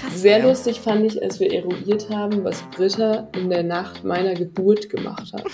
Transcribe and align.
Krass. 0.00 0.20
Sehr 0.20 0.38
ey. 0.38 0.42
lustig 0.42 0.80
fand 0.80 1.04
ich, 1.04 1.22
als 1.22 1.40
wir 1.40 1.52
eruiert 1.52 2.08
haben, 2.08 2.42
was 2.42 2.62
Britta 2.74 3.28
in 3.34 3.50
der 3.50 3.62
Nacht 3.62 4.02
meiner 4.02 4.34
Geburt 4.34 4.88
gemacht 4.88 5.32
hat. 5.32 5.44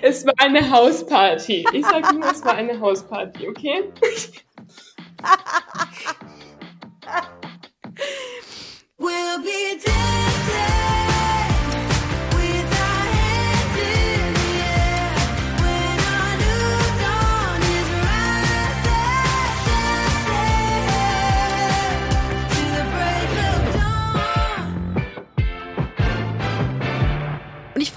Es 0.00 0.24
war 0.24 0.34
eine 0.38 0.70
Hausparty. 0.70 1.66
Ich 1.72 1.84
sag 1.84 2.14
nur, 2.14 2.30
es 2.30 2.44
war 2.44 2.54
eine 2.54 2.78
Hausparty, 2.78 3.48
okay? 3.48 3.82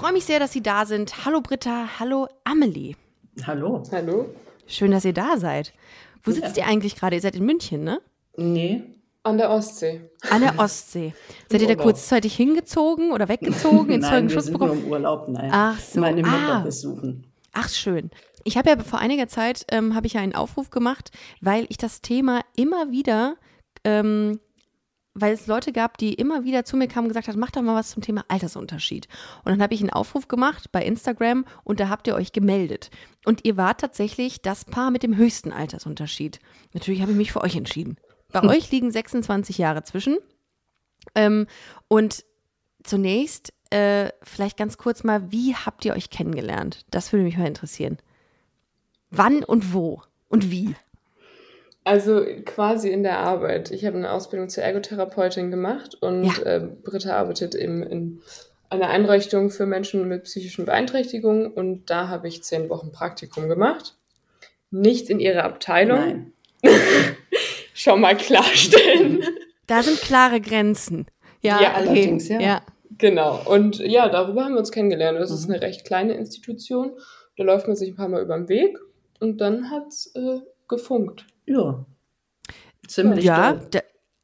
freue 0.01 0.13
mich 0.13 0.25
sehr, 0.25 0.39
dass 0.39 0.51
Sie 0.51 0.63
da 0.63 0.87
sind. 0.87 1.25
Hallo 1.25 1.41
Britta, 1.41 1.99
hallo 1.99 2.27
Amelie. 2.43 2.95
Hallo? 3.45 3.83
Hallo? 3.91 4.33
Schön, 4.65 4.89
dass 4.89 5.05
ihr 5.05 5.13
da 5.13 5.37
seid. 5.37 5.73
Wo 6.23 6.31
sitzt 6.31 6.57
ihr 6.57 6.65
eigentlich 6.65 6.95
gerade? 6.95 7.17
Ihr 7.17 7.21
seid 7.21 7.35
in 7.35 7.45
München, 7.45 7.83
ne? 7.83 8.01
Nee, 8.35 8.81
An 9.21 9.37
der 9.37 9.51
Ostsee. 9.51 10.09
An 10.31 10.41
der 10.41 10.57
Ostsee. 10.57 11.13
Seid 11.49 11.61
ihr 11.61 11.67
da 11.67 11.73
Urlaub. 11.73 11.85
kurzzeitig 11.85 12.35
hingezogen 12.35 13.11
oder 13.11 13.29
weggezogen, 13.29 13.91
ins 13.91 14.05
nein, 14.09 14.27
wir 14.31 14.41
sind 14.41 14.57
nur 14.57 14.73
im 14.73 14.85
Urlaub, 14.85 15.27
nein. 15.27 15.51
Ach 15.53 15.79
so, 15.79 15.99
Meine 15.99 16.23
Mutter 16.23 16.55
ah. 16.55 16.59
besuchen. 16.61 17.27
Ach 17.53 17.70
schön. 17.70 18.09
Ich 18.43 18.57
habe 18.57 18.71
ja 18.71 18.79
vor 18.79 18.97
einiger 18.97 19.27
Zeit 19.27 19.67
ähm, 19.70 19.93
habe 19.93 20.07
ich 20.07 20.13
ja 20.13 20.21
einen 20.21 20.33
Aufruf 20.33 20.71
gemacht, 20.71 21.11
weil 21.41 21.67
ich 21.70 21.77
das 21.77 22.01
Thema 22.01 22.41
immer 22.55 22.89
wieder, 22.89 23.35
ähm, 23.83 24.39
weil 25.13 25.33
es 25.33 25.47
Leute 25.47 25.73
gab, 25.73 25.97
die 25.97 26.13
immer 26.13 26.43
wieder 26.43 26.63
zu 26.63 26.77
mir 26.77 26.88
kamen 26.88 27.05
und 27.05 27.09
gesagt 27.09 27.27
haben, 27.27 27.39
mach 27.39 27.51
doch 27.51 27.61
mal 27.61 27.75
was 27.75 27.91
zum 27.91 28.01
Thema 28.01 28.23
Altersunterschied. 28.29 29.07
Und 29.43 29.51
dann 29.51 29.62
habe 29.62 29.73
ich 29.73 29.81
einen 29.81 29.90
Aufruf 29.90 30.27
gemacht 30.27 30.71
bei 30.71 30.84
Instagram 30.84 31.45
und 31.63 31.79
da 31.79 31.90
habt 31.90 32.07
ihr 32.07 32.15
euch 32.15 32.31
gemeldet. 32.31 32.90
Und 33.26 33.45
ihr 33.45 33.57
wart 33.57 33.82
tatsächlich 33.82 34.41
das 34.41 34.63
Paar 34.63 34.89
mit 34.89 35.04
dem 35.04 35.17
höchsten 35.17 35.51
Altersunterschied. 35.51 36.39
Natürlich 36.73 37.01
habe 37.01 37.12
ich 37.12 37.17
mich 37.17 37.32
für 37.34 37.41
euch 37.41 37.55
entschieden. 37.55 37.98
Bei 38.32 38.41
euch 38.48 38.71
liegen 38.71 38.91
26 38.91 39.57
Jahre 39.57 39.84
zwischen. 39.84 40.17
Ähm, 41.15 41.48
und 41.87 42.23
zunächst 42.84 43.54
äh, 43.70 44.09
vielleicht 44.23 44.57
ganz 44.57 44.77
kurz 44.77 45.04
mal, 45.04 45.32
wie 45.32 45.55
habt 45.55 45.84
ihr 45.84 45.93
euch 45.93 46.09
kennengelernt? 46.09 46.85
Das 46.89 47.12
würde 47.12 47.23
mich 47.23 47.37
mal 47.37 47.48
interessieren. 47.48 47.98
Wann 49.09 49.43
und 49.43 49.73
wo 49.73 50.04
und 50.29 50.51
wie? 50.51 50.76
Also 51.84 52.24
quasi 52.46 52.90
in 52.90 53.01
der 53.04 53.20
Arbeit. 53.20 53.71
Ich 53.71 53.85
habe 53.85 53.98
eine 53.98 54.12
Ausbildung 54.12 54.49
zur 54.49 54.63
Ergotherapeutin 54.63 55.49
gemacht 55.49 55.96
und 56.01 56.26
Ja. 56.26 56.43
äh, 56.43 56.60
Britta 56.84 57.15
arbeitet 57.18 57.55
eben 57.55 57.82
in 57.82 58.21
einer 58.70 58.90
Einrichtung 58.90 59.49
für 59.49 59.65
Menschen 59.65 60.07
mit 60.07 60.23
psychischen 60.26 60.65
Beeinträchtigungen 60.65 61.48
und 61.51 61.90
da 61.90 62.07
habe 62.07 62.27
ich 62.27 62.43
zehn 62.43 62.70
Wochen 62.70 62.91
Praktikum 62.91 63.49
gemacht. 63.49 63.96
Nicht 64.69 65.09
in 65.09 65.19
ihrer 65.19 65.44
Abteilung. 65.44 66.00
Nein. 66.00 66.34
Schon 67.73 68.01
mal 68.01 68.16
klarstellen. 68.18 69.23
Da 69.68 69.84
sind 69.84 70.01
klare 70.01 70.41
Grenzen. 70.41 71.06
Ja, 71.41 71.62
Ja, 71.62 71.69
okay. 71.69 71.75
allerdings, 71.78 72.28
ja. 72.28 72.41
ja. 72.41 72.62
genau. 72.97 73.41
Und 73.45 73.79
ja, 73.79 74.09
darüber 74.09 74.44
haben 74.44 74.53
wir 74.53 74.59
uns 74.59 74.72
kennengelernt. 74.72 75.18
Das 75.18 75.31
ist 75.31 75.47
Mhm. 75.47 75.53
eine 75.53 75.62
recht 75.62 75.85
kleine 75.85 76.13
Institution. 76.16 76.91
Da 77.38 77.45
läuft 77.45 77.68
man 77.68 77.78
sich 77.78 77.90
ein 77.90 77.95
paar 77.95 78.09
Mal 78.09 78.22
über 78.22 78.35
den 78.35 78.50
Weg 78.50 78.78
und 79.22 79.40
dann 79.40 79.72
hat 79.72 79.88
es 79.88 80.12
äh, 80.13 80.40
gefunkt. 80.68 81.25
Ja. 81.52 81.85
Ziemlich 82.88 83.24
Ja, 83.25 83.53
da, 83.53 83.80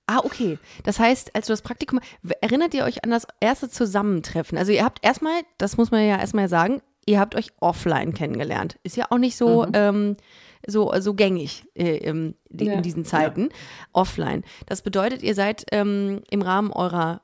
ah, 0.08 0.20
okay. 0.23 0.58
Das 0.83 1.00
heißt, 1.00 1.36
als 1.36 1.47
du 1.47 1.53
das 1.53 1.61
Praktikum, 1.61 2.00
erinnert 2.42 2.73
ihr 2.73 2.83
euch 2.83 3.03
an 3.03 3.11
das 3.11 3.28
erste 3.39 3.70
Zusammentreffen? 3.70 4.58
Also 4.58 4.72
ihr 4.72 4.83
habt 4.83 5.06
erstmal, 5.06 5.42
das 5.58 5.78
muss 5.78 5.92
man 5.92 6.02
ja 6.05 6.17
erstmal 6.20 6.50
sagen, 6.50 6.81
ihr 7.05 7.20
habt 7.20 7.36
euch 7.36 7.50
offline 7.59 8.14
kennengelernt. 8.14 8.78
Ist 8.83 8.98
ja 8.98 9.08
auch 9.10 9.17
nicht 9.17 9.37
so, 9.37 9.64
Mhm. 9.66 9.71
ähm, 9.73 10.17
so, 10.66 10.92
so 10.99 11.14
gängig 11.14 11.66
äh, 11.76 12.11
die, 12.49 12.66
Ja. 12.66 12.73
in 12.73 12.82
diesen 12.82 13.05
Zeiten. 13.05 13.49
Offline. 13.93 14.43
Das 14.66 14.82
bedeutet, 14.82 15.21
ihr 15.23 15.36
seid 15.36 15.64
ähm, 15.71 16.21
im 16.30 16.42
Rahmen 16.42 16.71
eurer 16.73 17.21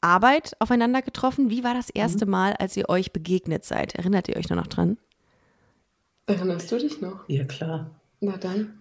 Arbeit 0.00 0.52
aufeinander 0.60 1.02
getroffen. 1.02 1.50
Wie 1.50 1.64
war 1.64 1.74
das 1.74 1.90
erste 1.90 2.24
Mal, 2.24 2.52
als 2.54 2.76
ihr 2.76 2.88
euch 2.88 3.12
begegnet 3.12 3.64
seid? 3.64 3.96
Erinnert 3.96 4.28
ihr 4.28 4.36
euch 4.36 4.48
nur 4.48 4.56
noch 4.58 4.68
dran? 4.68 4.96
Erinnerst 6.26 6.70
du 6.70 6.78
dich 6.78 7.00
noch? 7.00 7.28
Ja, 7.28 7.44
klar. 7.44 7.90
Na 8.20 8.36
dann. 8.36 8.78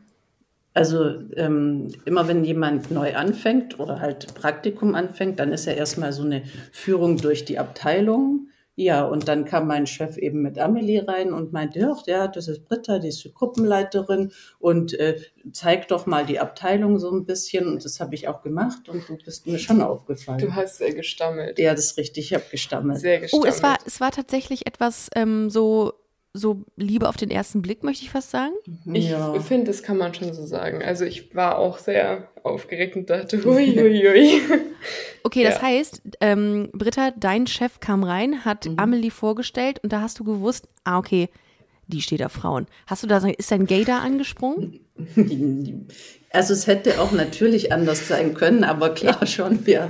Also 0.77 1.15
ähm, 1.35 1.87
immer 2.05 2.27
wenn 2.27 2.43
jemand 2.45 2.91
neu 2.91 3.15
anfängt 3.15 3.79
oder 3.79 3.99
halt 3.99 4.35
Praktikum 4.35 4.93
anfängt, 4.93 5.39
dann 5.39 5.51
ist 5.51 5.65
ja 5.65 5.73
erstmal 5.73 6.13
so 6.13 6.21
eine 6.21 6.43
Führung 6.71 7.17
durch 7.17 7.45
die 7.45 7.57
Abteilung. 7.57 8.49
Ja, 8.75 9.03
und 9.03 9.27
dann 9.27 9.45
kam 9.45 9.65
mein 9.65 9.87
Chef 9.87 10.17
eben 10.17 10.43
mit 10.43 10.59
Amelie 10.59 11.07
rein 11.07 11.33
und 11.33 11.51
meinte, 11.51 11.79
ja, 11.79 11.95
ja 12.05 12.27
das 12.27 12.47
ist 12.47 12.65
Britta, 12.65 12.99
die 12.99 13.07
ist 13.07 13.23
die 13.23 13.33
Gruppenleiterin 13.33 14.31
und 14.59 14.93
äh, 14.99 15.19
zeig 15.51 15.87
doch 15.87 16.05
mal 16.05 16.27
die 16.27 16.39
Abteilung 16.39 16.99
so 16.99 17.09
ein 17.09 17.25
bisschen. 17.25 17.65
Und 17.65 17.83
das 17.83 17.99
habe 17.99 18.13
ich 18.13 18.27
auch 18.27 18.43
gemacht 18.43 18.87
und 18.87 19.09
du 19.09 19.17
bist 19.17 19.47
mir 19.47 19.57
schon 19.57 19.81
aufgefallen. 19.81 20.37
Du 20.37 20.53
hast 20.53 20.79
äh, 20.81 20.91
gestammelt. 20.93 21.57
ja, 21.57 21.73
das 21.73 21.85
ist 21.85 21.97
richtig, 21.97 22.25
ich 22.25 22.33
habe 22.35 22.45
gestammelt. 22.51 22.99
Sehr 22.99 23.17
Oh, 23.17 23.21
gestammelt. 23.21 23.51
es 23.55 23.63
war, 23.63 23.77
es 23.87 23.99
war 23.99 24.11
tatsächlich 24.11 24.67
etwas 24.67 25.09
ähm, 25.15 25.49
so, 25.49 25.93
so 26.37 26.63
Liebe 26.75 27.09
auf 27.09 27.17
den 27.17 27.29
ersten 27.29 27.61
Blick, 27.61 27.83
möchte 27.83 28.03
ich 28.03 28.09
fast 28.11 28.31
sagen. 28.31 28.53
Ich 28.93 29.09
ja. 29.09 29.39
finde, 29.39 29.67
das 29.67 29.83
kann 29.83 29.97
man 29.97 30.13
schon 30.13 30.33
so 30.33 30.45
sagen. 30.45 30.81
Also 30.83 31.05
ich 31.05 31.35
war 31.35 31.57
auch 31.57 31.77
sehr 31.77 32.27
aufgeregt 32.43 32.95
und 32.95 33.09
dachte, 33.09 33.37
hui, 33.45 33.75
hui, 33.75 34.01
hui. 34.07 34.41
Okay, 35.23 35.43
das 35.43 35.55
Ja. 35.55 35.61
heißt, 35.63 36.01
ähm, 36.21 36.69
Britta, 36.73 37.11
dein 37.17 37.47
Chef 37.47 37.79
kam 37.79 38.03
rein, 38.03 38.45
hat 38.45 38.69
Amelie 38.77 39.11
vorgestellt 39.11 39.79
und 39.83 39.91
da 39.91 40.01
hast 40.01 40.19
du 40.19 40.23
gewusst, 40.23 40.67
ah, 40.83 40.97
okay, 40.97 41.29
die 41.87 42.01
steht 42.01 42.23
auf 42.23 42.33
Frauen. 42.33 42.67
Hast 42.85 43.03
du 43.03 43.07
da, 43.07 43.17
ist 43.17 43.51
dein 43.51 43.65
Gay 43.65 43.83
da 43.83 43.99
angesprungen? 43.99 44.79
Also 46.31 46.53
es 46.53 46.67
hätte 46.67 46.99
auch 47.01 47.13
natürlich 47.13 47.71
anders 47.71 48.07
sein 48.09 48.33
können, 48.33 48.65
aber 48.65 48.89
klar 48.93 49.25
schon, 49.25 49.63
ja. 49.65 49.89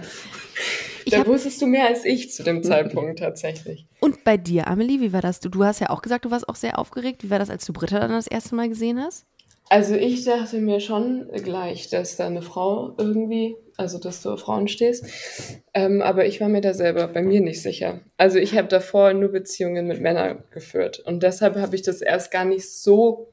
Ich 1.07 1.13
da 1.13 1.19
hab, 1.19 1.27
wusstest 1.27 1.61
du 1.61 1.67
mehr 1.67 1.87
als 1.87 2.03
ich 2.03 2.31
zu 2.33 2.43
dem 2.43 2.63
Zeitpunkt 2.63 3.19
tatsächlich. 3.19 3.87
und 4.01 4.25
bei 4.25 4.35
dir, 4.35 4.67
Amelie, 4.67 4.99
wie 4.99 5.13
war 5.13 5.21
das? 5.21 5.39
Du, 5.39 5.47
du 5.47 5.63
hast 5.63 5.79
ja 5.79 5.89
auch 5.89 6.01
gesagt, 6.01 6.25
du 6.25 6.31
warst 6.31 6.49
auch 6.49 6.55
sehr 6.55 6.77
aufgeregt. 6.77 7.23
Wie 7.23 7.29
war 7.29 7.39
das, 7.39 7.49
als 7.49 7.65
du 7.65 7.71
Britta 7.71 7.99
dann 7.99 8.11
das 8.11 8.27
erste 8.27 8.55
Mal 8.55 8.67
gesehen 8.67 9.01
hast? 9.01 9.25
Also 9.69 9.95
ich 9.95 10.25
dachte 10.25 10.59
mir 10.59 10.81
schon 10.81 11.29
gleich, 11.31 11.89
dass 11.89 12.17
da 12.17 12.27
eine 12.27 12.41
Frau 12.41 12.93
irgendwie, 12.97 13.55
also 13.77 13.99
dass 13.99 14.21
du 14.21 14.31
auf 14.31 14.41
Frauen 14.41 14.67
stehst. 14.67 15.05
Ähm, 15.73 16.01
aber 16.01 16.25
ich 16.25 16.41
war 16.41 16.49
mir 16.49 16.59
da 16.59 16.73
selber 16.73 17.07
bei 17.07 17.21
mir 17.21 17.39
nicht 17.39 17.61
sicher. 17.61 18.01
Also 18.17 18.37
ich 18.37 18.57
habe 18.57 18.67
davor 18.67 19.13
nur 19.13 19.29
Beziehungen 19.29 19.87
mit 19.87 20.01
Männern 20.01 20.43
geführt. 20.51 20.99
Und 20.99 21.23
deshalb 21.23 21.55
habe 21.55 21.75
ich 21.75 21.83
das 21.83 22.01
erst 22.01 22.31
gar 22.31 22.43
nicht 22.43 22.69
so 22.69 23.31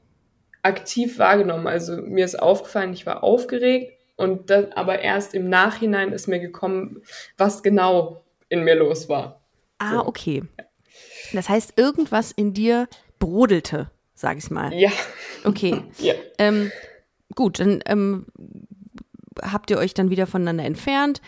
aktiv 0.61 1.19
wahrgenommen. 1.19 1.67
Also 1.67 1.97
mir 1.97 2.23
ist 2.23 2.39
aufgefallen, 2.39 2.93
ich 2.93 3.05
war 3.05 3.21
aufgeregt. 3.21 3.94
Und 4.17 4.49
das, 4.49 4.71
aber 4.73 4.99
erst 4.99 5.33
im 5.33 5.49
Nachhinein 5.49 6.11
ist 6.13 6.27
mir 6.27 6.39
gekommen, 6.39 7.01
was 7.37 7.63
genau 7.63 8.23
in 8.49 8.63
mir 8.63 8.75
los 8.75 9.09
war. 9.09 9.41
Ah, 9.79 9.91
So. 9.95 10.05
okay. 10.07 10.43
Das 11.33 11.49
heißt, 11.49 11.73
irgendwas 11.77 12.31
in 12.31 12.53
dir 12.53 12.87
brodelte, 13.19 13.91
sag 14.13 14.37
ich 14.37 14.49
mal. 14.51 14.73
Ja, 14.73 14.91
Okay. 15.43 15.81
ja. 15.99 16.13
Ähm, 16.37 16.71
gut, 17.35 17.59
dann 17.59 17.81
ähm, 17.85 18.25
habt 19.41 19.69
ihr 19.69 19.77
euch 19.77 19.93
dann 19.93 20.09
wieder 20.09 20.27
voneinander 20.27 20.63
entfernt. 20.63 21.21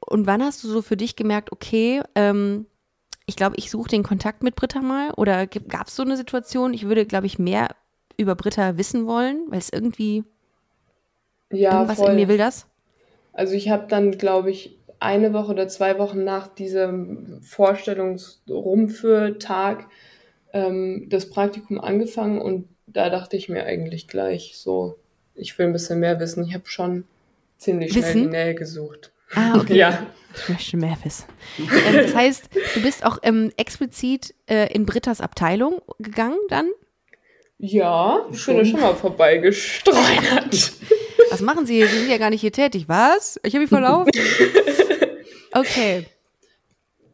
Und 0.00 0.26
wann 0.26 0.42
hast 0.42 0.64
du 0.64 0.68
so 0.68 0.80
für 0.80 0.96
dich 0.96 1.16
gemerkt, 1.16 1.52
okay, 1.52 2.02
ähm, 2.14 2.66
ich 3.26 3.36
glaube, 3.36 3.56
ich 3.58 3.70
suche 3.70 3.90
den 3.90 4.02
Kontakt 4.02 4.42
mit 4.42 4.56
Britta 4.56 4.80
mal? 4.80 5.10
Oder 5.12 5.46
gab 5.46 5.88
es 5.88 5.96
so 5.96 6.02
eine 6.02 6.16
Situation? 6.16 6.72
Ich 6.72 6.86
würde, 6.86 7.04
glaube 7.04 7.26
ich, 7.26 7.38
mehr 7.38 7.68
über 8.16 8.34
Britta 8.34 8.78
wissen 8.78 9.06
wollen, 9.06 9.44
weil 9.48 9.58
es 9.58 9.68
irgendwie 9.70 10.24
Ja, 11.50 11.72
irgendwas 11.74 11.98
voll. 11.98 12.10
in 12.10 12.16
mir 12.16 12.28
will 12.28 12.38
das. 12.38 12.66
Also 13.32 13.54
ich 13.54 13.70
habe 13.70 13.86
dann, 13.88 14.18
glaube 14.18 14.50
ich, 14.50 14.76
eine 15.00 15.32
Woche 15.32 15.52
oder 15.52 15.68
zwei 15.68 15.98
Wochen 15.98 16.24
nach 16.24 16.48
diesem 16.48 17.40
Vorstellungsrumführtag 17.42 19.86
ähm, 20.52 21.06
das 21.08 21.30
Praktikum 21.30 21.80
angefangen 21.80 22.40
und 22.40 22.68
da 22.86 23.10
dachte 23.10 23.36
ich 23.36 23.48
mir 23.48 23.64
eigentlich 23.64 24.08
gleich 24.08 24.52
so, 24.56 24.98
ich 25.34 25.58
will 25.58 25.66
ein 25.66 25.72
bisschen 25.72 26.00
mehr 26.00 26.18
wissen. 26.20 26.44
Ich 26.46 26.54
habe 26.54 26.66
schon 26.66 27.04
ziemlich 27.58 27.92
schnell 27.92 28.04
Wissen? 28.04 28.22
die 28.24 28.30
Nähe 28.30 28.54
gesucht. 28.54 29.12
Ah, 29.34 29.58
okay. 29.58 29.74
Ja, 29.76 30.06
Ich 30.34 30.48
möchte 30.48 30.76
mehr 30.76 30.96
wissen. 31.04 31.24
ähm, 31.58 31.94
das 31.94 32.14
heißt, 32.14 32.48
du 32.74 32.82
bist 32.82 33.04
auch 33.04 33.18
ähm, 33.22 33.52
explizit 33.56 34.34
äh, 34.46 34.72
in 34.72 34.86
Brittas 34.86 35.20
Abteilung 35.20 35.82
gegangen 35.98 36.38
dann? 36.48 36.68
ja, 37.60 38.24
ich 38.32 38.46
bin 38.46 38.56
da 38.56 38.64
schon 38.64 38.80
mal 38.80 38.94
vorbeigestreunert. 38.94 40.72
Was 41.38 41.44
machen 41.44 41.66
Sie 41.66 41.74
hier? 41.74 41.86
Sie 41.86 41.98
sind 42.00 42.10
ja 42.10 42.18
gar 42.18 42.30
nicht 42.30 42.40
hier 42.40 42.50
tätig. 42.50 42.88
Was? 42.88 43.38
Ich 43.44 43.54
habe 43.54 43.60
mich 43.60 43.68
verlaufen. 43.68 44.10
Okay. 45.52 46.06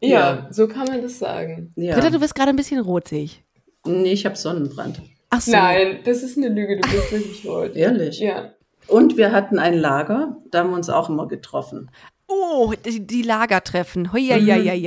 ja, 0.01 0.09
Ja. 0.09 0.47
so 0.51 0.67
kann 0.67 0.85
man 0.87 1.01
das 1.01 1.19
sagen. 1.19 1.71
ja. 1.77 1.93
Britta, 1.95 2.09
du 2.09 2.19
wirst 2.19 2.35
gerade 2.35 2.49
ein 2.49 2.57
bisschen 2.57 2.81
rot, 2.81 3.07
sehe 3.07 3.23
ich. 3.23 3.43
Nee, 3.85 4.11
ich 4.11 4.25
habe 4.25 4.35
Sonnenbrand. 4.35 5.01
Ach 5.29 5.39
so. 5.39 5.51
Nein, 5.51 5.99
das 6.03 6.21
ist 6.21 6.37
eine 6.37 6.49
Lüge, 6.49 6.77
du 6.81 6.89
bist 6.89 7.11
wirklich 7.13 7.45
rot. 7.45 7.75
Ehrlich? 7.75 8.19
Ja. 8.19 8.51
Und 8.87 9.15
wir 9.15 9.31
hatten 9.31 9.57
ein 9.57 9.73
Lager, 9.73 10.35
da 10.51 10.59
haben 10.59 10.71
wir 10.71 10.75
uns 10.75 10.89
auch 10.89 11.07
immer 11.09 11.27
getroffen. 11.29 11.89
Oh, 12.27 12.73
die, 12.85 13.05
die 13.05 13.21
Lagertreffen. 13.21 14.11
Hoi, 14.11 14.21
hoi. 14.29 14.81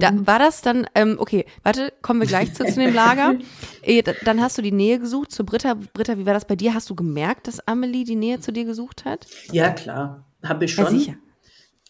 Da 0.00 0.10
war 0.26 0.38
das 0.40 0.62
dann, 0.62 0.86
ähm, 0.94 1.16
okay, 1.18 1.44
warte, 1.62 1.92
kommen 2.02 2.20
wir 2.20 2.26
gleich 2.26 2.52
zu, 2.54 2.64
zu 2.64 2.74
dem 2.80 2.94
Lager. 2.94 3.34
Da- 4.04 4.14
Dann 4.24 4.40
hast 4.40 4.58
du 4.58 4.62
die 4.62 4.72
Nähe 4.72 4.98
gesucht 4.98 5.32
zu 5.32 5.44
Britta. 5.44 5.74
Britta, 5.94 6.16
wie 6.18 6.26
war 6.26 6.34
das 6.34 6.44
bei 6.44 6.56
dir? 6.56 6.72
Hast 6.74 6.88
du 6.90 6.94
gemerkt, 6.94 7.46
dass 7.48 7.66
Amelie 7.66 8.04
die 8.04 8.14
Nähe 8.16 8.38
zu 8.40 8.52
dir 8.52 8.64
gesucht 8.64 9.04
hat? 9.04 9.26
Ja, 9.50 9.70
klar, 9.70 10.24
habe 10.44 10.64
ich 10.64 10.76
Ja, 10.76 10.84
schon. 10.86 10.98
sicher. 10.98 11.14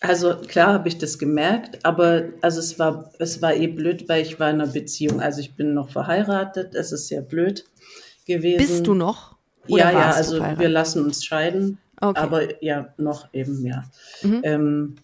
Also 0.00 0.34
klar 0.36 0.72
habe 0.72 0.88
ich 0.88 0.98
das 0.98 1.18
gemerkt, 1.18 1.84
aber 1.84 2.24
also 2.40 2.58
es 2.58 2.78
war 2.78 3.12
es 3.20 3.40
war 3.40 3.54
eh 3.54 3.68
blöd, 3.68 4.08
weil 4.08 4.22
ich 4.22 4.40
war 4.40 4.50
in 4.50 4.60
einer 4.60 4.72
Beziehung. 4.72 5.20
Also 5.20 5.40
ich 5.40 5.54
bin 5.54 5.74
noch 5.74 5.90
verheiratet. 5.90 6.74
Es 6.74 6.90
ist 6.92 7.06
sehr 7.08 7.20
blöd 7.22 7.64
gewesen. 8.26 8.58
Bist 8.58 8.86
du 8.86 8.94
noch? 8.94 9.36
Oder 9.68 9.78
ja, 9.78 9.90
ja, 9.92 10.10
also 10.10 10.40
wir 10.58 10.68
lassen 10.68 11.04
uns 11.04 11.24
scheiden. 11.24 11.78
Okay. 12.02 12.20
Mhm. 12.20 12.26
Aber 12.26 12.62
ja, 12.64 12.92
noch 12.98 13.32
eben, 13.32 13.64
ja. 13.64 13.84
Ähm, 14.42 14.96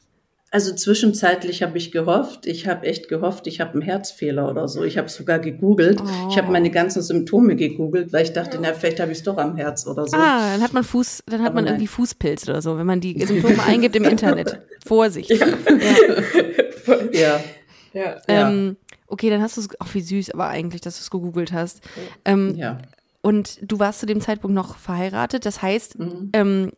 also 0.50 0.74
zwischenzeitlich 0.74 1.62
habe 1.62 1.76
ich 1.78 1.92
gehofft, 1.92 2.46
ich 2.46 2.66
habe 2.66 2.86
echt 2.86 3.08
gehofft, 3.08 3.46
ich 3.46 3.60
habe 3.60 3.74
einen 3.74 3.82
Herzfehler 3.82 4.50
oder 4.50 4.66
so. 4.66 4.82
Ich 4.82 4.96
habe 4.98 5.08
sogar 5.08 5.38
gegoogelt. 5.38 6.00
Ich 6.00 6.34
Oh. 6.34 6.36
habe 6.38 6.50
meine 6.50 6.70
ganzen 6.70 7.02
Symptome 7.02 7.54
gegoogelt, 7.54 8.12
weil 8.14 8.24
ich 8.24 8.32
dachte, 8.32 8.58
na, 8.60 8.72
vielleicht 8.72 8.98
habe 8.98 9.12
ich 9.12 9.18
es 9.18 9.24
doch 9.24 9.36
am 9.36 9.56
Herz 9.56 9.86
oder 9.86 10.06
so. 10.06 10.16
Ah, 10.16 10.52
dann 10.54 10.62
hat 10.62 10.72
man 10.72 10.84
Fuß, 10.84 11.22
dann 11.26 11.40
hat 11.40 11.48
Aber 11.48 11.56
man 11.56 11.64
nein. 11.64 11.74
irgendwie 11.74 11.86
Fußpilz 11.86 12.48
oder 12.48 12.62
so, 12.62 12.76
wenn 12.78 12.86
man 12.86 13.00
die 13.00 13.24
Symptome 13.24 13.62
eingibt 13.62 13.94
im 13.94 14.04
Internet. 14.04 14.60
Vorsicht. 14.86 15.30
Ja. 15.30 15.46
Ja, 17.12 17.40
Ja. 17.92 18.16
Ja. 18.28 18.48
Ähm, 18.48 18.76
okay, 19.06 19.30
dann 19.30 19.40
hast 19.42 19.56
du 19.56 19.60
es, 19.62 19.68
auch 19.80 19.92
wie 19.94 20.00
süß, 20.00 20.30
aber 20.32 20.48
eigentlich, 20.48 20.80
dass 20.80 20.96
du 20.96 21.02
es 21.02 21.10
gegoogelt 21.10 21.52
hast. 21.52 21.80
Ähm, 22.24 22.54
ja. 22.56 22.78
Und 23.28 23.58
du 23.60 23.78
warst 23.78 24.00
zu 24.00 24.06
dem 24.06 24.22
Zeitpunkt 24.22 24.54
noch 24.54 24.78
verheiratet, 24.78 25.44
das 25.44 25.60
heißt, 25.60 25.98
Mhm. 25.98 26.30
ähm, 26.32 26.72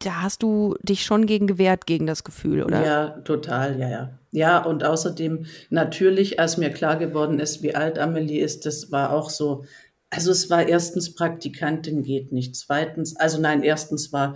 da 0.00 0.22
hast 0.22 0.42
du 0.42 0.74
dich 0.82 1.04
schon 1.04 1.24
gegen 1.24 1.46
gewehrt, 1.46 1.86
gegen 1.86 2.04
das 2.04 2.24
Gefühl, 2.24 2.64
oder? 2.64 2.84
Ja, 2.84 3.08
total, 3.24 3.78
ja, 3.78 3.88
ja. 3.88 4.18
Ja, 4.32 4.58
und 4.64 4.82
außerdem 4.82 5.46
natürlich, 5.70 6.40
als 6.40 6.56
mir 6.56 6.70
klar 6.70 6.96
geworden 6.96 7.38
ist, 7.38 7.62
wie 7.62 7.76
alt 7.76 8.00
Amelie 8.00 8.40
ist, 8.40 8.66
das 8.66 8.90
war 8.90 9.12
auch 9.12 9.30
so, 9.30 9.64
also 10.10 10.32
es 10.32 10.50
war 10.50 10.66
erstens 10.66 11.14
Praktikantin 11.14 12.02
geht 12.02 12.32
nicht, 12.32 12.56
zweitens, 12.56 13.14
also 13.14 13.40
nein, 13.40 13.62
erstens 13.62 14.12
war, 14.12 14.34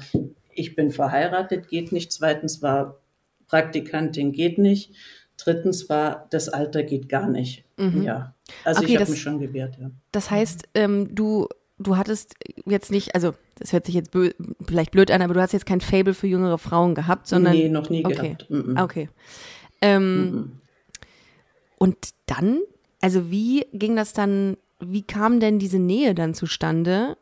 ich 0.55 0.77
bin 0.77 0.93
verheiratet, 0.93 1.69
geht 1.69 1.91
nicht, 1.91 2.13
zweitens 2.13 2.63
war 2.63 3.01
Praktikantin 3.49 4.31
geht 4.31 4.59
nicht, 4.59 4.95
drittens 5.39 5.89
war, 5.89 6.27
das 6.31 6.49
Alter 6.49 6.83
geht 6.83 7.09
gar 7.09 7.27
nicht. 7.29 7.65
Ja, 7.79 8.35
also 8.65 8.81
Mhm. 8.81 8.85
Okay, 8.85 8.95
ich 8.95 9.01
habe 9.01 9.11
mich 9.11 9.23
schon 9.23 9.39
gewehrt, 9.39 9.79
ja. 9.81 9.91
Das 10.13 10.31
heißt, 10.31 10.65
ähm, 10.75 11.15
du, 11.15 11.49
du 11.79 11.97
hattest 11.97 12.35
jetzt 12.67 12.91
nicht, 12.91 13.15
also 13.15 13.35
das 13.59 13.73
hört 13.73 13.87
sich 13.87 13.95
jetzt 13.95 14.11
vielleicht 14.67 14.91
blöd 14.91 15.11
an, 15.11 15.23
aber 15.23 15.35
du 15.35 15.41
hast 15.41 15.53
jetzt 15.53 15.67
kein 15.67 15.81
Fable 15.81 16.15
für 16.15 16.27
jüngere 16.27 16.59
Frauen 16.59 16.95
gehabt, 16.95 17.27
sondern. 17.29 17.53
nee, 17.55 17.69
noch 17.69 17.89
nie 17.89 18.05
okay. 18.05 18.15
gehabt. 18.15 18.51
Mhm. 18.51 18.77
Okay. 18.79 19.09
Ähm, 19.81 20.53
Und 21.79 21.97
dann, 22.27 22.59
also 23.01 23.31
wie 23.31 23.67
ging 23.73 23.95
das 23.95 24.13
dann, 24.13 24.57
wie 24.81 25.03
kam 25.03 25.39
denn 25.41 25.59
diese 25.61 25.79
Nähe 25.79 26.15
dann 26.15 26.35
zustande, 26.35 27.17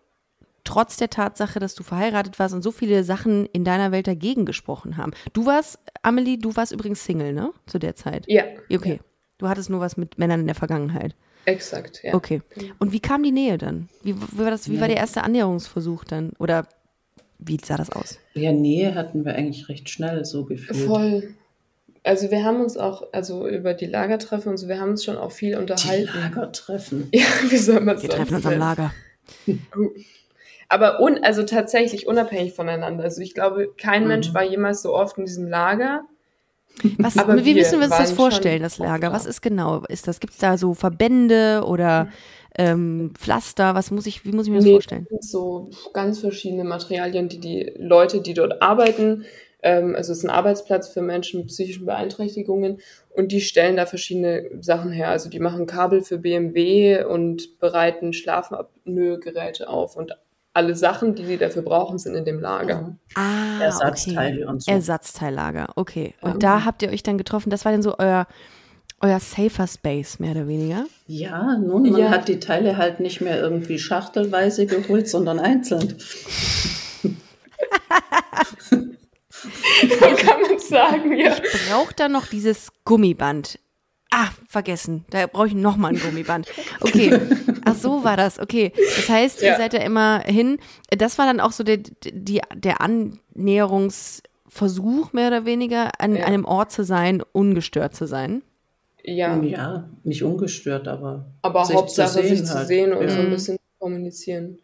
trotz 0.67 0.97
der 0.97 1.09
Tatsache, 1.09 1.59
dass 1.59 1.75
du 1.75 1.83
verheiratet 1.83 2.39
warst 2.39 2.55
und 2.55 2.63
so 2.63 2.71
viele 2.71 3.05
Sachen 3.05 3.47
in 3.47 3.65
deiner 3.65 3.93
Welt 3.93 4.07
dagegen 4.07 4.45
gesprochen 4.45 4.97
haben? 4.97 5.13
Du 5.33 5.47
warst, 5.47 5.79
Amelie, 6.03 6.39
du 6.39 6.55
warst 6.57 6.73
übrigens 6.73 7.05
Single, 7.05 7.33
ne? 7.33 7.53
Zu 7.67 7.79
der 7.79 7.97
Zeit. 7.97 8.25
Ja. 8.27 8.45
Okay. 8.71 9.01
Du 9.39 9.49
hattest 9.49 9.71
nur 9.71 9.81
was 9.81 9.97
mit 9.97 10.19
Männern 10.19 10.41
in 10.41 10.47
der 10.47 10.55
Vergangenheit. 10.55 11.15
Exakt, 11.45 12.01
ja. 12.03 12.15
Okay. 12.15 12.43
Und 12.79 12.93
wie 12.93 13.01
kam 13.01 13.23
die 13.23 13.33
Nähe 13.33 13.57
dann? 13.57 13.89
Wie, 14.03 14.17
wie 14.17 14.39
war 14.39 14.51
das, 14.51 14.69
wie 14.69 14.81
war 14.81 14.89
der 14.89 14.97
erste 14.97 15.23
Annäherungsversuch 15.23 16.05
dann? 16.05 16.33
Oder 16.39 16.67
wie 17.39 17.59
sah 17.65 17.77
das 17.77 17.91
aus? 17.91 18.19
Ja, 18.35 18.53
Nähe 18.53 18.95
hatten 18.95 19.25
wir 19.25 19.35
eigentlich 19.35 19.69
recht 19.69 19.89
schnell 19.89 20.25
so 20.25 20.45
gefühlt. 20.45 20.79
Voll. 20.79 21.35
Also 22.03 22.31
wir 22.31 22.45
haben 22.45 22.61
uns 22.61 22.77
auch, 22.77 23.03
also 23.13 23.49
über 23.49 23.75
die 23.75 23.87
Lagertreffen 23.87 24.53
und 24.53 24.59
so, 24.59 24.69
wir 24.69 24.81
haben 24.81 24.91
uns 24.91 25.05
schon 25.05 25.17
auch 25.17 25.33
viel 25.33 25.51
Die 25.53 25.57
unterhalten. 25.57 26.19
Lagertreffen. 26.19 27.09
Ja, 27.13 27.25
wie 27.49 27.57
soll 27.57 27.81
man 27.81 28.01
Wir 28.01 28.09
treffen 28.09 28.37
uns 28.37 28.47
am 28.47 28.59
Lager. 28.59 28.93
Aber 30.69 31.01
un, 31.01 31.23
also 31.23 31.43
tatsächlich 31.45 32.07
unabhängig 32.07 32.55
voneinander. 32.55 33.05
Also 33.05 33.21
ich 33.23 33.35
glaube, 33.35 33.73
kein 33.77 34.03
Mhm. 34.03 34.09
Mensch 34.09 34.35
war 34.35 34.43
jemals 34.43 34.83
so 34.83 34.95
oft 34.95 35.19
in 35.19 35.25
diesem 35.25 35.47
Lager. 35.49 36.03
Was, 36.99 37.17
Aber 37.17 37.43
wie 37.45 37.55
müssen 37.55 37.79
wir 37.81 37.87
uns 37.87 37.97
das 37.97 38.13
vorstellen, 38.13 38.63
das 38.63 38.79
Lager? 38.79 39.13
Was 39.13 39.25
ist 39.25 39.41
genau? 39.41 39.83
Ist 39.89 40.09
das, 40.09 40.21
gibt 40.21 40.35
es 40.35 40.39
da 40.39 40.59
so 40.59 40.75
Verbände 40.75 41.63
oder 41.67 42.09
ähm, 42.59 43.15
Pflaster? 43.19 43.75
Was 43.75 43.91
muss 43.91 44.07
ich, 44.07 44.25
wie 44.27 44.33
muss 44.33 44.47
ich 44.47 44.51
mir 44.51 44.59
das 44.59 44.65
Nee, 44.67 44.73
vorstellen? 44.73 45.07
das 45.11 45.21
sind 45.21 45.25
so 45.31 45.71
ganz 45.95 46.19
verschiedene 46.19 46.65
Materialien, 46.65 47.29
die 47.29 47.39
die 47.41 47.73
Leute, 47.79 48.21
die 48.21 48.35
dort 48.35 48.61
arbeiten, 48.61 49.25
ähm, 49.63 49.95
also 49.97 50.13
es 50.13 50.19
ist 50.19 50.25
ein 50.25 50.31
Arbeitsplatz 50.31 50.89
für 50.89 51.01
Menschen 51.03 51.41
mit 51.41 51.49
psychischen 51.49 51.87
Beeinträchtigungen 51.87 52.79
und 53.11 53.33
die 53.33 53.41
stellen 53.41 53.77
da 53.77 53.87
verschiedene 53.87 54.51
Sachen 54.61 54.93
her. 54.93 55.09
Also 55.09 55.31
die 55.31 55.41
machen 55.41 55.67
Kabel 55.67 56.03
für 56.03 56.19
BMW 56.19 57.05
und 57.05 57.59
bereiten 57.59 58.13
Schlafapnoe-Geräte 58.13 59.69
auf 59.69 59.97
und 59.97 60.13
alle 60.57 60.75
Sachen, 60.75 61.15
die 61.15 61.25
sie 61.27 61.37
dafür 61.37 61.63
brauchen, 61.63 61.99
sind 61.99 62.15
in 62.15 62.25
dem 62.25 62.41
Lager. 62.41 62.97
Ah, 63.15 63.61
Ersatzteile 63.63 64.43
okay. 64.43 64.47
und 64.47 64.63
so. 64.63 64.71
Ersatzteillager, 64.73 65.69
okay. 65.77 66.15
Und 66.23 66.43
Ja. 66.43 66.59
da 66.59 66.65
habt 66.65 66.83
ihr 66.83 66.89
euch 66.91 67.03
dann 67.03 67.19
getroffen. 67.19 67.51
Das 67.51 67.65
war 67.65 67.73
dann 67.73 67.83
so 67.83 67.97
euer, 67.99 68.27
euer 69.01 69.21
safer 69.21 69.67
Space, 69.67 70.19
mehr 70.19 70.33
oder 70.33 70.49
weniger. 70.49 70.87
Ja, 71.07 71.57
nun, 71.59 71.91
man 71.91 72.01
Ja. 72.01 72.09
hat 72.11 72.29
die 72.29 72.41
Teile 72.41 72.77
halt 72.79 72.99
nicht 73.01 73.21
mehr 73.21 73.39
irgendwie 73.41 73.79
schachtelweise 73.79 74.67
geholt, 74.67 75.09
sondern 75.09 75.39
einzeln. 75.39 75.97
Kann 80.19 80.41
man 80.49 80.59
sagen, 80.59 81.17
ja. 81.17 81.35
Braucht 81.69 82.01
da 82.01 82.09
noch 82.09 82.27
dieses 82.27 82.71
Gummiband? 82.85 83.59
Ah, 84.19 84.31
vergessen. 84.49 85.05
Da 85.11 85.27
brauche 85.27 85.49
ich 85.49 85.55
noch 85.55 85.77
mal 85.77 85.89
ein 85.89 85.99
Gummiband. 86.01 86.47
Okay. 86.81 87.21
Ach 87.67 87.75
so 87.75 88.03
war 88.03 88.17
das. 88.17 88.39
Okay. 88.39 88.73
Das 88.75 89.11
heißt, 89.11 89.43
ihr 89.43 89.49
Ja. 89.49 89.57
seid 89.59 89.75
ja 89.75 89.81
immer 89.81 90.21
hin. 90.21 90.57
Das 90.89 91.19
war 91.19 91.27
dann 91.27 91.39
auch 91.39 91.53
so 91.53 91.63
der, 91.65 91.77
die, 91.77 92.41
der 92.55 92.81
Annäherungsversuch, 92.81 95.13
mehr 95.13 95.29
oder 95.29 95.45
weniger, 95.45 95.91
an 96.01 96.17
Ja. 96.17 96.25
einem 96.25 96.45
Ort 96.45 96.73
zu 96.73 96.85
sein, 96.85 97.23
ungestört 97.33 97.95
zu 97.95 98.07
sein. 98.07 98.43
Ja, 99.05 99.41
Ja, 99.43 99.89
nicht 100.03 100.23
ungestört, 100.25 100.89
aber. 100.89 101.27
aber 101.43 101.65
sich 101.65 101.77
Hauptsache 101.77 102.09
zu 102.09 102.23
sehen 102.23 102.37
sich 102.37 102.45
zu 102.47 102.55
halt. 102.55 102.67
sehen 102.69 102.93
und 102.93 103.03
Ja. 103.05 103.11
so 103.11 103.21
ein 103.21 103.31
bisschen 103.31 103.57
zu 103.57 103.63
kommunizieren. 103.79 104.59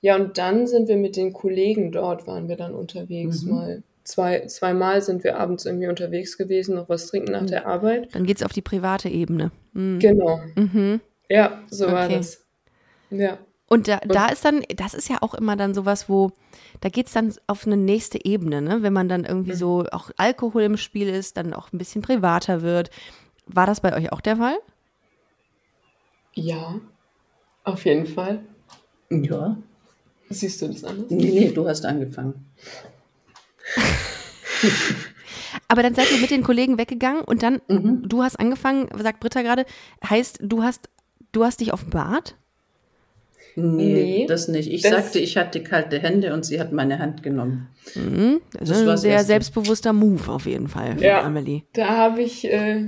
Ja, 0.00 0.16
und 0.16 0.38
dann 0.38 0.66
sind 0.66 0.88
wir 0.88 0.96
mit 0.96 1.16
den 1.16 1.32
Kollegen 1.32 1.90
dort, 1.90 2.26
waren 2.26 2.48
wir 2.48 2.56
dann 2.56 2.74
unterwegs 2.74 3.42
Mhm. 3.42 3.50
mal. 3.50 3.82
Zwei, 4.08 4.46
zweimal 4.46 5.02
sind 5.02 5.22
wir 5.22 5.38
abends 5.38 5.66
irgendwie 5.66 5.86
unterwegs 5.88 6.38
gewesen, 6.38 6.76
noch 6.76 6.88
was 6.88 7.08
trinken 7.08 7.30
Mhm. 7.30 7.38
nach 7.40 7.44
der 7.46 7.66
Arbeit. 7.66 8.14
Dann 8.14 8.24
geht 8.24 8.38
es 8.38 8.42
auf 8.42 8.54
die 8.54 8.62
private 8.62 9.10
Ebene. 9.10 9.50
Mhm. 9.74 9.98
Genau. 9.98 10.40
Mhm. 10.54 11.00
Ja, 11.28 11.60
so 11.68 11.86
war 11.92 12.06
Okay. 12.06 12.16
das. 12.16 12.42
Ja. 13.10 13.36
Und 13.66 13.86
da, 13.86 13.98
da 13.98 14.28
ist 14.28 14.46
dann, 14.46 14.62
das 14.76 14.94
ist 14.94 15.10
ja 15.10 15.18
auch 15.20 15.34
immer 15.34 15.56
dann 15.56 15.74
sowas, 15.74 16.08
wo, 16.08 16.30
da 16.80 16.88
geht 16.88 17.08
es 17.08 17.12
dann 17.12 17.34
auf 17.46 17.66
eine 17.66 17.76
nächste 17.76 18.24
Ebene, 18.24 18.62
ne? 18.62 18.78
Wenn 18.82 18.94
man 18.94 19.10
dann 19.10 19.26
irgendwie 19.26 19.52
so 19.52 19.84
auch 19.92 20.10
Alkohol 20.16 20.62
im 20.62 20.78
Spiel 20.78 21.10
ist, 21.10 21.36
dann 21.36 21.52
auch 21.52 21.70
ein 21.74 21.76
bisschen 21.76 22.00
privater 22.00 22.62
wird. 22.62 22.88
War 23.46 23.66
das 23.66 23.80
bei 23.82 23.94
euch 23.94 24.10
auch 24.10 24.22
der 24.22 24.38
Fall? 24.38 24.56
Ja, 26.32 26.80
auf 27.64 27.84
jeden 27.84 28.06
Fall. 28.06 28.40
Ja. 29.10 29.58
Siehst 30.30 30.62
du 30.62 30.68
das 30.68 30.82
anders? 30.84 31.10
Nee, 31.10 31.30
nee, 31.30 31.50
du 31.50 31.68
hast 31.68 31.84
angefangen. 31.84 32.46
Aber 35.68 35.82
dann 35.82 35.94
seid 35.94 36.10
ihr 36.12 36.18
mit 36.18 36.30
den 36.30 36.42
Kollegen 36.42 36.78
weggegangen 36.78 37.22
und 37.22 37.42
dann, 37.42 37.60
Mhm. 37.68 38.08
du 38.08 38.22
hast 38.22 38.38
angefangen, 38.38 38.88
sagt 39.00 39.20
Britta 39.20 39.42
gerade, 39.42 39.64
heißt, 40.08 40.38
du 40.42 40.62
hast, 40.62 40.88
du 41.32 41.44
hast 41.44 41.60
dich 41.60 41.72
offenbart? 41.72 42.36
Nee, 43.56 43.92
Nee, 43.92 44.26
das 44.28 44.46
nicht. 44.48 44.70
Ich 44.70 44.82
das- 44.82 44.92
sagte, 44.92 45.18
ich 45.18 45.36
hatte 45.36 45.62
kalte 45.62 45.98
Hände 45.98 46.32
und 46.32 46.44
sie 46.46 46.60
hat 46.60 46.72
meine 46.72 47.00
Hand 47.00 47.22
genommen. 47.24 47.68
Mhm. 47.94 48.40
Das, 48.52 48.68
Das 48.68 48.78
ist 48.82 48.88
ein 48.88 48.96
sehr 48.98 49.12
Erste. 49.12 49.26
selbstbewusster 49.26 49.92
Move 49.92 50.30
auf 50.30 50.46
jeden 50.46 50.68
Fall 50.68 50.92
von 50.92 51.02
Ja. 51.02 51.22
Amelie. 51.22 51.62
Da 51.72 51.88
habe 51.88 52.22
ich, 52.22 52.44
äh, 52.44 52.84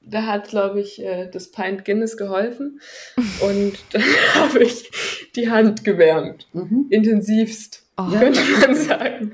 da 0.00 0.22
hat, 0.26 0.48
glaube 0.48 0.80
ich, 0.80 1.02
äh, 1.02 1.28
das 1.30 1.50
Pint 1.50 1.84
Guinness 1.84 2.16
geholfen. 2.16 2.80
Und 3.42 3.74
dann 3.92 4.02
habe 4.34 4.62
ich 4.64 4.90
die 5.36 5.50
Hand 5.50 5.84
gewärmt. 5.84 6.46
Mhm. 6.54 6.86
Intensivst, 6.88 7.82
Oh. 7.98 8.08
könnte 8.10 8.40
man 8.60 8.74
sagen. 8.74 9.32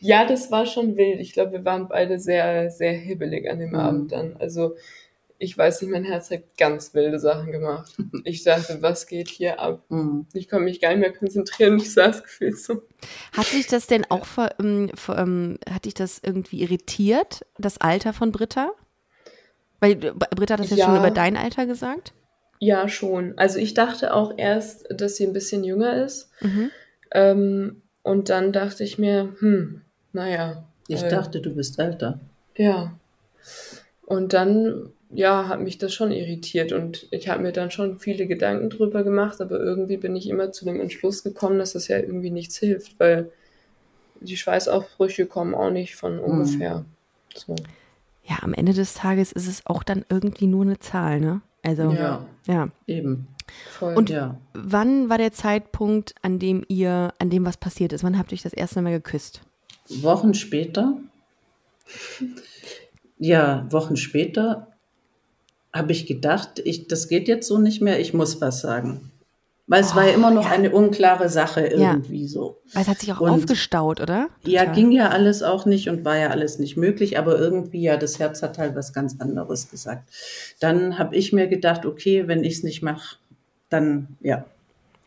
Ja, 0.00 0.26
das 0.26 0.50
war 0.50 0.66
schon 0.66 0.96
wild. 0.96 1.20
Ich 1.20 1.32
glaube, 1.32 1.52
wir 1.52 1.64
waren 1.64 1.88
beide 1.88 2.18
sehr, 2.18 2.70
sehr 2.70 2.92
hibbelig 2.92 3.50
an 3.50 3.58
dem 3.58 3.70
Mhm. 3.70 3.74
Abend 3.76 4.12
dann. 4.12 4.36
Also, 4.38 4.76
ich 5.38 5.56
weiß 5.56 5.82
nicht, 5.82 5.90
mein 5.90 6.04
Herz 6.04 6.30
hat 6.30 6.42
ganz 6.56 6.94
wilde 6.94 7.18
Sachen 7.18 7.52
gemacht. 7.52 7.94
Ich 8.24 8.42
dachte, 8.44 8.78
was 8.80 9.06
geht 9.06 9.28
hier 9.28 9.60
ab? 9.60 9.82
Mhm. 9.90 10.26
Ich 10.32 10.48
konnte 10.48 10.64
mich 10.64 10.80
gar 10.80 10.90
nicht 10.90 11.00
mehr 11.00 11.12
konzentrieren. 11.12 11.76
Ich 11.78 11.92
saß 11.92 12.22
gefühlt 12.22 12.58
so. 12.58 12.82
Hat 13.36 13.46
sich 13.46 13.66
das 13.66 13.86
denn 13.86 14.04
auch, 14.10 14.24
ver, 14.24 14.54
ähm, 14.58 14.90
ver, 14.94 15.18
ähm, 15.18 15.58
hat 15.70 15.84
dich 15.84 15.94
das 15.94 16.20
irgendwie 16.24 16.62
irritiert, 16.62 17.44
das 17.58 17.78
Alter 17.78 18.12
von 18.12 18.32
Britta? 18.32 18.70
Weil 19.80 19.92
äh, 20.04 20.12
Britta 20.34 20.54
hat 20.54 20.60
das 20.60 20.70
jetzt 20.70 20.78
Ja. 20.78 20.86
schon 20.86 20.96
über 20.96 21.10
dein 21.10 21.36
Alter 21.36 21.66
gesagt. 21.66 22.12
Ja, 22.58 22.88
schon. 22.88 23.34
Also, 23.36 23.58
ich 23.58 23.74
dachte 23.74 24.14
auch 24.14 24.32
erst, 24.38 24.86
dass 24.90 25.16
sie 25.16 25.26
ein 25.26 25.34
bisschen 25.34 25.62
jünger 25.64 26.02
ist. 26.02 26.30
Mhm. 26.40 26.70
Ähm, 27.12 27.82
und 28.02 28.30
dann 28.30 28.52
dachte 28.52 28.84
ich 28.84 28.98
mir, 28.98 29.34
hm, 29.40 29.82
naja. 30.16 30.64
Ich 30.88 31.02
äh, 31.02 31.08
dachte, 31.08 31.40
du 31.40 31.54
bist 31.54 31.78
älter. 31.78 32.18
Ja. 32.56 32.92
Und 34.06 34.32
dann, 34.32 34.88
ja, 35.10 35.48
hat 35.48 35.60
mich 35.60 35.78
das 35.78 35.92
schon 35.92 36.10
irritiert 36.10 36.72
und 36.72 37.06
ich 37.10 37.28
habe 37.28 37.42
mir 37.42 37.52
dann 37.52 37.70
schon 37.70 37.98
viele 37.98 38.26
Gedanken 38.26 38.70
drüber 38.70 39.04
gemacht, 39.04 39.40
aber 39.40 39.60
irgendwie 39.60 39.98
bin 39.98 40.16
ich 40.16 40.28
immer 40.28 40.52
zu 40.52 40.64
dem 40.64 40.80
Entschluss 40.80 41.22
gekommen, 41.22 41.58
dass 41.58 41.74
das 41.74 41.88
ja 41.88 41.98
irgendwie 41.98 42.30
nichts 42.30 42.56
hilft, 42.56 42.98
weil 42.98 43.30
die 44.20 44.36
Schweißausbrüche 44.36 45.26
kommen 45.26 45.54
auch 45.54 45.70
nicht 45.70 45.96
von 45.96 46.18
ungefähr. 46.18 46.84
So. 47.34 47.54
Ja, 48.24 48.38
am 48.42 48.54
Ende 48.54 48.72
des 48.72 48.94
Tages 48.94 49.32
ist 49.32 49.46
es 49.46 49.66
auch 49.66 49.82
dann 49.82 50.04
irgendwie 50.08 50.46
nur 50.46 50.64
eine 50.64 50.78
Zahl, 50.78 51.20
ne? 51.20 51.42
Also, 51.62 51.90
ja. 51.90 52.26
Ja. 52.46 52.68
Eben. 52.86 53.28
Voll. 53.70 53.94
Und 53.94 54.08
Ja. 54.08 54.38
wann 54.54 55.10
war 55.10 55.18
der 55.18 55.32
Zeitpunkt, 55.32 56.14
an 56.22 56.38
dem 56.38 56.64
ihr, 56.68 57.12
an 57.18 57.28
dem 57.28 57.44
was 57.44 57.56
passiert 57.58 57.92
ist? 57.92 58.02
Wann 58.02 58.18
habt 58.18 58.32
ihr 58.32 58.36
euch 58.36 58.42
das 58.42 58.52
erste 58.52 58.80
Mal 58.82 58.92
geküsst? 58.92 59.42
Wochen 59.88 60.34
später, 60.34 60.96
ja, 63.18 63.66
Wochen 63.70 63.96
später 63.96 64.68
habe 65.72 65.92
ich 65.92 66.06
gedacht, 66.06 66.60
ich, 66.64 66.88
das 66.88 67.08
geht 67.08 67.28
jetzt 67.28 67.46
so 67.46 67.58
nicht 67.58 67.80
mehr, 67.82 68.00
ich 68.00 68.14
muss 68.14 68.40
was 68.40 68.60
sagen. 68.60 69.10
Weil 69.68 69.82
es 69.82 69.96
war 69.96 70.06
ja 70.06 70.14
immer 70.14 70.30
noch 70.30 70.48
eine 70.48 70.70
unklare 70.70 71.28
Sache 71.28 71.62
Ja. 71.76 71.92
irgendwie 71.94 72.28
so. 72.28 72.58
Weil 72.72 72.82
es 72.82 72.88
hat 72.88 73.00
sich 73.00 73.12
auch 73.12 73.20
Und- 73.20 73.30
aufgestaut, 73.30 74.00
oder? 74.00 74.28
Ja, 74.44 74.60
Total. 74.60 74.74
ging 74.76 74.92
ja 74.92 75.08
alles 75.08 75.42
auch 75.42 75.66
nicht 75.66 75.88
und 75.88 76.04
war 76.04 76.16
ja 76.16 76.30
alles 76.30 76.60
nicht 76.60 76.76
möglich, 76.76 77.18
aber 77.18 77.36
irgendwie 77.36 77.82
ja, 77.82 77.96
das 77.96 78.20
Herz 78.20 78.42
hat 78.42 78.58
halt 78.58 78.76
was 78.76 78.92
ganz 78.92 79.16
anderes 79.18 79.68
gesagt. 79.68 80.08
Dann 80.60 80.98
habe 80.98 81.16
ich 81.16 81.32
mir 81.32 81.48
gedacht, 81.48 81.84
okay, 81.84 82.28
wenn 82.28 82.44
ich 82.44 82.54
es 82.58 82.62
nicht 82.62 82.82
mache, 82.82 83.16
dann 83.68 84.16
ja, 84.20 84.44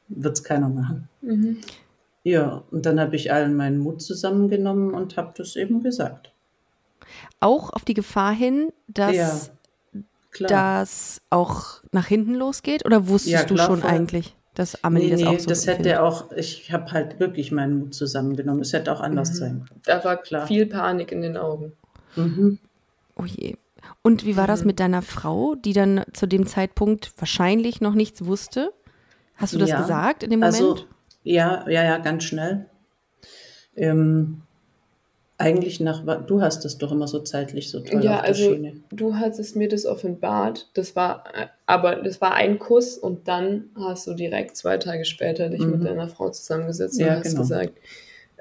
wird 0.10 0.34
es 0.36 0.44
keiner 0.44 0.68
machen. 0.68 1.08
Mhm. 1.22 1.58
Ja, 2.24 2.64
und 2.72 2.86
dann 2.86 3.00
habe 3.00 3.16
ich 3.16 3.32
allen 3.32 3.56
meinen 3.56 3.80
Mut 3.80 4.02
zusammengenommen 4.02 4.94
und 4.94 5.18
habe 5.18 5.34
das 5.38 5.56
eben 5.56 5.82
gesagt. 5.82 6.32
Auch 7.40 7.72
auf 7.72 7.86
die 7.86 7.94
Gefahr 7.94 8.34
hin, 8.34 8.72
dass 8.88 9.16
Ja, 9.16 9.40
das 10.48 11.22
auch 11.30 11.82
nach 11.92 12.06
hinten 12.08 12.36
losgeht? 12.36 12.86
Oder 12.86 13.08
wusstest 13.08 13.34
Ja, 13.34 13.44
du 13.46 13.56
klar, 13.56 13.68
schon 13.68 13.80
voll. 13.82 13.90
eigentlich, 13.90 14.36
dass 14.54 14.84
Amelie 14.84 15.06
nee, 15.08 15.12
das 15.12 15.22
nee, 15.22 15.28
auch 15.28 15.40
so 15.40 15.50
das 15.50 15.68
empfindet? 15.68 15.94
hätte 15.94 16.04
auch, 16.04 16.32
ich 16.34 16.72
habe 16.72 16.92
halt 16.92 17.20
wirklich 17.20 17.52
meinen 17.52 17.80
Mut 17.80 17.94
zusammengenommen. 17.96 18.62
Es 18.62 18.74
hätte 18.74 18.92
auch 18.92 19.00
anders 19.02 19.32
Mhm. 19.32 19.36
sein 19.36 19.66
Da 19.86 20.04
war 20.04 20.18
Klar. 20.18 20.46
viel 20.48 20.66
Panik 20.66 21.12
in 21.12 21.22
den 21.22 21.38
Augen. 21.38 21.74
können. 22.16 22.36
Mhm. 22.38 22.60
Oh 23.16 23.26
je. 23.26 23.56
Und 24.02 24.26
wie 24.26 24.36
war 24.38 24.46
das 24.48 24.62
Mhm. 24.62 24.68
mit 24.68 24.80
deiner 24.80 25.02
Frau, 25.02 25.56
die 25.56 25.74
dann 25.74 26.04
zu 26.14 26.28
dem 26.28 26.46
Zeitpunkt 26.46 27.14
wahrscheinlich 27.18 27.82
noch 27.82 27.94
nichts 27.94 28.26
wusste? 28.26 28.74
Hast 29.36 29.54
du 29.56 29.58
das 29.58 29.70
Ja. 29.70 29.80
gesagt 29.82 30.22
in 30.24 30.30
dem 30.32 30.42
Moment? 30.42 30.56
Also, 30.62 30.86
ja, 31.24 31.66
ja, 31.70 31.84
ja, 31.84 31.98
ganz 31.98 32.24
schnell. 32.24 32.66
Ähm, 33.76 34.42
eigentlich 35.38 35.80
nach, 35.80 36.04
du 36.26 36.42
hast 36.42 36.66
das 36.66 36.78
doch 36.78 36.92
immer 36.92 37.08
so 37.08 37.20
zeitlich 37.20 37.70
so 37.70 37.80
toll 37.80 38.04
Ja, 38.04 38.16
auf 38.16 38.22
der 38.22 38.30
also 38.30 38.54
Schiene. 38.54 38.74
du 38.92 39.16
hattest 39.16 39.56
mir 39.56 39.70
das 39.70 39.86
offenbart. 39.86 40.70
Das 40.74 40.96
war, 40.98 41.24
äh, 41.34 41.48
aber 41.66 41.96
das 41.98 42.20
war 42.20 42.34
ein 42.34 42.60
Kuss 42.60 42.98
und 42.98 43.28
dann 43.30 43.70
hast 43.76 44.06
du 44.08 44.14
direkt 44.16 44.58
zwei 44.58 44.78
Tage 44.78 45.06
später 45.06 45.50
dich 45.50 45.62
Mhm. 45.62 45.72
mit 45.72 45.86
deiner 45.86 46.10
Frau 46.10 46.30
zusammengesetzt 46.30 47.00
Ja, 47.00 47.14
und 47.14 47.20
hast 47.20 47.30
genau. 47.30 47.42
gesagt, 47.42 47.74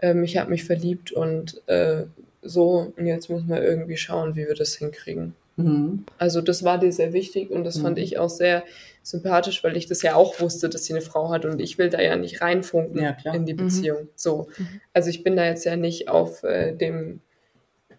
ähm, 0.03 0.25
ich 0.25 0.37
habe 0.39 0.51
mich 0.51 0.65
verliebt 0.65 1.13
und 1.13 1.63
äh, 1.69 2.07
so 2.43 2.93
und 2.97 3.07
jetzt 3.07 3.31
müssen 3.31 3.49
wir 3.49 3.63
irgendwie 3.63 3.97
schauen, 3.97 4.35
wie 4.35 4.47
wir 4.49 4.55
das 4.57 4.75
hinkriegen. 4.75 5.35
Mhm. 5.59 6.05
Also 6.19 6.41
das 6.41 6.63
war 6.65 6.79
dir 6.79 6.93
sehr 6.93 7.13
wichtig 7.13 7.51
und 7.51 7.65
das 7.65 7.79
fand 7.79 7.97
Mhm. 7.99 8.03
ich 8.05 8.19
auch 8.19 8.31
sehr 8.31 8.65
sympathisch, 9.03 9.63
weil 9.65 9.77
ich 9.77 9.87
das 9.87 10.03
ja 10.03 10.15
auch 10.15 10.39
wusste, 10.41 10.69
dass 10.69 10.85
sie 10.85 10.93
eine 10.93 11.03
Frau 11.03 11.31
hat 11.31 11.45
und 11.45 11.61
ich 11.61 11.79
will 11.79 11.89
da 11.91 12.01
ja 12.01 12.17
nicht 12.17 12.41
reinfunken 12.43 13.01
Ja, 13.03 13.13
klar. 13.13 13.35
in 13.35 13.45
die 13.47 13.55
Mhm. 13.55 13.59
Beziehung. 13.59 14.09
So, 14.15 14.49
also 14.93 15.09
ich 15.11 15.23
bin 15.25 15.37
da 15.37 15.45
jetzt 15.45 15.65
ja 15.65 15.77
nicht 15.77 16.09
auf 16.09 16.43
äh, 16.45 16.75
dem 16.75 17.21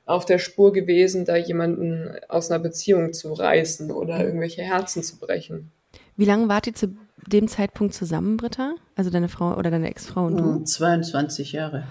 auf 0.05 0.25
der 0.25 0.39
Spur 0.39 0.73
gewesen, 0.73 1.23
da 1.25 1.35
jemanden 1.35 2.09
aus 2.29 2.49
einer 2.49 2.59
Beziehung 2.59 3.13
zu 3.13 3.31
reißen 3.31 3.91
oder 3.91 4.19
irgendwelche 4.23 4.63
Herzen 4.63 5.03
zu 5.03 5.19
brechen. 5.19 5.71
Wie 6.17 6.25
lange 6.25 6.47
wart 6.49 6.65
ihr 6.65 6.73
zu 6.73 6.95
dem 7.27 7.47
Zeitpunkt 7.47 7.93
zusammen, 7.93 8.37
Britta? 8.37 8.73
Also 8.95 9.11
deine 9.11 9.29
Frau 9.29 9.55
oder 9.55 9.69
deine 9.69 9.87
Ex-Frau 9.89 10.25
und 10.25 10.37
du? 10.37 10.43
Mhm. 10.43 10.65
22 10.65 11.51
Jahre. 11.51 11.83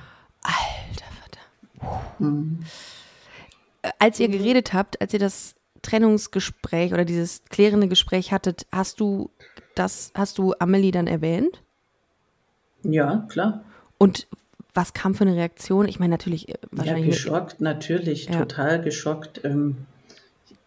Alter 0.42 1.04
Vater. 1.80 2.02
Mhm. 2.18 2.58
Äh, 3.82 3.90
Als 4.00 4.18
ihr 4.18 4.28
geredet 4.28 4.72
habt, 4.72 5.00
als 5.00 5.12
ihr 5.12 5.20
das 5.20 5.54
Trennungsgespräch 5.82 6.92
oder 6.92 7.04
dieses 7.04 7.42
klärende 7.50 7.88
Gespräch 7.88 8.32
hattet, 8.32 8.66
hast 8.73 9.00
du 9.00 9.30
das, 9.75 10.11
hast 10.14 10.38
du 10.38 10.54
Amelie 10.58 10.90
dann 10.90 11.06
erwähnt? 11.06 11.62
Ja, 12.82 13.26
klar. 13.28 13.64
Und 13.99 14.26
was 14.75 14.92
kam 14.92 15.14
für 15.14 15.25
eine 15.25 15.35
Reaktion? 15.35 15.88
Ich 15.88 15.99
meine, 15.99 16.12
natürlich 16.12 16.49
äh, 16.49 16.52
Ja, 16.52 16.68
wahrscheinlich. 16.70 17.04
mit- 17.06 17.14
geschockt, 17.14 17.61
natürlich, 17.61 18.26
Ja. 18.26 18.38
total 18.38 18.80
geschockt. 18.82 19.40
Ähm, 19.44 19.76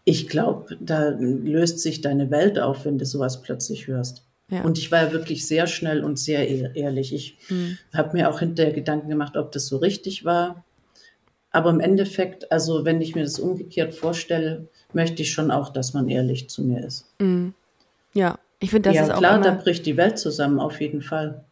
ich 0.04 0.28
glaube, 0.28 0.76
da 0.80 1.10
löst 1.10 1.78
sich 1.78 2.00
deine 2.00 2.30
Welt 2.30 2.58
auf, 2.58 2.84
wenn 2.84 2.98
du 2.98 3.06
sowas 3.06 3.40
plötzlich 3.42 3.86
hörst. 3.86 4.24
Ja. 4.50 4.62
Und 4.64 4.76
ich 4.76 4.90
war 4.92 5.04
ja 5.04 5.12
wirklich 5.12 5.46
sehr 5.46 5.66
schnell 5.66 6.04
und 6.04 6.18
sehr 6.18 6.46
ehr- 6.50 6.74
ehrlich. 6.76 7.14
Ich 7.14 7.38
Hm. 7.48 7.78
habe 7.94 8.16
mir 8.16 8.28
auch 8.28 8.40
hinterher 8.40 8.72
Gedanken 8.72 9.08
gemacht, 9.08 9.36
ob 9.36 9.52
das 9.52 9.66
so 9.68 9.76
richtig 9.78 10.24
war. 10.24 10.64
Aber 11.52 11.70
im 11.70 11.80
Endeffekt, 11.80 12.50
also 12.50 12.84
wenn 12.84 13.00
ich 13.00 13.14
mir 13.14 13.22
das 13.22 13.38
umgekehrt 13.38 13.94
vorstelle, 13.94 14.68
möchte 14.94 15.22
ich 15.22 15.32
schon 15.32 15.50
auch, 15.50 15.68
dass 15.70 15.92
man 15.92 16.08
ehrlich 16.08 16.48
zu 16.48 16.62
mir 16.62 16.84
ist. 16.84 17.06
Mhm. 17.18 17.54
Ja, 18.14 18.38
ich 18.58 18.70
finde, 18.70 18.90
das 18.90 18.96
ja, 18.96 19.04
ist 19.04 19.10
auch 19.10 19.18
klar, 19.18 19.40
da 19.40 19.52
bricht 19.52 19.86
die 19.86 19.96
Welt 19.96 20.18
zusammen, 20.18 20.60
auf 20.60 20.80
jeden 20.80 21.02
Fall. 21.02 21.44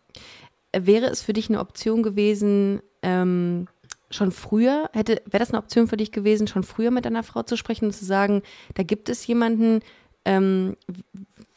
Wäre 0.77 1.07
es 1.07 1.23
für 1.23 1.33
dich 1.33 1.49
eine 1.49 1.61
Option 1.61 2.03
gewesen, 2.03 2.81
ähm, 3.03 3.67
schon 4.11 4.33
früher, 4.33 4.89
hätte, 4.93 5.23
wäre 5.27 5.41
das 5.41 5.51
eine 5.51 5.59
Option 5.59 5.89
für 5.89 5.97
dich 5.97 6.13
gewesen, 6.13 6.47
schon 6.47 6.63
früher 6.63 6.91
mit 6.91 7.05
deiner 7.05 7.23
Frau 7.23 7.43
zu 7.43 7.57
sprechen 7.57 7.87
und 7.87 7.93
zu 7.93 8.05
sagen, 8.05 8.43
da 8.75 8.83
gibt 8.83 9.09
es 9.09 9.27
jemanden, 9.27 9.81
ähm, 10.25 10.77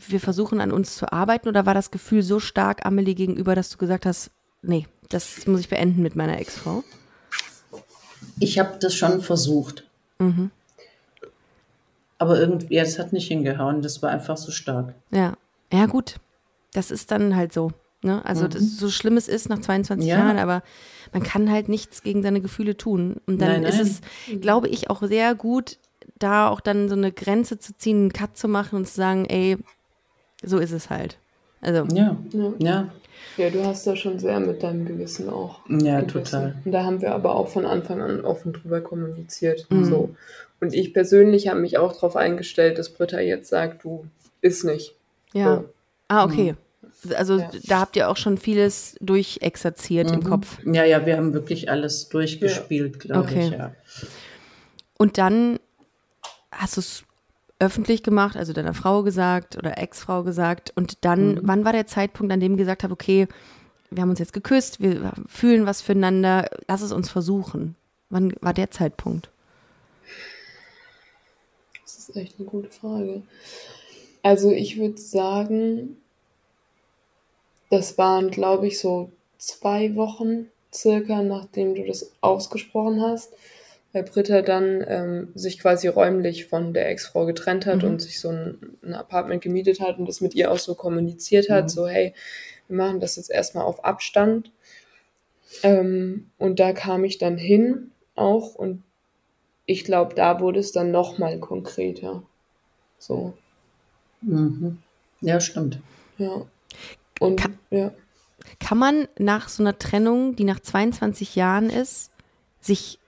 wir 0.08 0.20
versuchen 0.20 0.62
an 0.62 0.72
uns 0.72 0.98
zu 0.98 1.12
arbeiten 1.12 1.48
oder 1.48 1.66
war 1.66 1.74
das 1.74 1.92
Gefühl 1.92 2.24
so 2.24 2.40
stark 2.40 2.86
Amelie 2.86 3.16
gegenüber, 3.16 3.56
dass 3.56 3.70
du 3.70 3.78
gesagt 3.78 4.06
hast, 4.06 4.32
nee, 4.62 4.88
das 5.10 5.46
muss 5.48 5.62
ich 5.62 5.70
beenden 5.70 6.02
mit 6.02 6.16
meiner 6.16 6.40
Ex-Frau? 6.40 6.84
Ich 8.40 8.60
habe 8.60 8.78
das 8.80 8.94
schon 8.96 9.22
versucht. 9.22 9.84
Mhm. 10.20 10.52
Aber 12.18 12.40
irgendwie, 12.40 12.76
das 12.76 13.00
hat 13.00 13.12
nicht 13.14 13.28
hingehauen. 13.28 13.82
Das 13.82 14.02
war 14.02 14.10
einfach 14.10 14.38
so 14.38 14.52
stark. 14.52 14.94
Ja, 15.12 15.34
ja 15.72 15.86
gut, 15.88 16.16
das 16.74 16.92
ist 16.92 17.12
dann 17.12 17.36
halt 17.36 17.52
so. 17.54 17.72
Ne? 18.02 18.24
Also 18.26 18.46
Mhm. 18.46 18.50
das, 18.50 18.78
so 18.78 18.90
schlimm 18.90 19.18
es 19.18 19.28
ist 19.28 19.50
nach 19.50 19.60
22 19.60 20.08
Ja. 20.08 20.18
Jahren, 20.20 20.38
aber 20.38 20.62
man 21.14 21.24
kann 21.24 21.50
halt 21.52 21.70
nichts 21.70 22.04
gegen 22.04 22.22
seine 22.22 22.42
Gefühle 22.42 22.76
tun. 22.78 23.18
Und 23.28 23.40
dann 23.42 23.62
Nein, 23.62 23.64
ist 23.64 23.78
nein. 23.78 24.00
es, 24.36 24.42
glaube 24.42 24.68
ich, 24.68 24.90
auch 24.90 25.02
sehr 25.04 25.36
gut, 25.36 25.78
da 26.20 26.50
auch 26.50 26.60
dann 26.60 26.90
so 26.90 26.96
eine 26.96 27.12
Grenze 27.12 27.60
zu 27.60 27.76
ziehen, 27.78 27.98
einen 27.98 28.14
Cut 28.14 28.38
zu 28.38 28.48
machen 28.48 28.76
und 28.78 28.88
zu 28.88 28.96
sagen, 28.96 29.26
ey, 29.26 29.58
so 30.44 30.58
ist 30.58 30.72
es 30.72 30.90
halt. 30.90 31.18
Also, 31.62 31.86
Ja, 31.96 32.18
Ja. 32.32 32.54
ja, 32.60 32.90
Ja, 33.38 33.50
du 33.50 33.66
hast 33.66 33.86
da 33.88 33.96
schon 33.96 34.20
sehr 34.20 34.40
mit 34.40 34.62
deinem 34.64 34.86
Gewissen 34.86 35.30
auch. 35.30 35.60
ja, 35.70 36.00
gemessen. 36.02 36.08
total. 36.08 36.56
Und 36.66 36.72
da 36.72 36.84
haben 36.84 37.02
wir 37.02 37.14
aber 37.14 37.36
auch 37.36 37.48
von 37.48 37.66
Anfang 37.66 38.02
an 38.02 38.22
offen 38.26 38.54
drüber 38.54 38.82
kommuniziert. 38.82 39.66
Mhm. 39.70 39.86
So. 39.86 40.16
Und 40.62 40.74
ich 40.74 40.94
persönlich 40.94 41.48
habe 41.48 41.60
mich 41.60 41.78
auch 41.78 41.94
darauf 41.94 42.16
eingestellt, 42.16 42.78
dass 42.78 42.90
Britta 42.90 43.20
jetzt 43.20 43.50
sagt, 43.50 43.84
du 43.84 44.06
ist 44.42 44.64
nicht. 44.64 44.96
ja. 45.34 45.58
So. 45.58 45.70
Ah, 46.10 46.26
okay. 46.26 46.56
Also 47.16 47.40
Ja. 47.40 47.50
da 47.66 47.80
habt 47.80 47.96
ihr 47.96 48.08
auch 48.10 48.18
schon 48.18 48.38
vieles 48.38 48.96
durchexerziert 49.02 50.12
im 50.12 50.20
Mhm. 50.20 50.24
Kopf. 50.24 50.60
Ja, 50.66 50.84
ja, 50.86 51.06
wir 51.06 51.18
haben 51.18 51.34
wirklich 51.34 51.70
alles 51.72 52.08
durchgespielt, 52.10 53.00
glaube 53.00 53.28
Okay. 53.28 53.48
ich. 53.48 53.52
Ja. 53.52 53.74
Und 54.98 55.18
dann 55.18 55.60
hast 56.52 56.78
du 56.78 56.82
es 56.82 57.04
öffentlich 57.66 58.04
gemacht, 58.04 58.36
also 58.38 58.54
deiner 58.54 58.74
Frau 58.74 59.04
gesagt 59.04 59.58
oder 59.58 59.78
Ex-Frau 59.78 60.24
gesagt. 60.24 60.72
Und 60.76 61.04
dann, 61.06 61.36
Mhm. 61.36 61.40
wann 61.44 61.66
war 61.66 61.74
der 61.74 61.88
Zeitpunkt, 61.88 62.32
an 62.32 62.40
dem 62.40 62.54
ihr 62.54 62.58
gesagt 62.58 62.84
habt, 62.84 62.94
okay, 62.94 63.28
wir 63.90 64.02
haben 64.02 64.10
uns 64.10 64.20
jetzt 64.20 64.34
geküsst, 64.34 64.82
wir 64.82 65.14
fühlen 65.28 65.66
was 65.66 65.82
füreinander, 65.82 66.50
lass 66.68 66.82
es 66.82 66.92
uns 66.92 67.10
versuchen. 67.10 67.76
Wann 68.10 68.34
war 68.42 68.54
der 68.54 68.72
Zeitpunkt? 68.72 69.30
Das 71.84 71.98
ist 71.98 72.16
echt 72.16 72.36
eine 72.40 72.48
gute 72.48 72.70
Frage. 72.70 73.22
Also 74.24 74.52
ich 74.52 74.78
würde 74.78 74.98
sagen, 75.00 75.98
das 77.70 77.98
waren, 77.98 78.32
glaube 78.32 78.68
ich, 78.68 78.80
so 78.80 79.12
zwei 79.38 79.96
Wochen 79.96 80.48
circa, 80.74 81.22
nachdem 81.22 81.76
du 81.76 81.86
das 81.86 82.12
ausgesprochen 82.22 83.02
hast, 83.02 83.34
weil 83.94 84.04
Britta 84.04 84.42
dann 84.42 84.84
ähm, 84.88 85.28
sich 85.36 85.60
quasi 85.60 85.88
räumlich 85.88 86.46
von 86.48 86.74
der 86.74 86.90
Ex-Frau 86.90 87.26
getrennt 87.26 87.66
hat 87.68 87.84
Mhm. 87.84 87.90
und 87.90 88.02
sich 88.02 88.20
so 88.20 88.30
ein, 88.30 88.58
ein 88.84 88.94
Apartment 88.96 89.42
gemietet 89.44 89.80
hat 89.80 89.98
und 90.00 90.08
das 90.08 90.20
mit 90.20 90.34
ihr 90.36 90.52
auch 90.52 90.58
so 90.58 90.74
kommuniziert 90.76 91.50
hat, 91.50 91.66
Mhm. 91.66 91.70
so 91.70 91.88
hey, 91.88 92.14
wir 92.68 92.78
machen 92.78 93.00
das 93.00 93.16
jetzt 93.18 93.30
erstmal 93.32 93.66
auf 93.66 93.86
Abstand. 93.86 94.52
Ähm, 95.62 96.32
und 96.38 96.60
da 96.60 96.74
kam 96.74 97.04
ich 97.04 97.18
dann 97.20 97.38
hin 97.38 97.92
auch 98.16 98.56
und 98.56 98.84
ich 99.66 99.84
glaube, 99.86 100.16
da 100.16 100.40
wurde 100.40 100.60
es 100.60 100.72
dann 100.72 100.92
nochmal 100.92 101.40
konkreter. 101.40 102.24
So, 103.00 103.34
Mhm. 104.22 104.80
ja, 105.22 105.40
stimmt. 105.40 105.80
ja. 106.18 106.46
Und 107.20 107.36
Ka- 107.40 107.50
ja. 107.70 107.92
Kann 108.60 108.78
man 108.78 109.08
nach 109.18 109.48
so 109.48 109.64
einer 109.64 109.78
Trennung, 109.78 110.36
die 110.36 110.44
nach 110.44 110.60
22 110.60 111.36
Jahren 111.36 111.70
ist, 111.70 112.12
sich 112.60 113.00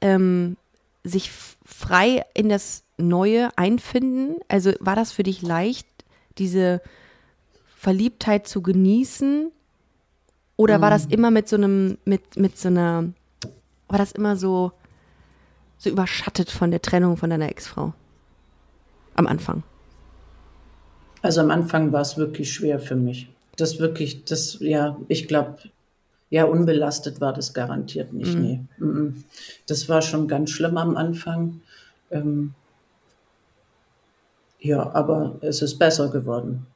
ähm, 0.00 0.56
sich 1.04 1.30
frei 1.64 2.24
in 2.34 2.48
das 2.48 2.84
Neue 2.96 3.50
einfinden? 3.56 4.36
Also 4.48 4.72
war 4.80 4.96
das 4.96 5.12
für 5.12 5.22
dich 5.22 5.42
leicht, 5.42 5.86
diese 6.38 6.80
Verliebtheit 7.76 8.46
zu 8.46 8.62
genießen? 8.62 9.50
Oder 10.56 10.82
war 10.82 10.90
das 10.90 11.06
immer 11.06 11.30
mit 11.30 11.48
so 11.48 11.56
einem, 11.56 11.96
mit, 12.04 12.36
mit 12.36 12.58
so 12.58 12.68
einer, 12.68 13.14
war 13.88 13.98
das 13.98 14.12
immer 14.12 14.36
so, 14.36 14.72
so 15.78 15.88
überschattet 15.88 16.50
von 16.50 16.70
der 16.70 16.82
Trennung 16.82 17.16
von 17.16 17.30
deiner 17.30 17.48
Ex-Frau? 17.48 17.94
Am 19.14 19.26
Anfang. 19.26 19.62
Also 21.22 21.40
am 21.40 21.50
Anfang 21.50 21.92
war 21.92 22.02
es 22.02 22.18
wirklich 22.18 22.52
schwer 22.52 22.78
für 22.78 22.96
mich. 22.96 23.28
Das 23.56 23.78
wirklich, 23.78 24.24
das, 24.24 24.58
ja, 24.60 24.98
ich 25.08 25.28
glaube, 25.28 25.58
ja, 26.30 26.44
unbelastet 26.44 27.20
war 27.20 27.32
das 27.32 27.52
garantiert 27.52 28.12
nicht, 28.12 28.36
nee. 28.36 28.60
Mhm. 28.78 29.24
Das 29.66 29.88
war 29.88 30.00
schon 30.00 30.28
ganz 30.28 30.50
schlimm 30.50 30.76
am 30.76 30.96
Anfang. 30.96 31.60
Ähm, 32.10 32.54
ja, 34.60 34.94
aber 34.94 35.38
es 35.40 35.60
ist 35.60 35.78
besser 35.78 36.08
geworden. 36.08 36.66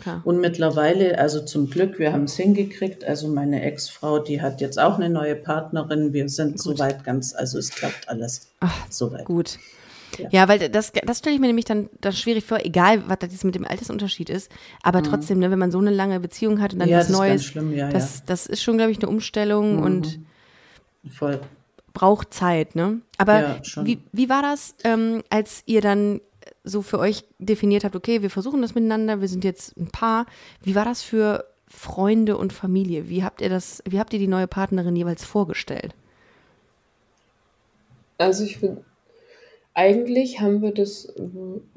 Klar. 0.00 0.20
Und 0.24 0.40
mittlerweile, 0.40 1.18
also 1.18 1.40
zum 1.40 1.70
Glück, 1.70 1.98
wir 1.98 2.12
haben 2.12 2.24
es 2.24 2.36
hingekriegt. 2.36 3.04
Also 3.04 3.28
meine 3.28 3.62
Ex-Frau, 3.62 4.18
die 4.18 4.42
hat 4.42 4.60
jetzt 4.60 4.78
auch 4.78 4.96
eine 4.96 5.08
neue 5.08 5.36
Partnerin. 5.36 6.12
Wir 6.12 6.28
sind 6.28 6.60
soweit 6.60 7.04
ganz, 7.04 7.34
also 7.34 7.58
es 7.58 7.70
klappt 7.70 8.08
alles. 8.08 8.48
Ach, 8.60 8.86
Soweit. 8.90 9.24
Gut. 9.24 9.58
Ja. 10.18 10.28
Ja, 10.30 10.48
weil 10.48 10.68
das, 10.68 10.92
das 10.92 11.18
stelle 11.18 11.34
ich 11.34 11.40
mir 11.40 11.46
nämlich 11.46 11.64
dann, 11.64 11.88
dann 12.00 12.12
schwierig 12.12 12.44
vor, 12.44 12.58
egal 12.64 13.08
was 13.08 13.18
das 13.18 13.32
jetzt 13.32 13.44
mit 13.44 13.54
dem 13.54 13.64
Altersunterschied 13.64 14.30
ist. 14.30 14.50
Aber 14.82 15.02
trotzdem, 15.02 15.38
ne, 15.38 15.50
wenn 15.50 15.58
man 15.58 15.70
so 15.70 15.78
eine 15.78 15.90
lange 15.90 16.20
Beziehung 16.20 16.60
hat 16.60 16.72
und 16.72 16.80
dann 16.80 16.88
Mhm. 16.88 16.92
Ja, 16.92 16.98
was 16.98 17.06
das 17.08 17.10
ist 17.14 17.18
ganz 17.18 17.28
Neues, 17.28 17.44
schlimm, 17.44 17.74
ja, 17.74 17.90
das, 17.90 18.24
das 18.24 18.46
ist 18.46 18.62
schon, 18.62 18.76
glaube 18.76 18.92
ich, 18.92 18.98
eine 18.98 19.08
Umstellung 19.08 19.82
und 19.82 20.18
Voll. 21.10 21.40
braucht 21.92 22.32
Zeit, 22.34 22.74
ne? 22.74 23.00
Aber 23.18 23.40
Ja, 23.40 23.60
wie, 23.82 24.00
wie 24.12 24.28
war 24.28 24.42
das, 24.42 24.74
ähm, 24.84 25.22
als 25.30 25.62
ihr 25.66 25.80
dann 25.80 26.20
so 26.64 26.82
für 26.82 26.98
euch 26.98 27.24
definiert 27.38 27.84
habt, 27.84 27.96
okay, 27.96 28.22
wir 28.22 28.30
versuchen 28.30 28.60
das 28.62 28.74
miteinander, 28.74 29.20
wir 29.20 29.28
sind 29.28 29.44
jetzt 29.44 29.76
ein 29.76 29.88
Paar. 29.88 30.26
Wie 30.62 30.74
war 30.74 30.84
das 30.84 31.02
für 31.02 31.44
Freunde 31.68 32.36
und 32.36 32.52
Familie? 32.52 33.08
Wie 33.08 33.22
habt 33.24 33.40
ihr 33.40 33.48
das, 33.48 33.82
wie 33.88 33.98
habt 33.98 34.12
ihr 34.12 34.18
die 34.18 34.26
neue 34.28 34.46
Partnerin 34.46 34.96
jeweils 34.96 35.24
vorgestellt? 35.24 35.94
Also 38.18 38.44
ich 38.44 38.58
finde, 38.58 38.82
eigentlich 39.76 40.40
haben 40.40 40.62
wir 40.62 40.72
das 40.72 41.12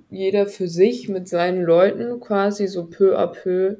jeder 0.09 0.47
für 0.47 0.67
sich 0.67 1.09
mit 1.09 1.27
seinen 1.27 1.61
Leuten 1.63 2.19
quasi 2.19 2.67
so 2.67 2.85
peu 2.85 3.15
à 3.19 3.27
peu 3.27 3.75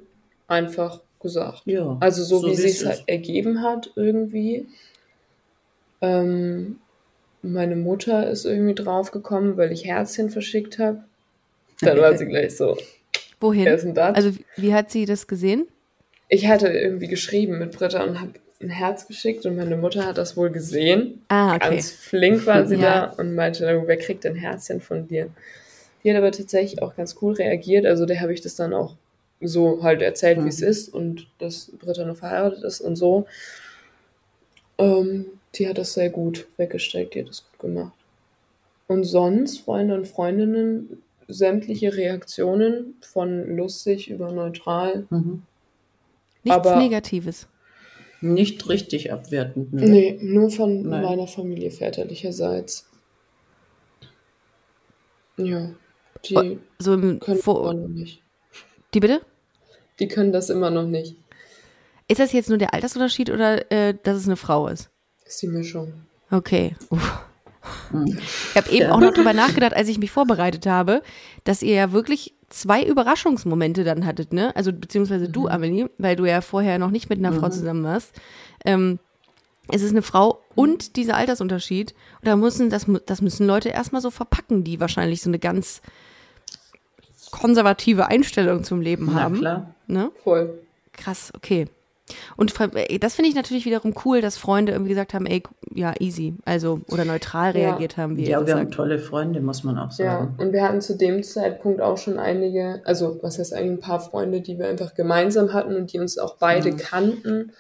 einfach 0.47 1.01
gesagt. 1.21 1.61
Ja, 1.65 1.97
Also 2.01 2.23
so, 2.23 2.39
so 2.39 2.47
wie 2.49 2.51
es 2.53 2.85
halt 2.85 3.03
ergeben 3.07 3.61
hat 3.63 3.91
irgendwie. 3.95 4.67
Ähm, 6.01 6.79
meine 7.41 7.75
Mutter 7.75 8.29
ist 8.29 8.45
irgendwie 8.45 8.75
draufgekommen, 8.75 9.57
weil 9.57 9.71
ich 9.71 9.85
Herzchen 9.85 10.29
verschickt 10.29 10.77
habe. 10.79 11.03
Dann 11.81 11.97
war 11.97 12.17
sie 12.17 12.25
gleich 12.27 12.55
so, 12.57 12.77
Wohin? 13.39 13.65
wer 13.65 13.75
ist 13.75 13.85
denn 13.85 13.93
das? 13.95 14.15
Also 14.15 14.31
wie 14.57 14.73
hat 14.73 14.91
sie 14.91 15.05
das 15.05 15.27
gesehen? 15.27 15.67
ich 16.31 16.47
hatte 16.47 16.67
irgendwie 16.67 17.07
geschrieben 17.07 17.57
mit 17.57 17.71
Britta 17.71 18.03
und 18.03 18.19
habe 18.21 18.33
ein 18.61 18.69
Herz 18.69 19.07
geschickt 19.07 19.45
und 19.45 19.55
meine 19.55 19.77
Mutter 19.77 20.05
hat 20.05 20.17
das 20.17 20.35
wohl 20.35 20.49
gesehen. 20.49 21.21
Ah, 21.29 21.55
okay. 21.55 21.69
Ganz 21.75 21.91
flink 21.91 22.45
war 22.45 22.65
sie 22.67 22.75
Ja. 22.75 23.07
da 23.07 23.13
und 23.21 23.33
meinte, 23.35 23.83
wer 23.85 23.97
kriegt 23.97 24.25
ein 24.25 24.35
Herzchen 24.35 24.81
von 24.81 25.07
dir? 25.07 25.29
Die 26.03 26.09
hat 26.11 26.17
aber 26.17 26.31
tatsächlich 26.31 26.81
auch 26.81 26.95
ganz 26.95 27.15
cool 27.21 27.33
reagiert. 27.33 27.85
Also 27.85 28.05
der 28.05 28.19
habe 28.21 28.33
ich 28.33 28.41
das 28.41 28.55
dann 28.55 28.73
auch 28.73 28.95
so 29.41 29.81
halt 29.83 30.01
erzählt, 30.01 30.43
wie 30.43 30.49
es 30.49 30.61
ist 30.61 30.93
und 30.93 31.27
dass 31.39 31.71
Britta 31.79 32.03
noch 32.03 32.17
verheiratet 32.17 32.63
ist 32.63 32.81
und 32.81 32.97
so. 32.97 33.25
Ähm, 34.77 35.25
die 35.55 35.67
hat 35.67 35.77
das 35.77 35.93
sehr 35.93 36.09
gut 36.09 36.47
weggesteckt, 36.57 37.15
die 37.15 37.21
hat 37.21 37.29
das 37.29 37.43
gut 37.49 37.59
gemacht. 37.59 37.93
Und 38.87 39.03
sonst, 39.03 39.59
Freunde 39.59 39.95
und 39.95 40.07
Freundinnen, 40.07 41.01
sämtliche 41.27 41.95
Reaktionen 41.95 42.95
von 43.01 43.55
lustig 43.55 44.09
über 44.09 44.31
neutral. 44.31 45.05
Mhm. 45.09 45.43
Nichts 46.43 46.57
aber- 46.67 46.75
Negatives. 46.77 47.47
Nicht 48.21 48.67
richtig 48.67 49.11
abwertend. 49.13 49.73
Ne? 49.73 49.89
Nee, 49.89 50.19
nur 50.21 50.49
von 50.51 50.81
Nein. 50.81 51.03
meiner 51.03 51.27
Familie 51.27 51.71
väterlicherseits. 51.71 52.89
Ja, 55.37 55.69
die 56.25 56.59
So 56.79 56.93
im 56.93 57.19
können 57.19 57.39
Vor 57.39 57.71
immer 57.71 57.81
noch 57.81 57.87
nicht. 57.87 58.21
Die 58.93 58.99
bitte? 58.99 59.21
Die 59.99 60.07
können 60.07 60.33
das 60.33 60.49
immer 60.49 60.69
noch 60.69 60.85
nicht. 60.85 61.15
Ist 62.07 62.19
das 62.19 62.33
jetzt 62.33 62.49
nur 62.49 62.57
der 62.57 62.73
Altersunterschied 62.73 63.29
oder 63.29 63.71
äh, 63.71 63.93
dass 64.03 64.17
es 64.17 64.25
eine 64.25 64.35
Frau 64.35 64.67
ist? 64.67 64.89
Das 65.23 65.35
ist 65.35 65.41
die 65.43 65.47
Mischung. 65.47 65.93
Okay. 66.31 66.75
Uff. 66.89 67.28
Ich 68.51 68.55
habe 68.55 68.69
eben 68.69 68.89
auch 68.91 68.99
noch 68.99 69.13
drüber 69.13 69.33
nachgedacht, 69.33 69.75
als 69.75 69.87
ich 69.87 69.97
mich 69.97 70.11
vorbereitet 70.11 70.65
habe, 70.65 71.01
dass 71.43 71.61
ihr 71.61 71.75
ja 71.75 71.91
wirklich 71.91 72.33
zwei 72.49 72.83
Überraschungsmomente 72.83 73.83
dann 73.83 74.05
hattet, 74.05 74.33
ne? 74.33 74.55
Also 74.55 74.73
beziehungsweise 74.73 75.29
du, 75.29 75.47
Amelie, 75.47 75.89
weil 75.97 76.15
du 76.15 76.25
ja 76.25 76.41
vorher 76.41 76.79
noch 76.79 76.91
nicht 76.91 77.09
mit 77.09 77.19
einer 77.19 77.33
Frau 77.33 77.49
zusammen 77.49 77.83
warst. 77.83 78.13
Ähm, 78.65 78.99
es 79.71 79.83
ist 79.83 79.91
eine 79.91 80.01
Frau 80.01 80.41
und 80.55 80.95
dieser 80.95 81.15
Altersunterschied. 81.15 81.93
Und 82.21 82.27
da 82.27 82.35
müssen, 82.35 82.69
das, 82.69 82.87
das 83.05 83.21
müssen 83.21 83.45
Leute 83.45 83.69
erstmal 83.69 84.01
so 84.01 84.09
verpacken, 84.09 84.63
die 84.63 84.79
wahrscheinlich 84.79 85.21
so 85.21 85.29
eine 85.29 85.39
ganz 85.39 85.81
konservative 87.31 88.07
Einstellung 88.07 88.63
zum 88.63 88.81
Leben 88.81 89.09
Na 89.13 89.21
haben. 89.21 89.37
klar. 89.37 89.75
Ne? 89.87 90.11
Voll. 90.23 90.59
Krass, 90.93 91.31
okay. 91.35 91.67
Und 92.37 92.53
ey, 92.75 92.99
das 92.99 93.15
finde 93.15 93.29
ich 93.29 93.35
natürlich 93.35 93.65
wiederum 93.65 93.93
cool, 94.05 94.21
dass 94.21 94.37
Freunde 94.37 94.71
irgendwie 94.71 94.89
gesagt 94.89 95.13
haben, 95.13 95.25
ey, 95.25 95.43
ja, 95.73 95.93
easy, 95.99 96.33
also 96.45 96.81
oder 96.91 97.05
neutral 97.05 97.55
Ja. 97.55 97.69
reagiert 97.69 97.97
haben, 97.97 98.17
wie 98.17 98.23
Ja, 98.27 98.45
wir 98.45 98.53
haben 98.53 98.63
sagt. 98.63 98.73
tolle 98.73 98.99
Freunde, 98.99 99.41
muss 99.41 99.63
man 99.63 99.77
auch 99.77 99.91
Ja, 99.97 100.19
sagen. 100.19 100.35
und 100.37 100.53
wir 100.53 100.63
hatten 100.63 100.81
zu 100.81 100.95
dem 100.97 101.23
Zeitpunkt 101.23 101.81
auch 101.81 101.97
schon 101.97 102.19
einige, 102.19 102.81
also 102.85 103.19
was 103.21 103.39
heißt 103.39 103.53
eigentlich 103.53 103.79
ein 103.79 103.79
paar 103.79 103.99
Freunde, 103.99 104.41
die 104.41 104.57
wir 104.57 104.67
einfach 104.67 104.93
gemeinsam 104.95 105.53
hatten 105.53 105.75
und 105.75 105.93
die 105.93 105.99
uns 105.99 106.17
auch 106.17 106.35
beide 106.37 106.75
kannten 106.75 107.51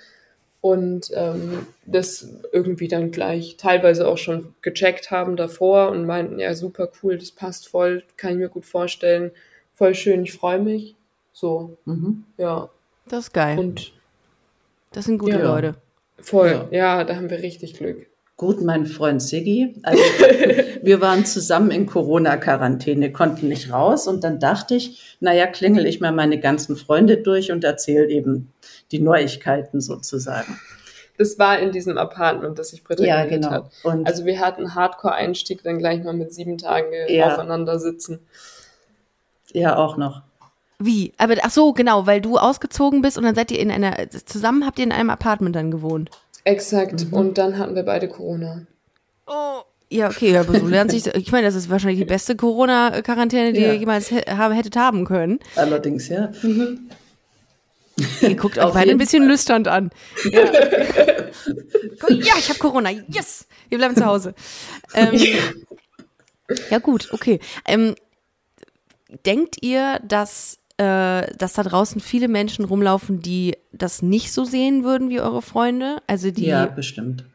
und 0.61 1.09
ähm, 1.13 1.65
das 1.85 2.27
irgendwie 2.51 2.87
dann 2.89 3.11
gleich 3.11 3.55
teilweise 3.57 4.07
auch 4.07 4.17
schon 4.17 4.53
gecheckt 4.61 5.09
haben 5.09 5.37
davor 5.37 5.89
und 5.89 6.05
meinten, 6.05 6.39
ja, 6.39 6.53
super 6.53 6.89
cool, 7.01 7.17
das 7.17 7.31
passt 7.31 7.67
voll, 7.69 8.03
kann 8.17 8.31
ich 8.31 8.37
mir 8.37 8.49
gut 8.49 8.65
vorstellen, 8.65 9.31
voll 9.73 9.95
schön, 9.95 10.23
ich 10.23 10.33
freue 10.33 10.59
mich. 10.59 10.95
So, 11.31 11.77
Mhm. 11.85 12.25
ja. 12.37 12.69
Das 13.07 13.25
ist 13.25 13.33
geil. 13.33 13.57
Und 13.57 13.93
das 14.91 15.05
sind 15.05 15.17
gute 15.19 15.37
Ja. 15.39 15.43
Leute. 15.43 15.75
voll, 16.21 16.67
Ja. 16.71 16.97
ja, 16.97 17.03
da 17.03 17.15
haben 17.15 17.29
wir 17.29 17.39
richtig 17.41 17.75
Glück. 17.75 18.07
Gut, 18.35 18.61
mein 18.61 18.85
Freund 18.85 19.21
Siggi. 19.21 19.75
Also, 19.83 20.01
wir 20.81 21.01
waren 21.01 21.25
zusammen 21.25 21.71
in 21.71 21.85
Corona-Quarantäne, 21.85 23.11
konnten 23.11 23.49
nicht 23.49 23.71
raus. 23.71 24.07
Und 24.07 24.23
dann 24.23 24.39
dachte 24.39 24.75
ich, 24.75 25.17
naja, 25.19 25.45
klingel 25.45 25.85
ich 25.85 25.99
mal 25.99 26.13
meine 26.13 26.39
ganzen 26.39 26.77
Freunde 26.77 27.17
durch 27.17 27.51
und 27.51 27.65
erzähle 27.65 28.07
eben 28.09 28.53
die 28.91 28.99
Neuigkeiten 28.99 29.81
sozusagen. 29.81 30.57
Das 31.17 31.37
war 31.37 31.59
in 31.59 31.73
diesem 31.73 31.97
Apartment, 31.97 32.57
das 32.57 32.69
sich 32.69 32.81
Britta 32.85 33.03
Ja, 33.03 33.25
genau. 33.25 33.49
hat. 33.51 33.71
Und 33.83 34.07
Also 34.07 34.23
wir 34.23 34.39
hatten 34.39 34.73
Hardcore-Einstieg, 34.73 35.61
dann 35.63 35.77
gleich 35.77 36.01
mal 36.01 36.13
mit 36.13 36.33
sieben 36.33 36.57
Tagen 36.57 36.87
Ja. 37.09 37.27
aufeinander 37.33 37.77
sitzen. 37.77 38.19
ja, 39.51 39.75
auch 39.75 39.97
noch. 39.97 40.21
Wie? 40.79 41.13
Aber 41.17 41.35
ach 41.41 41.51
so, 41.51 41.73
genau, 41.73 42.07
weil 42.07 42.21
du 42.21 42.37
ausgezogen 42.37 43.01
bist 43.01 43.17
und 43.17 43.25
dann 43.25 43.35
seid 43.35 43.51
ihr 43.51 43.59
in 43.59 43.69
einer 43.69 44.09
zusammen 44.09 44.65
habt 44.65 44.79
ihr 44.79 44.85
in 44.85 44.91
einem 44.91 45.09
Apartment 45.09 45.55
dann 45.55 45.71
gewohnt. 45.71 46.09
Exakt. 46.45 47.07
Mhm. 47.07 47.13
Und 47.13 47.37
dann 47.37 47.57
hatten 47.57 47.75
wir 47.75 47.83
beide 47.83 48.07
Corona. 48.07 48.65
Oh. 49.27 49.61
Ja, 49.91 50.07
okay, 50.07 50.37
aber 50.37 50.59
so 50.59 50.67
lernt 50.67 50.91
sich 50.91 51.07
ich 51.07 51.31
meine, 51.31 51.47
das 51.47 51.55
ist 51.55 51.69
wahrscheinlich 51.69 51.99
die 51.99 52.05
beste 52.05 52.35
Corona 52.35 53.01
Quarantäne, 53.01 53.53
die 53.53 53.61
Ja. 53.61 53.73
ihr 53.73 53.79
jemals 53.79 54.11
hättet 54.11 54.75
haben 54.75 55.03
können. 55.03 55.39
Allerdings, 55.55 56.07
ja. 56.09 56.31
Ihr 58.21 58.35
guckt 58.35 58.59
auch 58.59 58.73
beide 58.73 58.91
ein 58.91 58.97
bisschen 58.97 59.27
lüsternd 59.27 59.67
an. 59.67 59.89
Ja, 60.31 60.41
ja 62.09 62.33
ich 62.37 62.49
habe 62.49 62.59
Corona. 62.59 62.91
Yes. 63.07 63.47
Wir 63.69 63.77
bleiben 63.77 63.95
zu 63.95 64.05
Hause. 64.05 64.35
Ähm, 64.93 65.19
ja 66.69 66.77
gut, 66.77 67.09
okay. 67.11 67.39
Ähm, 67.65 67.95
denkt 69.25 69.57
ihr, 69.61 69.99
dass, 70.03 70.58
äh, 70.79 71.35
dass 71.37 71.53
da 71.53 71.63
draußen 71.63 71.99
viele 72.01 72.27
Menschen 72.29 72.63
rumlaufen, 72.65 73.21
die 73.21 73.57
das 73.73 74.01
nicht 74.01 74.31
so 74.31 74.45
sehen 74.45 74.83
würden 74.83 75.09
wie 75.09 75.19
eure 75.19 75.41
Freunde? 75.41 75.97
Also 76.07 76.31
die, 76.31 76.45
Ja, 76.45 76.65
ja. 76.65 76.71
bestimmt. 76.71 77.25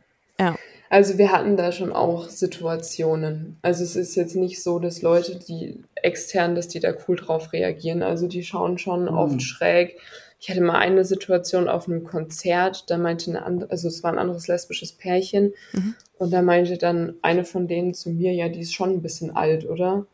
Also 0.90 1.18
wir 1.18 1.32
hatten 1.32 1.56
da 1.56 1.72
schon 1.72 1.92
auch 1.92 2.28
Situationen. 2.28 3.56
Also 3.62 3.82
es 3.84 3.96
ist 3.96 4.14
jetzt 4.14 4.36
nicht 4.36 4.62
so, 4.62 4.78
dass 4.78 5.02
Leute, 5.02 5.38
die 5.38 5.82
extern, 5.96 6.54
dass 6.54 6.68
die 6.68 6.78
da 6.80 6.92
cool 7.08 7.16
drauf 7.16 7.52
reagieren. 7.52 8.02
Also 8.02 8.28
die 8.28 8.44
schauen 8.44 8.78
schon 8.78 9.02
Mhm. 9.02 9.08
oft 9.08 9.42
schräg. 9.42 9.98
Ich 10.40 10.50
hatte 10.50 10.60
mal 10.60 10.78
eine 10.78 11.04
Situation 11.04 11.68
auf 11.68 11.88
einem 11.88 12.04
Konzert, 12.04 12.90
da 12.90 12.98
meinte 12.98 13.30
eine 13.30 13.44
andere, 13.44 13.70
also 13.70 13.88
es 13.88 14.02
war 14.02 14.12
ein 14.12 14.18
anderes 14.18 14.46
lesbisches 14.46 14.92
Pärchen 14.92 15.52
Mhm. 15.72 15.94
und 16.18 16.32
da 16.32 16.42
meinte 16.42 16.76
dann 16.78 17.14
eine 17.22 17.44
von 17.44 17.66
denen 17.66 17.94
zu 17.94 18.10
mir, 18.10 18.32
ja, 18.32 18.48
die 18.48 18.60
ist 18.60 18.74
schon 18.74 18.90
ein 18.90 19.02
bisschen 19.02 19.34
alt, 19.34 19.68
oder? 19.68 20.06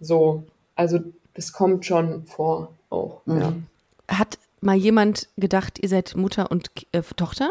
So, 0.00 0.44
also 0.76 1.00
das 1.36 1.52
kommt 1.52 1.86
schon 1.86 2.26
vor 2.26 2.72
auch. 2.90 3.20
Ja. 3.26 3.50
Mhm. 3.50 3.66
Hat 4.08 4.38
mal 4.60 4.76
jemand 4.76 5.28
gedacht, 5.36 5.78
ihr 5.80 5.88
seid 5.88 6.16
Mutter 6.16 6.50
und 6.50 6.70
äh, 6.92 7.02
Tochter? 7.16 7.50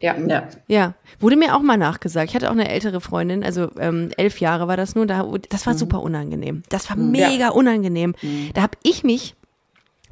Ja. 0.00 0.16
Ja. 0.16 0.48
Ja, 0.66 0.94
wurde 1.18 1.36
mir 1.36 1.54
auch 1.54 1.60
mal 1.60 1.76
nachgesagt. 1.76 2.30
Ich 2.30 2.34
hatte 2.34 2.48
auch 2.48 2.54
eine 2.54 2.70
ältere 2.70 3.00
Freundin, 3.00 3.44
also 3.44 3.70
ähm, 3.78 4.10
elf 4.16 4.40
Jahre 4.40 4.66
war 4.66 4.76
das 4.78 4.94
nur. 4.94 5.06
Da, 5.06 5.30
das 5.50 5.66
war 5.66 5.74
super 5.74 6.00
unangenehm. 6.00 6.62
Das 6.70 6.88
war 6.88 6.96
mega 6.96 7.50
unangenehm. 7.50 8.14
Da 8.54 8.62
habe 8.62 8.78
ich 8.82 9.04
mich, 9.04 9.34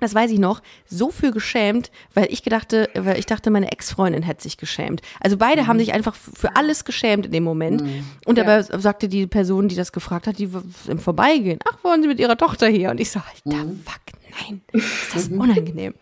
das 0.00 0.14
weiß 0.14 0.30
ich 0.30 0.38
noch, 0.38 0.62
so 0.86 1.10
für 1.10 1.30
geschämt, 1.30 1.90
weil 2.14 2.28
ich 2.30 2.42
gedachte, 2.42 2.88
weil 2.94 3.18
ich 3.18 3.26
dachte, 3.26 3.50
meine 3.50 3.70
Ex-Freundin 3.72 4.22
hätte 4.22 4.42
sich 4.42 4.56
geschämt. 4.56 5.02
Also 5.20 5.36
beide 5.36 5.66
haben 5.66 5.78
sich 5.78 5.92
einfach 5.92 6.14
für 6.14 6.56
alles 6.56 6.84
geschämt 6.84 7.26
in 7.26 7.32
dem 7.32 7.44
Moment. 7.44 7.82
Und 8.24 8.38
dabei 8.38 8.62
sagte 8.62 9.08
die 9.08 9.26
Person, 9.26 9.68
die 9.68 9.76
das 9.76 9.92
gefragt 9.92 10.26
hat, 10.26 10.38
die 10.38 10.48
im 10.86 10.98
Vorbeigehen, 10.98 11.58
ach, 11.68 11.82
wollen 11.84 12.02
Sie 12.02 12.08
mit 12.08 12.20
Ihrer 12.20 12.36
Tochter 12.36 12.68
hier? 12.68 12.90
Und 12.90 13.00
ich 13.00 13.10
so, 13.10 13.20
Alter, 13.20 13.66
fuck, 13.84 14.00
nein, 14.48 14.60
ist 14.72 15.14
das 15.14 15.28
unangenehm. 15.28 15.94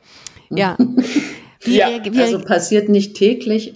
Ja. 0.50 0.76
Wie, 1.62 1.78
Ja, 1.78 1.88
wie, 2.04 2.20
Also 2.20 2.38
passiert 2.38 2.88
nicht 2.88 3.16
täglich. 3.16 3.74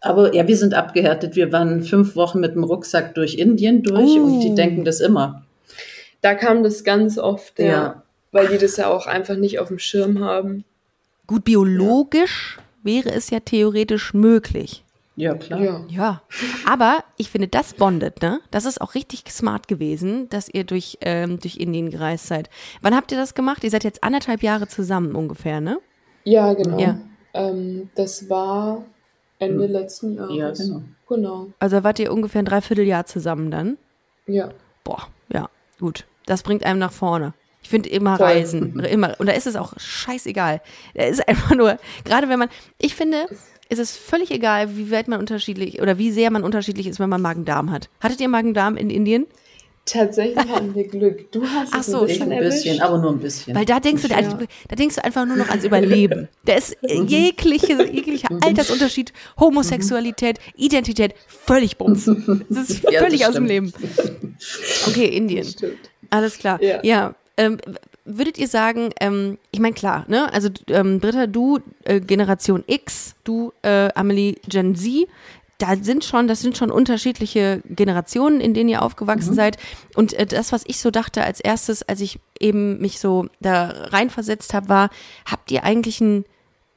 Aber 0.00 0.34
ja, 0.34 0.46
wir 0.46 0.56
sind 0.56 0.74
abgehärtet. 0.74 1.34
Wir 1.34 1.50
waren 1.50 1.82
fünf 1.82 2.14
Wochen 2.14 2.38
mit 2.38 2.54
dem 2.54 2.62
Rucksack 2.62 3.14
durch 3.14 3.34
Indien 3.36 3.82
durch 3.82 4.18
und 4.18 4.40
die 4.40 4.50
Uh. 4.50 4.54
denken 4.54 4.84
das 4.84 5.00
immer. 5.00 5.44
Da 6.20 6.34
kam 6.34 6.62
das 6.62 6.84
ganz 6.84 7.18
oft, 7.18 7.58
ja. 7.58 7.66
Ja. 7.66 8.02
Weil 8.34 8.48
die 8.48 8.58
das 8.58 8.76
ja 8.76 8.88
auch 8.88 9.06
einfach 9.06 9.36
nicht 9.36 9.60
auf 9.60 9.68
dem 9.68 9.78
Schirm 9.78 10.18
haben. 10.18 10.64
Gut, 11.28 11.44
biologisch 11.44 12.58
wäre 12.82 13.12
es 13.12 13.30
ja 13.30 13.38
theoretisch 13.38 14.12
möglich. 14.12 14.82
Ja, 15.14 15.36
klar. 15.36 15.60
Ja. 15.60 15.84
Ja, 15.88 16.22
aber 16.66 17.04
ich 17.16 17.30
finde, 17.30 17.46
das 17.46 17.74
bondet, 17.74 18.22
ne? 18.22 18.40
Das 18.50 18.64
ist 18.64 18.80
auch 18.80 18.96
richtig 18.96 19.22
smart 19.30 19.68
gewesen, 19.68 20.28
dass 20.30 20.48
ihr 20.52 20.64
durch, 20.64 20.98
ähm, 21.02 21.38
durch 21.38 21.58
Indien 21.58 21.90
gereist 21.90 22.26
seid. 22.26 22.50
Wann 22.82 22.96
habt 22.96 23.12
ihr 23.12 23.18
das 23.18 23.34
gemacht? 23.34 23.62
Ihr 23.62 23.70
seid 23.70 23.84
jetzt 23.84 24.02
anderthalb 24.02 24.42
Jahre 24.42 24.66
zusammen 24.66 25.14
ungefähr, 25.14 25.60
ne? 25.60 25.78
Ja, 26.24 26.54
genau. 26.54 26.80
Ja. 26.80 26.98
Ähm, 27.34 27.88
das 27.94 28.28
war 28.28 28.84
Ende 29.38 29.66
letzten 29.66 30.16
Jahres. 30.16 30.36
Ja, 30.36 30.50
genau. 30.50 30.82
Genau. 31.08 31.46
Also 31.60 31.84
wart 31.84 32.00
ihr 32.00 32.12
ungefähr 32.12 32.42
ein 32.42 32.46
Dreivierteljahr 32.46 33.06
zusammen 33.06 33.52
dann? 33.52 33.78
Ja. 34.26 34.48
Boah, 34.82 35.06
ja, 35.32 35.48
gut. 35.78 36.04
Das 36.26 36.42
bringt 36.42 36.66
einem 36.66 36.80
nach 36.80 36.92
vorne. 36.92 37.32
Ich 37.64 37.68
finde 37.70 37.88
immer 37.88 38.16
Voll. 38.18 38.26
Reisen, 38.26 38.78
immer. 38.84 39.16
Und 39.18 39.26
da 39.28 39.32
ist 39.32 39.46
es 39.48 39.56
auch 39.56 39.72
scheißegal. 39.76 40.60
Da 40.94 41.04
ist 41.04 41.26
einfach 41.28 41.54
nur, 41.56 41.78
gerade 42.04 42.28
wenn 42.28 42.38
man, 42.38 42.48
ich 42.78 42.94
finde, 42.94 43.26
ist 43.70 43.78
es 43.80 43.96
völlig 43.96 44.30
egal, 44.30 44.76
wie 44.76 44.90
weit 44.92 45.08
man 45.08 45.18
unterschiedlich 45.18 45.80
oder 45.82 45.98
wie 45.98 46.12
sehr 46.12 46.30
man 46.30 46.44
unterschiedlich 46.44 46.86
ist, 46.86 47.00
wenn 47.00 47.08
man 47.08 47.22
Magen-Darm 47.22 47.72
hat. 47.72 47.88
Hattet 48.00 48.20
ihr 48.20 48.28
Magen-Darm 48.28 48.76
in 48.76 48.90
Indien? 48.90 49.26
Tatsächlich 49.86 50.38
hatten 50.38 50.74
wir 50.74 50.88
Glück. 50.88 51.30
Du 51.30 51.42
hast 51.46 51.72
Ach 51.74 51.80
es 51.80 51.86
so, 51.86 52.00
ein 52.00 52.08
Ich 52.08 52.12
bisschen 52.18 52.32
ein 52.32 52.38
bisschen, 52.40 52.66
erwischt. 52.68 52.82
aber 52.82 52.98
nur 52.98 53.10
ein 53.12 53.18
bisschen. 53.18 53.54
Weil 53.54 53.66
da 53.66 53.80
denkst 53.80 54.00
du, 54.02 54.08
da, 54.08 54.18
Ja. 54.20 54.38
da 54.68 54.76
denkst 54.76 54.94
du 54.96 55.04
einfach 55.04 55.26
nur 55.26 55.36
noch 55.36 55.48
ans 55.50 55.64
Überleben. 55.64 56.28
Da 56.46 56.54
ist 56.54 56.76
jegliche, 56.82 57.82
jeglicher 57.92 58.28
Altersunterschied, 58.42 59.12
Homosexualität, 59.38 60.38
Identität 60.56 61.14
völlig 61.26 61.76
bums. 61.76 62.04
Das 62.48 62.70
ist 62.70 62.82
Ja, 62.90 63.00
völlig 63.00 63.20
das 63.20 63.28
aus 63.30 63.34
dem. 63.34 63.44
Leben. 63.46 63.72
Okay, 64.86 65.06
Indien. 65.06 65.46
Alles 66.10 66.38
klar. 66.38 66.62
Ja. 66.62 66.80
Ja. 66.82 67.14
Ähm, 67.36 67.58
würdet 68.04 68.38
ihr 68.38 68.48
sagen, 68.48 68.90
ähm, 69.00 69.38
ich 69.50 69.60
meine, 69.60 69.74
klar, 69.74 70.04
ne? 70.08 70.32
Also, 70.32 70.50
ähm, 70.68 71.00
Britta, 71.00 71.26
du 71.26 71.60
äh, 71.84 72.00
Generation 72.00 72.64
X, 72.66 73.14
du 73.24 73.52
äh, 73.62 73.88
Amelie 73.94 74.36
Gen 74.46 74.76
Z, 74.76 75.08
da 75.58 75.76
sind 75.76 76.04
schon, 76.04 76.28
das 76.28 76.40
sind 76.40 76.56
schon 76.56 76.70
unterschiedliche 76.70 77.62
Generationen, 77.64 78.40
in 78.40 78.54
denen 78.54 78.68
ihr 78.68 78.82
aufgewachsen 78.82 79.34
seid. 79.34 79.56
Und 79.94 80.12
äh, 80.14 80.26
das, 80.26 80.52
was 80.52 80.64
ich 80.66 80.78
so 80.78 80.90
dachte 80.90 81.24
als 81.24 81.40
erstes, 81.40 81.82
als 81.82 82.00
ich 82.00 82.18
eben 82.40 82.80
mich 82.80 82.98
so 82.98 83.26
da 83.40 83.68
reinversetzt 83.68 84.52
habe, 84.52 84.68
war, 84.68 84.90
habt 85.24 85.50
ihr 85.50 85.64
eigentlich 85.64 86.00
ein 86.00 86.24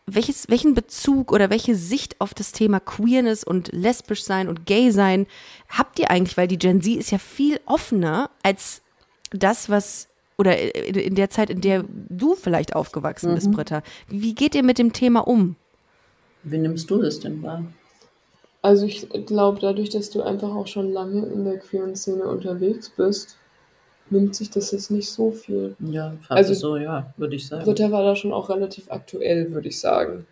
welches, 0.09 0.47
welchen 0.47 0.73
Bezug 0.73 1.33
oder 1.33 1.49
welche 1.49 1.75
Sicht 1.75 2.21
auf 2.21 2.33
das 2.33 2.53
Thema 2.53 2.79
Queerness 2.79 3.43
und 3.43 3.73
lesbisch 3.73 4.23
sein 4.23 4.47
und 4.47 4.65
gay 4.65 4.89
sein 4.91 5.27
habt 5.67 5.99
ihr 5.99 6.09
eigentlich? 6.09 6.37
Weil 6.37 6.47
die 6.47 6.57
Gen 6.57 6.81
Z 6.81 6.95
ist 6.95 7.11
ja 7.11 7.17
viel 7.17 7.59
offener 7.65 8.29
als 8.41 8.81
das, 9.31 9.69
was 9.69 10.07
oder 10.37 10.57
in 10.87 10.95
in 10.95 11.15
der 11.15 11.29
Zeit, 11.29 11.49
in 11.49 11.61
der 11.61 11.83
du 12.09 12.35
vielleicht 12.35 12.75
aufgewachsen 12.75 13.33
bist, 13.35 13.51
Britta. 13.51 13.81
Wie 14.07 14.35
geht 14.35 14.55
ihr 14.55 14.63
mit 14.63 14.77
dem 14.77 14.93
Thema 14.93 15.21
um? 15.21 15.55
Wie 16.43 16.57
nimmst 16.57 16.89
du 16.89 17.01
das 17.01 17.19
denn 17.19 17.41
wahr? 17.43 17.63
Also 18.61 18.85
ich 18.85 19.07
glaube, 19.25 19.59
dadurch, 19.59 19.89
dass 19.89 20.09
du 20.09 20.21
einfach 20.21 20.53
auch 20.53 20.67
schon 20.67 20.91
lange 20.91 21.25
in 21.27 21.45
der 21.45 21.57
queeren 21.59 21.95
Szene 21.95 22.23
unterwegs 22.23 22.89
bist, 22.89 23.37
nimmt 24.09 24.35
sich 24.35 24.49
das 24.49 24.71
jetzt 24.71 24.89
nicht 24.91 25.09
so 25.09 25.31
viel. 25.31 25.75
Ja, 25.79 26.15
Also- 26.29 26.51
also 26.51 26.53
so, 26.53 26.77
ja, 26.77 27.13
würde 27.17 27.35
ich 27.35 27.47
sagen. 27.47 27.63
Britta 27.65 27.91
war 27.91 28.03
da 28.03 28.15
schon 28.15 28.33
auch 28.33 28.49
relativ 28.49 28.89
aktuell, 28.91 29.51
würde 29.51 29.67
ich 29.69 29.79
sagen. 29.79 30.25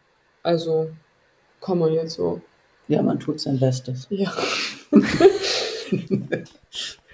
Also 0.44 0.90
kann 1.62 1.80
man 1.80 1.94
jetzt 1.94 2.14
so. 2.16 2.42
Ja, 2.88 3.02
man 3.02 3.20
tut 3.20 3.40
sein 3.40 3.60
Bestes. 3.60 4.08
Ja. 4.10 4.32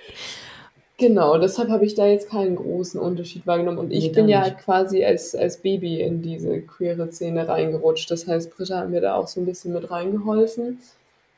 genau, 1.01 1.37
deshalb 1.37 1.69
habe 1.69 1.85
ich 1.85 1.95
da 1.95 2.05
jetzt 2.07 2.29
keinen 2.29 2.55
großen 2.55 2.97
Unterschied 2.99 3.45
wahrgenommen. 3.45 3.77
Und 3.77 3.91
ich 3.91 4.05
Nee, 4.05 4.09
bin 4.13 4.29
ja 4.29 4.39
halt 4.41 4.57
quasi 4.59 5.03
als, 5.03 5.35
als 5.35 5.57
Baby 5.57 5.99
in 5.99 6.21
diese 6.21 6.61
queere 6.61 7.11
Szene 7.11 7.45
reingerutscht. 7.47 8.09
Das 8.09 8.25
heißt, 8.27 8.55
Britta 8.55 8.77
hat 8.77 8.89
mir 8.89 9.01
da 9.01 9.15
auch 9.15 9.27
so 9.27 9.41
ein 9.41 9.45
bisschen 9.45 9.73
mit 9.73 9.91
reingeholfen. 9.91 10.79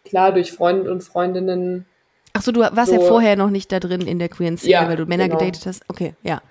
Klar, 0.06 0.32
durch 0.34 0.52
Freunde 0.52 0.92
und 0.92 1.02
Freundinnen. 1.04 1.86
Achso, 2.34 2.52
du 2.52 2.60
warst 2.60 2.92
ja 2.92 3.00
So. 3.00 3.08
vorher 3.08 3.36
noch 3.36 3.50
nicht 3.50 3.72
da 3.72 3.80
drin 3.80 4.02
in 4.02 4.20
der 4.20 4.30
queeren 4.30 4.58
Szene, 4.58 4.72
Ja, 4.74 4.88
weil 4.88 4.98
du 4.98 5.06
Männer 5.06 5.28
genau. 5.30 5.40
gedatet 5.40 5.66
hast. 5.66 5.82
Okay, 5.88 6.14
ja. 6.24 6.42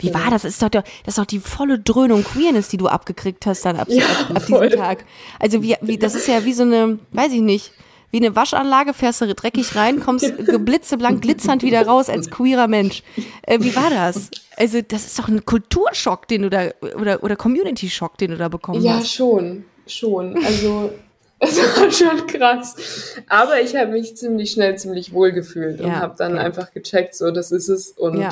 Wie 0.00 0.08
Genau. 0.08 0.20
war 0.24 0.30
das? 0.30 0.42
Das 0.42 0.52
ist 0.52 0.62
doch, 0.62 0.70
das 0.70 0.84
ist 1.06 1.18
doch 1.18 1.24
die 1.26 1.40
volle 1.40 1.78
Dröhnung 1.78 2.24
Queerness, 2.24 2.68
die 2.68 2.76
du 2.76 2.86
abgekriegt 2.88 3.44
hast 3.46 3.64
dann 3.64 3.76
ab, 3.76 3.88
Ja, 3.90 4.04
ab, 4.34 4.42
voll. 4.42 4.68
diesem 4.68 4.80
Tag. 4.80 5.04
Also 5.40 5.62
wie, 5.62 5.76
wie, 5.82 5.98
das 5.98 6.14
ist 6.14 6.28
ja 6.28 6.44
wie 6.44 6.52
so 6.52 6.62
eine, 6.62 6.98
weiß 7.12 7.32
ich 7.32 7.40
nicht, 7.40 7.72
wie 8.10 8.16
eine 8.18 8.34
Waschanlage, 8.34 8.94
fährst 8.94 9.20
du 9.20 9.34
dreckig 9.34 9.74
rein, 9.76 10.00
kommst 10.00 10.32
blitzeblank 10.36 11.20
glitzernd 11.20 11.62
wieder 11.62 11.86
raus 11.86 12.08
als 12.08 12.30
queerer 12.30 12.66
Mensch. 12.68 13.02
Äh, 13.42 13.60
wie 13.60 13.74
war 13.76 13.90
das? 13.90 14.30
Also 14.56 14.80
das 14.80 15.06
ist 15.06 15.18
doch 15.18 15.28
ein 15.28 15.44
Kulturschock, 15.44 16.26
den 16.28 16.42
du 16.42 16.50
da, 16.50 16.68
oder, 16.98 17.22
oder 17.22 17.36
Community-Schock, 17.36 18.16
den 18.18 18.30
du 18.32 18.36
da 18.36 18.48
bekommen 18.48 18.82
Ja, 18.82 18.94
hast. 18.96 19.12
schon. 19.12 19.64
Schon. 19.86 20.36
Also, 20.44 20.92
es 21.38 21.58
war 21.58 21.90
schon 21.90 22.26
krass. 22.26 23.14
Aber 23.28 23.60
ich 23.60 23.76
habe 23.76 23.92
mich 23.92 24.16
ziemlich 24.16 24.50
schnell 24.52 24.76
ziemlich 24.78 25.12
wohl 25.12 25.32
gefühlt 25.32 25.80
und 25.80 25.88
Ja, 25.88 26.00
habe 26.00 26.14
dann 26.18 26.36
ja. 26.36 26.42
einfach 26.42 26.72
gecheckt, 26.72 27.14
so, 27.14 27.30
das 27.30 27.52
ist 27.52 27.68
es. 27.68 27.90
Und 27.90 28.18
Ja. 28.20 28.30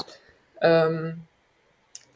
ähm, 0.62 1.18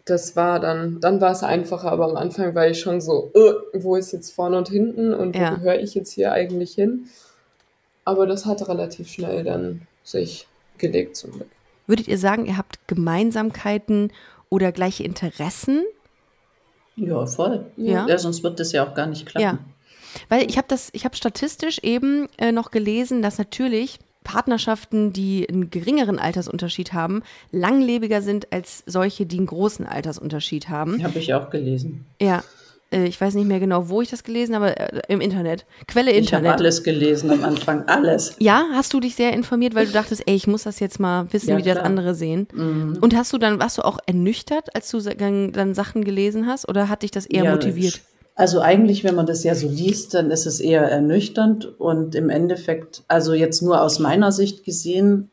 das 0.06 0.34
war 0.34 0.58
dann, 0.60 1.00
dann 1.00 1.20
war 1.20 1.30
es 1.32 1.42
einfacher, 1.42 1.92
aber 1.92 2.06
am 2.06 2.16
Anfang 2.16 2.54
war 2.54 2.66
ich 2.66 2.80
schon 2.80 3.00
so, 3.00 3.30
äh, 3.34 3.52
wo 3.80 3.96
ist 3.96 4.12
jetzt 4.12 4.32
vorne 4.34 4.56
und 4.58 4.68
hinten 4.68 5.14
und 5.14 5.34
wo 5.36 5.38
Ja. 5.40 5.54
gehöre 5.54 5.78
ich 5.78 5.94
jetzt 5.94 6.12
hier 6.12 6.32
eigentlich 6.32 6.72
hin? 6.74 7.08
Aber 8.10 8.26
das 8.26 8.44
hat 8.44 8.68
relativ 8.68 9.08
schnell 9.08 9.44
dann 9.44 9.82
sich 10.02 10.48
gelegt 10.78 11.14
zum 11.14 11.30
Glück. 11.30 11.46
Würdet 11.86 12.08
ihr 12.08 12.18
sagen, 12.18 12.44
ihr 12.44 12.56
habt 12.56 12.88
Gemeinsamkeiten 12.88 14.12
oder 14.48 14.72
gleiche 14.72 15.04
Interessen? 15.04 15.84
Ja, 16.96 17.24
voll. 17.24 17.66
Ja. 17.76 18.08
Ja, 18.08 18.18
sonst 18.18 18.42
wird 18.42 18.58
das 18.58 18.72
ja 18.72 18.84
auch 18.84 18.94
gar 18.94 19.06
nicht 19.06 19.26
klappen. 19.26 19.42
Ja. 19.44 19.58
Weil 20.28 20.50
ich 20.50 20.58
habe 20.58 20.66
das, 20.66 20.88
ich 20.92 21.04
habe 21.04 21.14
statistisch 21.14 21.78
eben 21.84 22.26
äh, 22.36 22.50
noch 22.50 22.72
gelesen, 22.72 23.22
dass 23.22 23.38
natürlich 23.38 24.00
Partnerschaften, 24.24 25.12
die 25.12 25.48
einen 25.48 25.70
geringeren 25.70 26.18
Altersunterschied 26.18 26.92
haben, 26.92 27.22
langlebiger 27.52 28.22
sind 28.22 28.52
als 28.52 28.82
solche, 28.86 29.24
die 29.24 29.38
einen 29.38 29.46
großen 29.46 29.86
Altersunterschied 29.86 30.68
haben. 30.68 31.00
Habe 31.04 31.20
ich 31.20 31.32
auch 31.32 31.48
gelesen. 31.48 32.06
Ja. 32.20 32.42
Äh, 32.92 33.04
ich 33.04 33.20
weiß 33.20 33.34
nicht 33.34 33.46
mehr 33.46 33.60
genau, 33.60 33.88
wo 33.88 34.02
ich 34.02 34.10
das 34.10 34.24
gelesen 34.24 34.54
habe, 34.54 34.76
äh, 34.78 35.00
im 35.08 35.20
Internet. 35.20 35.64
Quelle 35.86 36.10
Ich 36.10 36.32
habe 36.32 36.42
Internet. 36.44 36.60
alles 36.60 36.82
gelesen 36.82 37.30
am 37.30 37.44
Anfang, 37.44 37.84
alles. 37.88 38.34
Ja, 38.38 38.64
hast 38.72 38.92
du 38.92 39.00
dich 39.00 39.14
sehr 39.14 39.32
informiert, 39.32 39.74
weil 39.74 39.86
du 39.86 39.92
dachtest, 39.92 40.22
ey, 40.26 40.34
ich 40.34 40.46
muss 40.46 40.64
das 40.64 40.80
jetzt 40.80 40.98
mal 41.00 41.26
wissen, 41.32 41.50
Ja, 41.50 41.56
wie 41.58 41.62
das 41.62 41.72
klar. 41.74 41.84
Mhm. 41.84 41.98
andere 41.98 42.14
sehen. 42.14 42.46
Und 43.00 43.16
hast 43.16 43.32
du 43.32 43.38
dann, 43.38 43.60
warst 43.60 43.78
du 43.78 43.82
auch 43.82 43.98
ernüchtert, 44.06 44.74
als 44.74 44.90
du 44.90 45.00
dann 45.00 45.74
Sachen 45.74 46.04
gelesen 46.04 46.46
hast, 46.46 46.68
oder 46.68 46.88
hat 46.88 47.02
dich 47.02 47.10
das 47.10 47.26
eher 47.26 47.44
Ja, 47.44 47.52
motiviert? 47.52 48.00
Also 48.34 48.60
eigentlich, 48.60 49.04
wenn 49.04 49.14
man 49.14 49.26
das 49.26 49.44
ja 49.44 49.54
so 49.54 49.68
liest, 49.68 50.14
dann 50.14 50.30
ist 50.30 50.46
es 50.46 50.60
eher 50.60 50.82
ernüchternd 50.82 51.78
und 51.78 52.14
im 52.14 52.30
Endeffekt, 52.30 53.02
also 53.06 53.34
jetzt 53.34 53.60
nur 53.60 53.82
aus 53.82 53.98
meiner 53.98 54.32
Sicht 54.32 54.64
gesehen, 54.64 55.30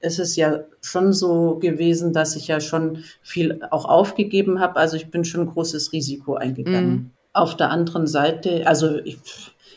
ist 0.00 0.18
es 0.18 0.36
ja 0.36 0.60
schon 0.80 1.12
so 1.12 1.56
gewesen, 1.56 2.12
dass 2.12 2.36
ich 2.36 2.48
ja 2.48 2.60
schon 2.60 3.04
viel 3.22 3.60
auch 3.70 3.84
aufgegeben 3.84 4.58
habe. 4.60 4.76
Also 4.76 4.96
ich 4.96 5.10
bin 5.10 5.24
schon 5.24 5.42
ein 5.42 5.52
großes 5.52 5.92
Risiko 5.92 6.34
eingegangen. 6.34 7.12
Auf 7.32 7.56
der 7.56 7.70
anderen 7.70 8.06
Seite, 8.06 8.66
also 8.66 8.96
ich, 9.04 9.18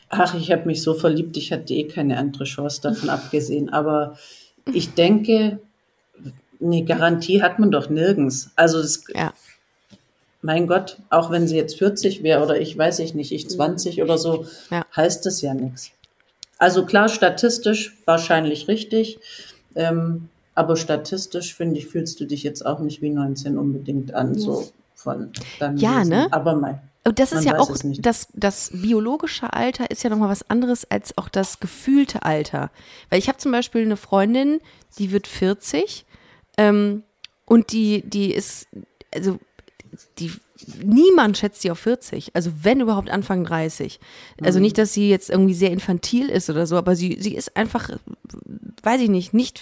ach, 0.10 0.34
ich 0.36 0.52
habe 0.52 0.66
mich 0.66 0.82
so 0.82 0.94
verliebt, 0.94 1.36
ich 1.38 1.52
hatte 1.52 1.74
eh 1.74 1.84
keine 1.88 2.18
andere 2.18 2.46
Chance 2.46 2.82
davon 2.82 3.10
abgesehen. 3.18 3.70
Aber 3.72 4.18
ich 4.72 4.94
denke, 4.94 5.60
eine 6.62 6.84
Garantie 6.86 7.42
hat 7.44 7.60
man 7.60 7.70
doch 7.72 7.90
nirgends. 7.90 8.50
Also 8.56 8.82
das, 8.82 9.04
Ja. 9.14 9.34
mein 10.42 10.68
Gott, 10.68 10.98
auch 11.10 11.32
wenn 11.32 11.48
sie 11.50 11.58
jetzt 11.58 11.78
40 11.78 12.24
wäre 12.24 12.42
oder 12.42 12.60
ich 12.60 12.78
weiß 12.78 13.00
ich 13.00 13.14
nicht, 13.14 13.34
ich 13.34 13.50
20 13.50 14.02
oder 14.02 14.18
so, 14.18 14.46
Ja. 14.72 14.86
heißt 14.96 15.26
das 15.26 15.42
ja 15.42 15.54
nichts. 15.54 15.92
Also 16.60 16.86
klar, 16.86 17.10
statistisch 17.10 17.98
wahrscheinlich 18.06 18.70
richtig, 18.70 19.20
ähm, 19.76 20.30
aber 20.56 20.76
statistisch 20.76 21.56
finde 21.56 21.80
ich, 21.80 21.88
fühlst 21.88 22.20
du 22.20 22.26
dich 22.26 22.44
jetzt 22.44 22.66
auch 22.66 22.80
nicht 22.80 23.02
wie 23.02 23.10
19 23.10 23.58
unbedingt 23.58 24.14
an, 24.14 24.38
so 24.38 24.70
von 24.94 25.32
deinem 25.60 25.78
Ja, 25.78 26.00
Wesen. 26.02 26.10
ne? 26.10 26.28
Aber 26.32 26.56
mein, 26.56 26.80
Und 27.04 27.20
das 27.20 27.32
ist 27.32 27.44
ja 27.44 27.58
auch, 27.60 27.76
das, 28.00 28.28
das 28.34 28.70
biologische 28.74 29.52
Alter 29.52 29.90
ist 29.90 30.04
ja 30.04 30.10
nochmal 30.10 30.30
was 30.30 30.50
anderes 30.50 30.90
als 30.90 31.18
auch 31.18 31.28
das 31.28 31.60
gefühlte 31.60 32.24
Alter. 32.24 32.70
Weil 33.10 33.20
ich 33.20 33.28
habe 33.28 33.40
zum 33.40 33.52
Beispiel 33.52 33.82
eine 33.82 33.98
Freundin, 33.98 34.60
die 35.00 35.12
wird 35.12 35.28
40 35.28 36.06
ähm, 36.58 37.04
und 37.46 37.72
die, 37.72 38.04
die 38.08 38.32
ist, 38.34 38.68
also 39.14 39.40
die, 40.20 40.32
niemand 40.84 41.38
schätzt 41.38 41.62
sie 41.62 41.72
auf 41.72 41.80
40. 41.80 42.36
Also 42.36 42.52
wenn 42.62 42.82
überhaupt 42.82 43.10
Anfang 43.10 43.44
30. 43.44 44.00
Also 44.42 44.60
nicht, 44.60 44.78
dass 44.78 44.94
sie 44.94 45.10
jetzt 45.10 45.30
irgendwie 45.30 45.54
sehr 45.54 45.72
infantil 45.72 46.30
ist 46.30 46.50
oder 46.50 46.68
so, 46.68 46.78
aber 46.78 46.96
sie, 46.96 47.18
sie 47.20 47.36
ist 47.36 47.56
einfach, 47.58 47.90
weiß 48.84 49.02
ich 49.02 49.10
nicht, 49.10 49.34
nicht 49.34 49.62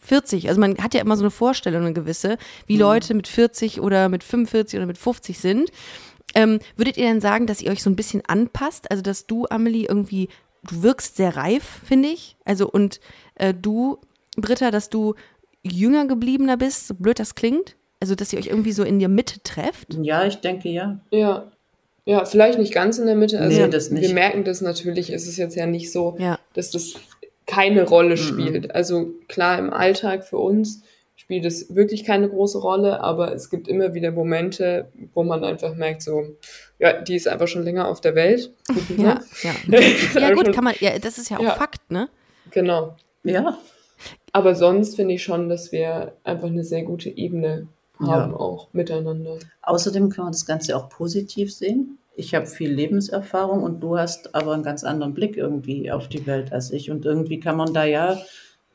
40. 0.00 0.48
Also 0.48 0.60
man 0.60 0.78
hat 0.78 0.94
ja 0.94 1.00
immer 1.00 1.16
so 1.16 1.22
eine 1.22 1.30
Vorstellung, 1.30 1.82
eine 1.82 1.92
gewisse, 1.92 2.38
wie 2.66 2.76
Leute 2.76 3.14
mit 3.14 3.28
40 3.28 3.80
oder 3.80 4.08
mit 4.08 4.24
45 4.24 4.78
oder 4.78 4.86
mit 4.86 4.98
50 4.98 5.38
sind. 5.38 5.70
Ähm, 6.34 6.58
würdet 6.76 6.96
ihr 6.96 7.06
denn 7.06 7.20
sagen, 7.20 7.46
dass 7.46 7.62
ihr 7.62 7.70
euch 7.70 7.82
so 7.82 7.90
ein 7.90 7.96
bisschen 7.96 8.22
anpasst? 8.26 8.90
Also, 8.90 9.02
dass 9.02 9.26
du, 9.26 9.46
Amelie, 9.48 9.86
irgendwie, 9.86 10.28
du 10.64 10.82
wirkst 10.82 11.16
sehr 11.16 11.36
reif, 11.36 11.80
finde 11.84 12.08
ich. 12.08 12.36
Also, 12.44 12.68
und 12.68 13.00
äh, 13.36 13.54
du, 13.54 13.98
Britta, 14.36 14.70
dass 14.70 14.90
du 14.90 15.14
jünger 15.62 16.06
gebliebener 16.06 16.56
bist, 16.56 16.88
so 16.88 16.94
blöd 16.94 17.18
das 17.18 17.36
klingt. 17.36 17.76
Also, 18.00 18.14
dass 18.14 18.32
ihr 18.32 18.38
euch 18.38 18.46
irgendwie 18.46 18.72
so 18.72 18.82
in 18.84 18.98
der 18.98 19.08
Mitte 19.08 19.40
trefft. 19.42 19.94
Ja, 20.02 20.24
ich 20.26 20.36
denke 20.36 20.68
ja. 20.68 21.00
Ja. 21.10 21.50
Ja, 22.04 22.24
vielleicht 22.24 22.58
nicht 22.58 22.72
ganz 22.72 22.98
in 22.98 23.06
der 23.06 23.16
Mitte. 23.16 23.40
Also 23.40 23.62
Nee, 23.62 23.68
das 23.68 23.90
nicht. 23.90 24.06
wir 24.06 24.14
merken 24.14 24.44
das 24.44 24.60
natürlich, 24.60 25.10
ist 25.10 25.26
es 25.26 25.36
jetzt 25.36 25.56
ja 25.56 25.66
nicht 25.66 25.90
so, 25.90 26.16
Ja. 26.18 26.38
dass 26.54 26.70
das 26.70 26.94
keine 27.46 27.82
Rolle 27.88 28.16
spielt. 28.16 28.74
Also 28.74 29.10
klar, 29.28 29.58
im 29.58 29.72
Alltag 29.72 30.24
für 30.24 30.38
uns 30.38 30.82
spielt 31.16 31.44
es 31.44 31.74
wirklich 31.74 32.04
keine 32.04 32.28
große 32.28 32.58
Rolle, 32.58 33.00
aber 33.00 33.32
es 33.34 33.50
gibt 33.50 33.66
immer 33.66 33.94
wieder 33.94 34.12
Momente, 34.12 34.88
wo 35.14 35.24
man 35.24 35.42
einfach 35.42 35.74
merkt, 35.74 36.02
so, 36.02 36.36
ja, 36.78 36.92
die 37.00 37.16
ist 37.16 37.26
einfach 37.26 37.48
schon 37.48 37.62
länger 37.64 37.88
auf 37.88 38.00
der 38.00 38.14
Welt. 38.14 38.52
Ja, 38.96 39.20
ja. 39.42 39.80
ja, 40.20 40.34
gut, 40.34 40.52
kann 40.52 40.64
man, 40.64 40.74
ja, 40.80 40.98
das 41.00 41.18
ist 41.18 41.30
ja 41.30 41.38
auch 41.38 41.42
Ja. 41.42 41.54
Fakt, 41.54 41.90
ne? 41.90 42.08
Genau. 42.52 42.94
Ja, 43.24 43.58
Aber 44.32 44.54
sonst 44.54 44.94
finde 44.96 45.14
ich 45.14 45.22
schon, 45.24 45.48
dass 45.48 45.72
wir 45.72 46.12
einfach 46.22 46.48
eine 46.48 46.62
sehr 46.62 46.82
gute 46.82 47.08
Ebene 47.08 47.66
haben, 48.00 48.32
Ja. 48.32 48.36
auch 48.36 48.68
miteinander. 48.72 49.38
Außerdem 49.62 50.10
kann 50.10 50.24
man 50.26 50.32
das 50.32 50.46
Ganze 50.46 50.76
auch 50.76 50.88
positiv 50.88 51.52
sehen. 51.54 51.98
Ich 52.14 52.34
habe 52.34 52.46
viel 52.46 52.72
Lebenserfahrung 52.72 53.62
und 53.62 53.80
du 53.80 53.98
hast 53.98 54.34
aber 54.34 54.54
einen 54.54 54.62
ganz 54.62 54.84
anderen 54.84 55.12
Blick 55.14 55.36
irgendwie 55.36 55.90
auf 55.90 56.08
die 56.08 56.26
Welt 56.26 56.52
als 56.52 56.70
ich. 56.70 56.90
Und 56.90 57.04
irgendwie 57.04 57.40
kann 57.40 57.56
man 57.56 57.74
da 57.74 57.84
ja 57.84 58.18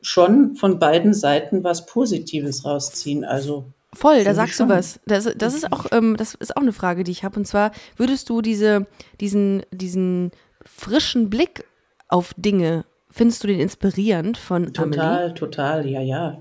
schon 0.00 0.54
von 0.56 0.78
beiden 0.78 1.14
Seiten 1.14 1.64
was 1.64 1.86
Positives 1.86 2.64
rausziehen. 2.64 3.24
Also 3.24 3.64
Voll, 3.94 4.24
da 4.24 4.32
sagst 4.34 4.58
du 4.58 4.68
was. 4.68 5.00
Das, 5.06 5.28
das 5.36 5.54
ist 5.54 5.70
auch, 5.70 5.86
ähm, 5.92 6.16
das 6.16 6.34
ist 6.34 6.56
auch 6.56 6.62
eine 6.62 6.72
Frage, 6.72 7.04
die 7.04 7.10
ich 7.12 7.24
habe. 7.24 7.38
Und 7.38 7.46
zwar, 7.46 7.72
würdest 7.96 8.30
du 8.30 8.40
diese, 8.40 8.86
diesen, 9.20 9.64
diesen 9.70 10.30
frischen 10.64 11.28
Blick 11.28 11.64
auf 12.08 12.32
Dinge, 12.38 12.84
findest 13.10 13.42
du 13.42 13.48
den 13.48 13.60
inspirierend 13.60 14.38
von 14.38 14.72
Amelie? 14.78 14.96
total, 14.96 15.34
total, 15.34 15.86
ja, 15.86 16.00
ja. 16.00 16.38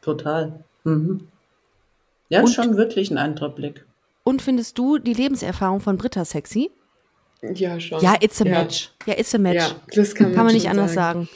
Total. 0.00 0.64
Mhm. 0.84 1.28
Ja, 2.28 2.40
Und- 2.40 2.48
schon 2.48 2.76
wirklich 2.76 3.10
ein 3.10 3.18
anderer 3.18 3.48
Blick. 3.50 3.84
Und 4.24 4.42
findest 4.42 4.76
du 4.78 4.98
die 4.98 5.14
Lebenserfahrung 5.14 5.80
von 5.80 5.96
Britta 5.96 6.24
sexy? 6.24 6.70
Ja, 7.54 7.78
schon. 7.80 8.02
Ja, 8.02 8.16
it's 8.20 8.40
a 8.42 8.44
Ja. 8.44 8.50
match. 8.62 8.90
Ja, 9.06 9.14
it's 9.18 9.34
a 9.34 9.38
match. 9.38 9.56
Ja, 9.56 9.70
das 9.94 10.14
kann 10.14 10.26
man, 10.28 10.34
Kann 10.36 10.44
man 10.46 10.54
nicht 10.54 10.68
anders 10.68 10.92
sagen. 10.92 11.28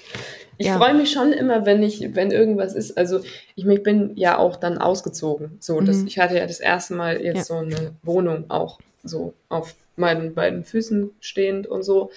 Ich 0.58 0.66
Ja. 0.66 0.76
freue 0.76 0.94
mich 0.94 1.10
schon 1.10 1.32
immer, 1.32 1.64
wenn 1.64 1.82
ich, 1.82 2.14
wenn 2.14 2.30
irgendwas 2.30 2.74
ist. 2.74 2.98
Also 2.98 3.20
ich, 3.54 3.66
ich 3.66 3.82
bin 3.82 4.12
ja 4.16 4.36
auch 4.36 4.56
dann 4.56 4.78
ausgezogen. 4.78 5.56
So, 5.60 5.80
das, 5.80 5.98
Mhm. 5.98 6.06
ich 6.08 6.18
hatte 6.18 6.36
ja 6.36 6.46
das 6.46 6.60
erste 6.60 6.94
Mal 6.94 7.20
jetzt 7.22 7.36
Ja. 7.38 7.44
so 7.44 7.54
eine 7.54 7.92
Wohnung 8.02 8.44
auch 8.50 8.78
so 9.02 9.32
auf 9.48 9.74
meinen 9.96 10.34
beiden 10.34 10.64
Füßen 10.64 11.10
stehend 11.20 11.66
und 11.66 11.82
so. 11.84 12.10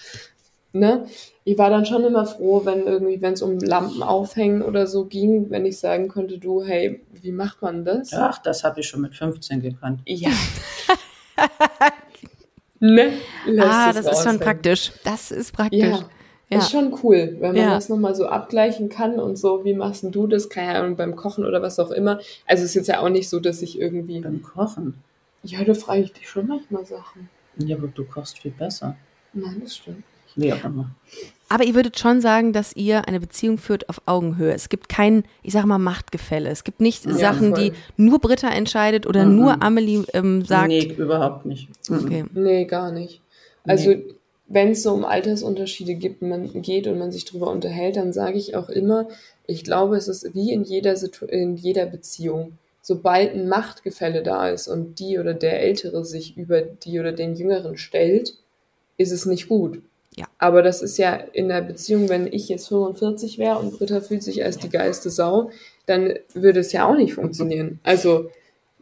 Ne? 0.78 1.06
Ich 1.44 1.56
war 1.58 1.70
dann 1.70 1.86
schon 1.86 2.04
immer 2.04 2.26
froh, 2.26 2.62
wenn 2.64 2.86
irgendwie, 2.86 3.20
wenn 3.22 3.34
es 3.34 3.42
um 3.42 3.58
Lampen 3.58 4.02
aufhängen 4.02 4.62
oder 4.62 4.86
so 4.86 5.04
ging, 5.04 5.50
wenn 5.50 5.64
ich 5.64 5.78
sagen 5.78 6.08
konnte, 6.08 6.38
du, 6.38 6.62
hey, 6.62 7.00
wie 7.12 7.32
macht 7.32 7.62
man 7.62 7.84
das? 7.84 8.12
Ach, 8.12 8.38
das 8.38 8.64
habe 8.64 8.80
ich 8.80 8.88
schon 8.88 9.00
mit 9.00 9.14
15 9.14 9.62
gekannt. 9.62 10.00
Ja. 10.04 10.30
ne? 12.80 13.12
Lässt 13.46 13.68
Ah, 13.68 13.92
das 13.92 14.06
ist 14.06 14.22
schon 14.22 14.38
praktisch. 14.38 14.92
Das 15.04 15.30
ist 15.30 15.52
praktisch. 15.52 15.80
Ja, 15.80 16.00
Ja. 16.48 16.58
ist 16.58 16.70
schon 16.70 16.96
cool, 17.02 17.36
wenn 17.40 17.52
man 17.52 17.56
Ja. 17.56 17.74
das 17.74 17.88
nochmal 17.88 18.14
so 18.14 18.26
abgleichen 18.26 18.88
kann 18.88 19.18
und 19.18 19.36
so, 19.36 19.64
wie 19.64 19.74
machst 19.74 20.02
denn 20.02 20.12
du 20.12 20.26
das? 20.26 20.48
Keine 20.48 20.78
Ahnung, 20.78 20.96
beim 20.96 21.16
Kochen 21.16 21.44
oder 21.44 21.62
was 21.62 21.78
auch 21.78 21.90
immer. 21.90 22.20
Also 22.46 22.64
es 22.64 22.70
ist 22.70 22.74
jetzt 22.74 22.88
ja 22.88 23.00
auch 23.00 23.08
nicht 23.08 23.28
so, 23.28 23.40
dass 23.40 23.62
ich 23.62 23.80
irgendwie. 23.80 24.20
Beim 24.20 24.42
Kochen. 24.42 24.94
Ja, 25.42 25.62
da 25.64 25.74
frage 25.74 26.02
ich 26.02 26.12
dich 26.12 26.28
schon 26.28 26.46
manchmal 26.48 26.84
Sachen. 26.84 27.28
Ja, 27.56 27.76
aber 27.76 27.88
du 27.88 28.04
kochst 28.04 28.38
viel 28.38 28.50
besser. 28.50 28.96
Nein, 29.32 29.60
das 29.62 29.76
stimmt. 29.76 30.04
Wie 30.36 30.52
auch 30.52 30.64
immer. 30.64 30.90
Aber 31.48 31.64
ihr 31.64 31.74
würdet 31.74 31.98
schon 31.98 32.20
sagen, 32.20 32.52
dass 32.52 32.74
ihr 32.74 33.06
eine 33.06 33.20
Beziehung 33.20 33.56
führt 33.58 33.88
auf 33.88 34.02
Augenhöhe. 34.06 34.52
Es 34.52 34.68
gibt 34.68 34.88
kein, 34.88 35.24
ich 35.44 35.52
sag 35.52 35.64
mal, 35.64 35.78
Machtgefälle. 35.78 36.50
Es 36.50 36.64
gibt 36.64 36.80
nicht 36.80 37.04
Ja, 37.06 37.12
Sachen, 37.12 37.54
voll. 37.54 37.70
die 37.70 37.72
nur 37.96 38.18
Britta 38.18 38.48
entscheidet 38.48 39.06
oder 39.06 39.24
Mhm. 39.24 39.36
nur 39.36 39.62
Amelie 39.62 40.04
ähm, 40.12 40.44
sagt. 40.44 40.68
Nee, 40.68 40.92
überhaupt 40.98 41.46
nicht. 41.46 41.68
Mhm. 41.88 41.98
Okay. 42.04 42.24
Nee, 42.34 42.64
gar 42.64 42.90
nicht. 42.90 43.20
Also 43.64 43.90
Nee. 43.90 44.04
wenn 44.48 44.70
es 44.72 44.82
so 44.82 44.92
um 44.92 45.04
Altersunterschiede 45.04 45.94
gibt, 45.94 46.20
man 46.20 46.62
geht 46.62 46.88
und 46.88 46.98
man 46.98 47.12
sich 47.12 47.24
drüber 47.24 47.50
unterhält, 47.50 47.96
dann 47.96 48.12
sage 48.12 48.38
ich 48.38 48.56
auch 48.56 48.68
immer, 48.68 49.06
ich 49.46 49.62
glaube, 49.62 49.96
es 49.96 50.08
ist 50.08 50.34
wie 50.34 50.52
in 50.52 50.64
jeder, 50.64 50.96
Situ 50.96 51.26
in 51.26 51.54
jeder 51.56 51.86
Beziehung. 51.86 52.58
Sobald 52.82 53.34
ein 53.34 53.48
Machtgefälle 53.48 54.24
da 54.24 54.48
ist 54.48 54.66
und 54.66 54.98
die 54.98 55.18
oder 55.20 55.34
der 55.34 55.60
Ältere 55.62 56.04
sich 56.04 56.36
über 56.36 56.60
die 56.62 56.98
oder 56.98 57.12
den 57.12 57.36
Jüngeren 57.36 57.76
stellt, 57.76 58.34
ist 58.96 59.12
es 59.12 59.26
nicht 59.26 59.48
gut. 59.48 59.80
Ja. 60.18 60.26
Aber 60.38 60.62
das 60.62 60.80
ist 60.82 60.96
ja 60.96 61.14
in 61.14 61.48
der 61.48 61.60
Beziehung, 61.60 62.08
wenn 62.08 62.26
ich 62.26 62.48
jetzt 62.48 62.68
45 62.68 63.38
wäre 63.38 63.58
und 63.58 63.78
Britta 63.78 64.00
fühlt 64.00 64.22
sich 64.22 64.42
als 64.44 64.56
die 64.58 64.70
geilste 64.70 65.10
Sau, 65.10 65.50
dann 65.84 66.14
würde 66.32 66.60
es 66.60 66.72
ja 66.72 66.86
auch 66.88 66.96
nicht 66.96 67.14
funktionieren. 67.14 67.80
Also 67.82 68.30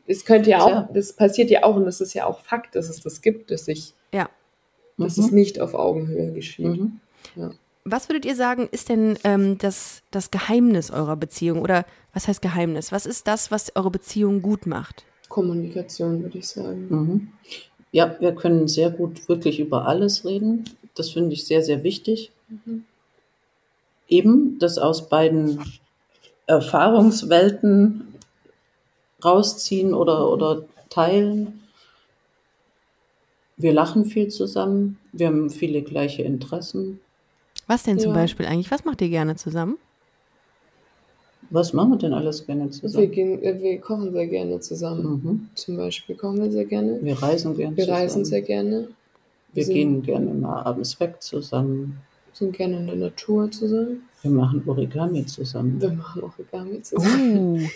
es 0.06 0.24
könnte 0.24 0.50
ja 0.50 0.60
auch, 0.60 0.68
Tja. 0.68 0.90
das 0.94 1.12
passiert 1.12 1.50
ja 1.50 1.64
auch 1.64 1.74
und 1.76 1.86
das 1.86 2.00
ist 2.00 2.14
ja 2.14 2.26
auch 2.26 2.40
Fakt, 2.40 2.76
dass 2.76 2.88
es 2.88 3.00
das 3.00 3.20
gibt, 3.20 3.50
dass 3.50 3.66
ich 3.68 3.94
Ja. 4.12 4.28
dass 4.96 5.16
Mhm. 5.16 5.24
es 5.24 5.30
nicht 5.32 5.60
auf 5.60 5.74
Augenhöhe 5.74 6.30
geschieht. 6.32 6.66
Mhm. 6.66 7.00
Was 7.86 8.08
würdet 8.08 8.24
ihr 8.24 8.36
sagen, 8.36 8.68
ist 8.70 8.88
denn 8.88 9.18
ähm, 9.24 9.58
das, 9.58 10.02
das 10.10 10.30
Geheimnis 10.30 10.90
eurer 10.90 11.16
Beziehung? 11.16 11.60
Oder 11.60 11.84
was 12.14 12.28
heißt 12.28 12.40
Geheimnis? 12.42 12.92
Was 12.92 13.04
ist 13.06 13.26
das, 13.26 13.50
was 13.50 13.74
eure 13.76 13.90
Beziehung 13.90 14.40
gut 14.40 14.66
macht? 14.66 15.04
Kommunikation, 15.28 16.22
würde 16.22 16.38
ich 16.38 16.46
sagen. 16.48 16.86
Mhm. 16.88 17.28
Ja, 17.94 18.16
wir 18.18 18.34
können 18.34 18.66
sehr 18.66 18.90
gut 18.90 19.28
wirklich 19.28 19.60
über 19.60 19.86
alles 19.86 20.24
reden. 20.24 20.64
Das 20.96 21.10
finde 21.10 21.32
ich 21.32 21.46
sehr, 21.46 21.62
sehr 21.62 21.84
wichtig. 21.84 22.32
Eben 24.08 24.58
das 24.58 24.78
aus 24.78 25.08
beiden 25.08 25.62
Erfahrungswelten 26.48 28.14
rausziehen 29.24 29.94
oder, 29.94 30.28
oder 30.28 30.64
teilen. 30.90 31.62
Wir 33.56 33.72
lachen 33.72 34.06
viel 34.06 34.26
zusammen. 34.26 34.98
Wir 35.12 35.28
haben 35.28 35.48
viele 35.48 35.82
gleiche 35.82 36.22
Interessen. 36.22 36.98
Was 37.68 37.84
denn 37.84 38.00
zum 38.00 38.10
Ja. 38.10 38.16
Beispiel 38.16 38.46
eigentlich? 38.46 38.72
Was 38.72 38.84
macht 38.84 39.02
ihr 39.02 39.08
gerne 39.08 39.36
zusammen? 39.36 39.78
Was 41.50 41.72
machen 41.72 41.90
wir 41.92 41.98
denn 41.98 42.12
alles 42.14 42.44
gerne 42.46 42.64
Wir, 42.64 42.70
zusammen? 42.70 43.10
gehen, 43.10 43.42
äh, 43.42 43.60
wir 43.60 43.78
kochen 43.80 44.12
sehr 44.12 44.26
gerne 44.26 44.60
zusammen. 44.60 45.20
Mhm. 45.22 45.48
Zum 45.54 45.76
Beispiel 45.76 46.16
kochen 46.16 46.42
wir 46.42 46.50
sehr 46.50 46.64
gerne. 46.64 46.98
Wir 47.02 47.20
reisen 47.22 47.56
gerne 47.56 47.76
Wir 47.76 47.84
zusammen. 47.84 48.00
reisen 48.02 48.24
sehr 48.24 48.42
gerne. 48.42 48.88
wir 49.52 49.64
sind- 49.64 49.74
gehen 49.74 50.02
gerne 50.02 50.34
mal 50.34 50.62
abends 50.62 50.98
weg 51.00 51.16
zusammen. 51.22 51.98
Sind 52.32 52.56
gerne 52.56 52.78
in 52.78 52.86
der 52.88 52.96
Natur 52.96 53.48
zusammen. 53.50 54.02
Wir 54.22 54.30
machen 54.32 54.62
Origami 54.66 55.24
zusammen. 55.26 55.80
Wir 55.80 55.92
machen 55.92 56.22
Origami 56.24 56.82
zusammen. 56.82 57.60
Oh, 57.64 57.68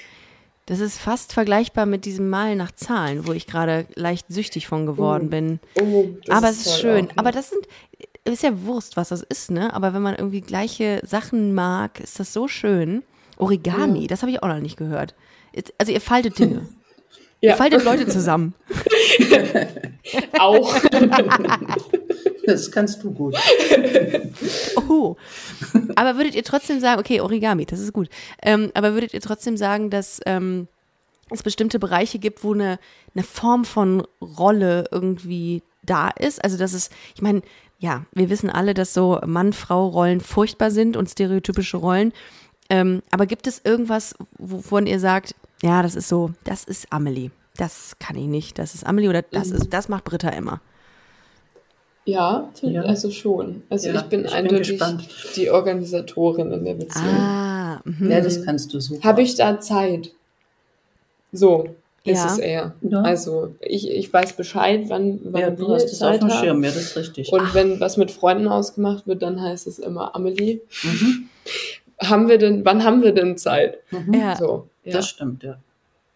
das 0.67 0.81
ist 0.81 0.99
fast 0.99 1.33
vergleichbar 1.33 1.87
mit 1.87 2.05
diesem 2.05 2.29
Mal 2.29 2.57
nach 2.57 2.73
Zahlen, 2.73 3.27
wo 3.29 3.33
ich 3.33 3.47
gerade 3.47 3.87
leicht 3.95 4.27
süchtig 4.29 4.67
von 4.67 4.85
geworden 4.87 5.27
Oh, 5.27 5.31
bin. 5.31 5.61
Oh, 5.81 6.07
das 6.27 6.37
Aber 6.37 6.49
es 6.51 6.59
ist 6.59 6.65
toll 6.65 6.75
schön. 6.81 7.05
auch, 7.07 7.11
ja. 7.11 7.15
Aber 7.17 7.31
das 7.31 7.51
sind, 7.51 7.63
ist 8.25 8.43
ja 8.43 8.51
Wurst, 8.65 8.97
was 8.97 9.11
das 9.11 9.23
ist, 9.23 9.51
ne? 9.53 9.73
Aber 9.73 9.95
wenn 9.95 10.03
man 10.03 10.17
irgendwie 10.17 10.41
gleiche 10.41 11.01
Sachen 11.07 11.55
mag, 11.55 12.01
ist 12.01 12.19
das 12.19 12.33
so 12.33 12.49
schön. 12.49 13.05
Origami, 13.39 14.03
Ja. 14.03 14.07
das 14.09 14.23
habe 14.23 14.31
ich 14.33 14.43
auch 14.43 14.49
noch 14.49 14.61
nicht 14.61 14.77
gehört. 14.77 15.15
Also 15.79 15.93
ihr 15.93 16.01
faltet 16.01 16.39
Dinge. 16.39 16.69
ja, 17.41 17.51
Ihr 17.53 17.57
faltet 17.57 17.85
Leute 17.85 18.07
zusammen. 18.07 18.55
auch. 20.39 20.75
Das 22.47 22.71
kannst 22.71 23.05
du 23.05 23.11
gut. 23.13 23.37
Oh. 24.89 25.17
Aber 25.97 26.17
würdet 26.17 26.35
ihr 26.35 26.43
trotzdem 26.43 26.81
sagen, 26.81 26.99
okay, 26.99 27.21
Origami, 27.21 27.67
das 27.67 27.79
ist 27.79 27.93
gut. 27.93 28.09
Ähm, 28.43 28.71
aber 28.73 28.95
würdet 28.95 29.13
ihr 29.13 29.21
trotzdem 29.21 29.59
sagen, 29.59 29.91
dass 29.91 30.19
ähm, 30.25 30.67
es 31.31 31.43
bestimmte 31.43 31.79
Bereiche 31.79 32.19
gibt, 32.19 32.43
wo 32.45 32.55
eine, 32.55 32.79
eine 33.15 33.23
Form 33.23 33.67
von 33.67 34.03
Rolle 34.23 34.87
irgendwie 34.91 35.63
da 35.83 36.09
ist? 36.09 36.43
Also, 36.43 36.57
dass 36.57 36.73
es, 36.73 36.89
ich 37.15 37.21
meine, 37.21 37.43
ja, 37.79 38.07
wir 38.15 38.31
wissen 38.31 38.49
alle, 38.49 38.73
dass 38.73 38.95
so 38.95 39.21
Mann-Frau-Rollen 39.27 40.21
furchtbar 40.23 40.71
sind 40.71 40.97
und 40.97 41.11
stereotypische 41.11 41.77
Rollen. 41.77 42.15
Ähm, 42.71 43.03
aber 43.11 43.27
gibt 43.27 43.47
es 43.47 43.61
irgendwas, 43.65 44.15
wovon 44.39 44.87
ihr 44.87 45.01
sagt, 45.01 45.35
ja, 45.63 45.83
das 45.83 45.95
ist 45.95 46.09
so, 46.09 46.31
das 46.45 46.65
ist 46.65 46.93
Amelie. 46.93 47.31
Das 47.57 47.97
kann 47.99 48.17
ich 48.17 48.27
nicht. 48.27 48.59
Das 48.59 48.75
ist 48.75 48.87
Amelie 48.87 49.09
oder 49.09 49.23
das 49.23 49.51
ist, 49.51 49.73
das 49.73 49.89
macht 49.89 50.05
Britta 50.05 50.29
immer. 50.29 50.61
Ja, 52.05 52.49
Ja. 52.63 52.83
also 52.83 53.11
schon. 53.11 53.63
Also 53.69 53.89
Ja, 53.91 53.97
ich 53.97 54.03
bin 54.03 54.21
ich 54.21 54.27
bin 54.29 54.35
eindeutig 54.35 54.69
gespannt. 54.71 55.09
die 55.37 55.51
Organisatorin 55.51 56.53
in 56.53 56.65
der 56.65 56.75
Beziehung. 56.75 57.05
Ah, 57.07 57.81
mhm. 57.85 58.11
Ja, 58.11 58.21
das 58.21 58.45
kannst 58.45 58.73
du 58.73 58.81
super. 58.81 59.07
Habe 59.07 59.23
ich 59.23 59.35
da 59.35 59.61
Zeit? 59.61 60.11
So 61.33 61.75
ist 62.05 62.19
Ja. 62.19 62.27
es 62.33 62.39
eher. 62.39 62.75
Ja. 62.81 63.03
Also 63.03 63.55
ich, 63.61 63.91
ich 63.91 64.11
weiß 64.11 64.35
Bescheid, 64.35 64.85
wann, 64.89 65.21
wann 65.25 65.41
ja, 65.43 65.51
du 65.51 65.69
wir 65.69 65.75
hast 65.75 65.85
es 65.93 66.01
auf 66.01 66.19
dem. 66.19 66.31
Schirm, 66.31 66.65
ja, 66.65 66.71
das 66.71 66.79
ist 66.83 66.97
richtig. 66.97 67.31
Und 67.31 67.53
wenn 67.55 67.79
was 67.81 67.97
mit 67.99 68.11
Freunden 68.11 68.49
ausgemacht 68.49 69.07
wird, 69.07 69.21
dann 69.23 69.43
heißt 69.43 69.67
es 69.67 69.79
immer 69.79 70.15
Amelie. 70.17 70.61
Mhm. 70.85 71.29
Haben 72.03 72.29
wir 72.29 72.39
denn, 72.39 72.65
wann 72.65 72.85
haben 72.85 73.03
wir 73.03 73.13
denn 73.13 73.37
Zeit? 73.37 73.79
Mhm. 73.91 74.15
Ja. 74.15 74.37
So, 74.37 74.69
ja. 74.85 74.93
Das 74.93 74.95
Das, 74.95 75.09
stimmt, 75.09 75.43
ja. 75.43 75.59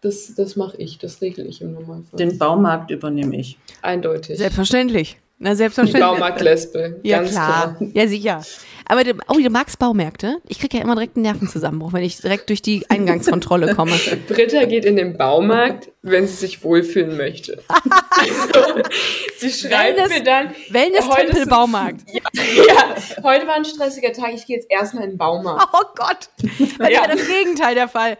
das, 0.01 0.55
mache 0.55 0.77
ich, 0.77 0.97
das 0.97 1.21
regle 1.21 1.45
ich 1.45 1.61
im 1.61 1.73
Normalfall. 1.73 2.17
Den 2.17 2.37
Baumarkt 2.37 2.91
übernehme 2.91 3.35
ich. 3.37 3.57
Eindeutig. 3.81 4.37
Selbstverständlich. 4.37 5.19
Na, 5.43 5.55
selbstverständlich. 5.55 6.01
Baumarktlesbe. 6.01 7.01
Ja, 7.03 7.17
ganz 7.17 7.31
klar. 7.31 7.77
Ja, 7.93 8.07
sicher. 8.07 8.41
Aber 8.85 9.03
du, 9.03 9.11
oh, 9.27 9.33
du 9.33 9.49
magst 9.49 9.77
Baumärkte? 9.77 10.37
Ich 10.47 10.57
kriege 10.59 10.77
ja 10.77 10.83
immer 10.83 10.95
direkt 10.95 11.17
einen 11.17 11.23
Nervenzusammenbruch, 11.23 11.91
wenn 11.91 12.03
ich 12.03 12.15
direkt 12.17 12.47
durch 12.47 12.61
die 12.61 12.89
Eingangskontrolle 12.89 13.75
komme. 13.75 13.91
Britta 14.29 14.63
geht 14.63 14.85
in 14.85 14.95
den 14.95 15.17
Baumarkt, 15.17 15.89
wenn 16.01 16.27
sie 16.27 16.35
sich 16.35 16.63
wohlfühlen 16.63 17.17
möchte. 17.17 17.61
also, 17.67 18.81
sie 19.37 19.49
schreibt 19.49 19.97
Wellness- 19.99 20.09
mir 20.09 20.23
dann, 20.23 20.47
Heute 20.49 20.73
Wellness-Tempel 20.73 21.45
Baumarkt. 21.47 22.01
ja, 22.13 22.95
heute 23.23 23.45
war 23.45 23.55
ein 23.55 23.65
stressiger 23.65 24.13
Tag, 24.13 24.33
ich 24.33 24.45
gehe 24.45 24.55
jetzt 24.55 24.71
erstmal 24.71 25.03
in 25.03 25.11
den 25.11 25.17
Baumarkt. 25.17 25.67
Oh 25.73 25.83
Gott. 25.93 26.29
Das 26.77 26.89
Ja. 26.89 27.01
ja 27.01 27.07
das 27.07 27.27
Gegenteil 27.27 27.75
der 27.75 27.89
Fall. 27.89 28.17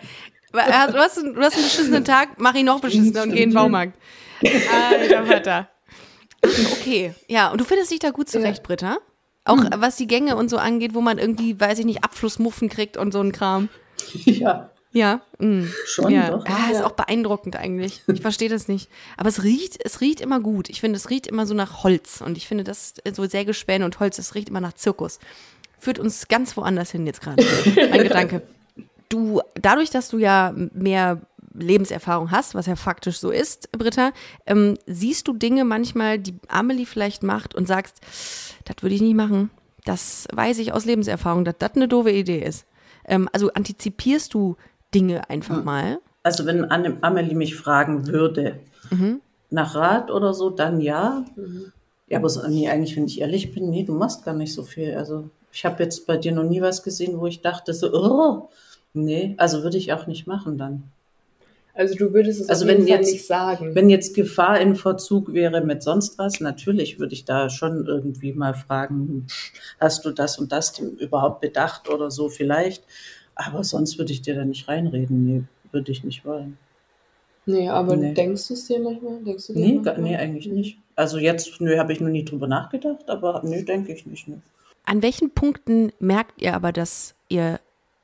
Du 0.51 0.59
hast, 0.59 1.17
einen, 1.19 1.33
du 1.35 1.41
hast 1.41 1.55
einen 1.55 1.63
beschissenen 1.63 2.03
Tag, 2.03 2.31
mach 2.37 2.53
ihn 2.53 2.65
noch 2.65 2.81
beschissener 2.81 3.23
und 3.23 3.31
geh 3.31 3.43
in 3.43 3.49
den 3.51 3.55
Baumarkt. 3.55 3.93
Alter 4.43 5.25
Vater. 5.25 5.69
Okay, 6.43 7.13
ja, 7.27 7.51
und 7.51 7.59
du 7.61 7.65
findest 7.65 7.91
dich 7.91 7.99
da 7.99 8.09
gut 8.11 8.29
zurecht, 8.29 8.63
Britta? 8.63 8.97
Auch 9.45 9.57
Hm. 9.63 9.69
was 9.77 9.95
die 9.97 10.07
Gänge 10.07 10.35
und 10.35 10.49
so 10.49 10.57
angeht, 10.57 10.93
wo 10.93 11.01
man 11.01 11.17
irgendwie, 11.17 11.59
weiß 11.59 11.79
ich 11.79 11.85
nicht, 11.85 12.03
Abflussmuffen 12.03 12.69
kriegt 12.69 12.97
und 12.97 13.11
so 13.11 13.19
ein 13.21 13.31
Kram. 13.31 13.69
Ja, 14.25 14.69
Ja, 14.91 15.21
mm. 15.39 15.63
schon 15.85 16.11
ja. 16.13 16.29
doch. 16.31 16.45
Ah, 16.45 16.69
ist 16.71 16.79
Ja. 16.79 16.85
auch 16.85 16.91
beeindruckend 16.91 17.55
eigentlich. 17.55 18.01
Ich 18.07 18.21
verstehe 18.21 18.49
das 18.49 18.67
nicht. 18.67 18.89
Aber 19.17 19.29
es 19.29 19.41
riecht, 19.43 19.83
es 19.83 20.01
riecht 20.01 20.21
immer 20.21 20.39
gut. 20.39 20.69
Ich 20.69 20.81
finde, 20.81 20.97
es 20.97 21.09
riecht 21.09 21.25
immer 21.27 21.45
so 21.47 21.53
nach 21.55 21.83
Holz. 21.83 22.21
Und 22.21 22.37
ich 22.37 22.47
finde, 22.47 22.63
das 22.63 22.93
so 23.13 23.25
Sägespäne 23.25 23.85
und 23.85 23.99
Holz, 23.99 24.17
es 24.19 24.35
riecht 24.35 24.49
immer 24.49 24.61
nach 24.61 24.73
Zirkus. 24.73 25.19
Führt 25.79 25.97
uns 25.99 26.27
ganz 26.27 26.55
woanders 26.57 26.91
hin 26.91 27.05
jetzt 27.07 27.21
gerade. 27.21 27.43
Mein 27.89 28.03
Gedanke. 28.03 28.43
Du, 29.09 29.41
dadurch, 29.55 29.89
dass 29.89 30.09
du 30.09 30.17
ja 30.19 30.53
mehr 30.55 31.21
Lebenserfahrung 31.53 32.31
hast, 32.31 32.55
was 32.55 32.65
ja 32.65 32.75
faktisch 32.75 33.17
so 33.19 33.29
ist, 33.31 33.71
Britta, 33.71 34.11
ähm, 34.45 34.77
siehst 34.85 35.27
du 35.27 35.33
Dinge 35.33 35.63
manchmal, 35.65 36.19
die 36.19 36.35
Amelie 36.47 36.85
vielleicht 36.85 37.23
macht 37.23 37.55
und 37.55 37.67
sagst, 37.67 37.99
das 38.65 38.75
würde 38.81 38.95
ich 38.95 39.01
nicht 39.01 39.15
machen. 39.15 39.49
Das 39.85 40.27
weiß 40.33 40.59
ich 40.59 40.73
aus 40.73 40.85
Lebenserfahrung, 40.85 41.43
dass 41.45 41.55
das 41.59 41.75
eine 41.75 41.87
doofe 41.87 42.11
Idee 42.11 42.41
ist. 42.43 42.65
Ähm, 43.05 43.27
also 43.33 43.51
antizipierst 43.51 44.33
du 44.33 44.55
Dinge 44.95 45.29
einfach 45.29 45.63
mal. 45.63 45.99
Also 46.23 46.45
wenn 46.45 46.65
Anne, 46.65 46.97
Amelie 47.01 47.35
mich 47.35 47.55
fragen 47.55 48.07
würde, 48.07 48.59
Mhm. 48.91 49.21
nach 49.49 49.75
Rat 49.75 50.09
oder 50.11 50.33
so, 50.33 50.49
dann 50.49 50.79
ja. 50.81 51.25
Ja, 52.07 52.19
aber 52.19 52.29
so, 52.29 52.47
nee, 52.47 52.69
eigentlich, 52.69 52.95
wenn 52.95 53.05
ich 53.05 53.21
ehrlich 53.21 53.53
bin, 53.53 53.69
nee, 53.69 53.83
du 53.83 53.93
machst 53.93 54.23
gar 54.25 54.33
nicht 54.33 54.53
so 54.53 54.63
viel. 54.63 54.95
Also 54.95 55.29
ich 55.51 55.65
habe 55.65 55.83
jetzt 55.83 56.05
bei 56.07 56.17
dir 56.17 56.31
noch 56.31 56.43
nie 56.43 56.61
was 56.61 56.83
gesehen, 56.83 57.19
wo 57.19 57.27
ich 57.27 57.41
dachte 57.41 57.73
so, 57.73 57.91
oh, 57.93 58.49
nee, 58.93 59.35
also 59.37 59.63
würde 59.63 59.77
ich 59.77 59.93
auch 59.93 60.07
nicht 60.07 60.27
machen 60.27 60.57
dann. 60.57 60.83
Also 61.75 61.95
du 61.95 62.13
würdest 62.13 62.39
es 62.41 62.49
Also 62.49 62.65
auf 62.65 62.69
jeden 62.69 62.81
wenn 62.81 62.87
Fall 62.87 62.97
jetzt- 62.99 63.11
nicht 63.13 63.25
sagen. 63.25 63.73
Wenn 63.75 63.89
jetzt 63.89 64.13
Gefahr 64.15 64.59
in 64.59 64.75
Verzug 64.75 65.33
wäre 65.33 65.61
mit 65.61 65.81
sonst 65.81 66.17
was, 66.19 66.39
natürlich 66.39 66.99
würde 66.99 67.13
ich 67.13 67.25
da 67.25 67.49
schon 67.49 67.87
irgendwie 67.87 68.33
mal 68.33 68.53
fragen, 68.53 69.25
hast 69.79 70.05
du 70.05 70.11
das 70.11 70.37
und 70.37 70.51
das 70.51 70.77
überhaupt 70.79 71.41
bedacht 71.41 71.89
oder 71.89 72.11
so 72.11 72.29
vielleicht. 72.29 72.83
Aber 73.35 73.63
sonst 73.63 73.97
würde 73.97 74.13
ich 74.13 74.21
dir 74.21 74.35
da 74.35 74.45
nicht 74.45 74.67
reinreden. 74.67 75.25
Nee, 75.25 75.43
würde 75.71 75.91
ich 75.91 76.03
nicht 76.03 76.23
wollen. 76.25 76.57
nee, 77.47 77.67
aber 77.67 77.95
Nee. 77.97 78.13
denkst 78.13 78.47
du 78.47 78.53
es 78.53 78.67
dir 78.67 78.79
manchmal? 78.79 79.21
Denkst 79.23 79.47
du 79.47 79.53
dir 79.53 79.59
Nee, 79.59 79.73
manchmal? 79.73 80.01
nee 80.01 80.15
eigentlich 80.15 80.47
nicht. 80.47 80.77
Also 80.95 81.17
jetzt, 81.17 81.59
nö, 81.59 81.77
habe 81.77 81.91
ich 81.91 81.99
noch 81.99 82.07
nie 82.09 82.23
drüber 82.23 82.47
nachgedacht, 82.47 83.09
aber 83.09 83.41
nö, 83.43 83.63
denke 83.63 83.91
ich 83.93 84.05
nicht. 84.05 84.27
Nö. 84.27 84.35
An 84.85 85.01
welchen 85.01 85.31
Punkten 85.31 85.91
merkt 85.99 86.39
ihr 86.41 86.53
aber, 86.53 86.71
dass 86.71 87.15
ihr 87.29 87.59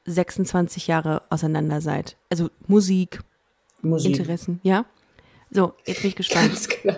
26 0.06 0.88
Jahre 0.88 1.22
auseinander 1.30 1.80
seid? 1.82 2.18
Also 2.30 2.50
Musik, 2.68 3.20
Musik. 3.82 4.18
Interessen, 4.18 4.60
ja? 4.64 4.86
So, 5.52 5.74
jetzt 5.86 6.02
bin 6.02 6.10
ich 6.10 6.16
gespannt. 6.16 6.50
Ganz 6.50 6.68
klar. 6.70 6.98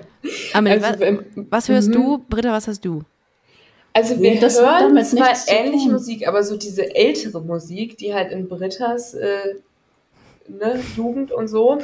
Amelie, 0.54 0.84
Also, 0.84 1.00
wa- 1.00 1.06
ähm, 1.06 1.26
was 1.50 1.70
hörst 1.70 1.88
mhm. 1.90 1.94
du? 1.94 2.18
Britta, 2.30 2.52
was 2.52 2.68
hast 2.68 2.84
du? 2.84 3.02
Also 3.94 4.16
Nee, 4.16 4.34
wir 4.36 4.42
das 4.42 4.60
hören 4.60 4.96
damit 4.96 5.06
zwar 5.06 5.34
ähnliche. 5.48 5.90
Musik, 5.90 6.28
aber 6.28 6.44
so 6.44 6.56
diese 6.58 6.94
ältere 6.96 7.42
Musik, 7.42 7.98
die 7.98 8.14
halt 8.14 8.32
in 8.32 8.48
Brittas 8.48 9.14
äh, 9.14 9.56
ne, 10.48 10.80
Jugend 10.96 11.32
und 11.32 11.48
so 11.50 11.78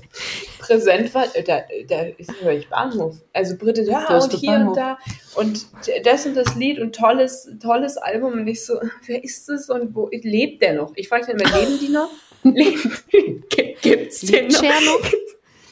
präsent 0.58 1.14
war, 1.14 1.24
äh, 1.34 1.42
da, 1.42 1.60
da 1.88 2.02
ist 2.16 2.32
höre 2.40 2.52
ich 2.52 2.68
Bahnhof. 2.68 3.16
Also 3.32 3.56
Britta, 3.56 3.82
ja, 3.82 4.18
und 4.18 4.32
hier 4.34 4.50
Bahnhof? 4.50 4.68
und 4.68 4.76
da 4.76 4.98
und 5.36 5.66
das 6.04 6.26
und 6.26 6.36
das 6.36 6.54
Lied 6.56 6.78
und 6.80 6.94
tolles, 6.94 7.48
tolles 7.62 7.96
Album 7.96 8.32
und 8.34 8.46
ich 8.48 8.64
so, 8.64 8.74
wer 9.06 9.22
ist 9.22 9.48
das 9.48 9.68
und 9.70 9.94
wo 9.94 10.08
lebt 10.12 10.62
der 10.62 10.74
noch? 10.74 10.92
Ich 10.96 11.08
frage 11.08 11.26
dann 11.26 11.38
immer, 11.38 11.56
leben 11.58 11.78
die 11.80 11.88
noch? 11.88 12.10
Leben- 12.54 13.44
Gi- 13.48 13.76
Gibt's 13.80 14.20
den 14.20 14.48
noch? 14.48 14.60
Cher 14.62 14.80
noch? 14.84 15.10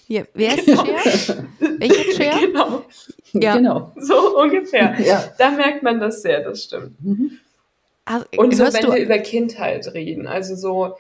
Hier, 0.07 0.27
wer 0.35 0.59
ist 0.59 0.65
Cher? 0.67 1.47
Welcher 1.79 2.13
Cher? 2.13 2.39
Genau, 2.41 2.85
Ja. 3.33 3.57
Genau. 3.57 3.93
so 3.97 4.39
ungefähr. 4.39 4.95
Ja. 5.01 5.33
Da 5.39 5.51
merkt 5.51 5.83
man 5.83 6.01
das 6.01 6.23
sehr, 6.23 6.43
das 6.45 6.65
stimmt. 6.65 7.03
Mhm. 7.03 7.39
Ah, 8.05 8.23
Und 8.37 8.55
so, 8.57 8.65
wenn 8.65 8.83
du, 8.85 8.93
wir 8.93 9.03
über 9.03 9.19
Kindheit 9.19 9.87
reden, 9.95 10.27
also 10.27 10.57
so, 10.57 10.97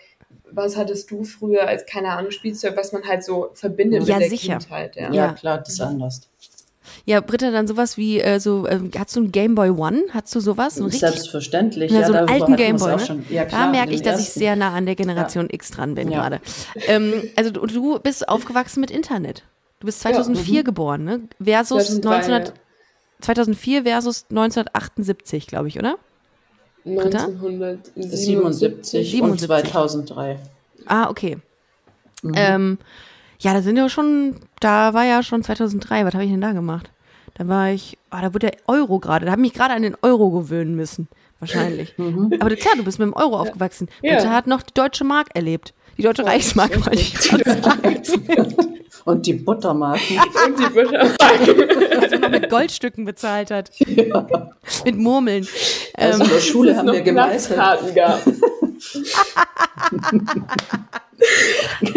was 0.50 0.76
hattest 0.76 1.10
du 1.10 1.24
früher 1.24 1.66
als, 1.66 1.84
keine 1.84 2.08
Ahnung, 2.10 2.30
Spielzeug, 2.30 2.76
was 2.76 2.92
man 2.92 3.04
halt 3.06 3.24
so 3.24 3.50
verbindet 3.54 4.04
Ja, 4.04 4.14
mit 4.18 4.22
der 4.24 4.30
sicher. 4.30 4.58
Kindheit, 4.58 4.96
ja. 4.96 5.02
Ja, 5.08 5.14
Ja. 5.14 5.32
klar, 5.32 5.58
das 5.58 5.70
ist 5.74 5.80
anders. 5.80 6.28
Ja, 7.04 7.20
Britta, 7.20 7.50
dann 7.50 7.66
sowas 7.66 7.96
wie, 7.96 8.20
äh, 8.20 8.38
so, 8.40 8.66
ähm, 8.68 8.90
hast 8.96 9.16
du 9.16 9.20
einen 9.20 9.32
Game 9.32 9.54
Boy 9.54 9.70
One? 9.70 10.02
Hast 10.10 10.34
du 10.34 10.40
sowas? 10.40 10.76
So 10.76 10.82
ein 10.82 10.84
richtig, 10.86 11.00
Selbstverständlich. 11.00 11.90
ja, 11.90 12.06
so 12.06 12.12
einen 12.12 12.28
alten 12.28 12.42
hatten 12.42 12.56
Game 12.56 12.74
wir's 12.74 12.82
Boy, 12.82 12.92
auch 12.92 12.98
ne? 12.98 13.06
schon. 13.06 13.26
Ja, 13.30 13.44
da 13.44 13.70
merke 13.70 13.92
ich, 13.92 14.02
dass 14.02 14.20
ich 14.20 14.26
ersten. 14.26 14.40
sehr 14.40 14.56
nah 14.56 14.72
an 14.72 14.86
der 14.86 14.94
Generation 14.94 15.48
X 15.50 15.70
dran 15.70 15.94
bin 15.94 16.10
Ja. 16.10 16.20
gerade. 16.20 16.40
Ähm, 16.86 17.12
also 17.36 17.50
du, 17.50 17.66
du 17.66 17.98
bist 17.98 18.28
aufgewachsen 18.28 18.80
mit 18.80 18.90
Internet. 18.90 19.44
Du 19.80 19.86
bist 19.86 20.00
2004 20.00 20.60
mhm. 20.60 20.64
geboren, 20.64 21.04
ne? 21.04 21.20
Versus 21.42 21.86
2003, 22.00 22.08
1900, 22.14 22.52
2004 23.20 23.82
versus 23.82 24.26
1978, 24.30 25.46
glaube 25.46 25.68
ich, 25.68 25.78
oder? 25.78 25.96
Britta? 26.84 27.26
1977. 27.26 28.26
77 28.26 29.22
und 29.22 29.38
77. 29.40 29.72
2003. 29.72 30.38
Ah, 30.86 31.10
okay. 31.10 31.38
Mhm. 32.22 32.32
Ähm, 32.36 32.78
ja, 33.42 33.52
da 33.52 33.62
sind 33.62 33.76
ja 33.76 33.88
schon, 33.88 34.36
da 34.60 34.94
war 34.94 35.04
ja 35.04 35.22
schon 35.22 35.42
2003, 35.42 36.04
was 36.04 36.14
habe 36.14 36.24
ich 36.24 36.30
denn 36.30 36.40
da 36.40 36.52
gemacht? 36.52 36.90
Da 37.34 37.48
war 37.48 37.70
ich, 37.70 37.98
ah, 38.10 38.20
da 38.22 38.34
wurde 38.34 38.50
der 38.50 38.58
Euro 38.66 38.98
gerade, 38.98 39.26
da 39.26 39.32
habe 39.32 39.40
ich 39.40 39.48
mich 39.48 39.54
gerade 39.54 39.74
an 39.74 39.82
den 39.82 39.96
Euro 40.02 40.30
gewöhnen 40.30 40.74
müssen, 40.76 41.08
wahrscheinlich. 41.40 41.94
Mhm. 41.98 42.32
Aber 42.40 42.54
klar, 42.56 42.74
du 42.76 42.84
bist 42.84 42.98
mit 42.98 43.06
dem 43.06 43.14
Euro 43.14 43.38
aufgewachsen. 43.38 43.88
Ja. 44.02 44.16
Britta 44.16 44.30
hat 44.30 44.46
noch 44.46 44.62
die 44.62 44.74
deutsche 44.74 45.04
Mark 45.04 45.28
erlebt. 45.34 45.74
Die 45.98 46.02
deutsche 46.02 46.24
Reichsmark, 46.24 46.74
wollte 46.86 47.00
ich 47.00 47.14
gerade. 47.14 48.02
Und 49.04 49.26
die 49.26 49.32
Buttermarken. 49.34 50.18
Und 50.46 50.58
die 50.58 50.72
Buttermarke. 50.72 52.00
Als 52.00 52.20
man 52.20 52.30
mit 52.30 52.48
Goldstücken 52.48 53.04
bezahlt 53.04 53.50
hat. 53.50 53.70
Mit 54.84 54.96
Murmeln. 54.96 55.46
Also 55.94 56.22
Ähm, 56.22 56.28
in 56.28 56.34
der 56.34 56.40
Schule 56.40 56.70
es 56.70 56.78
haben 56.78 56.92
wir 56.92 57.00
gemeißelt. 57.00 57.58
Platzkarten 57.58 57.94
gab. 57.94 58.20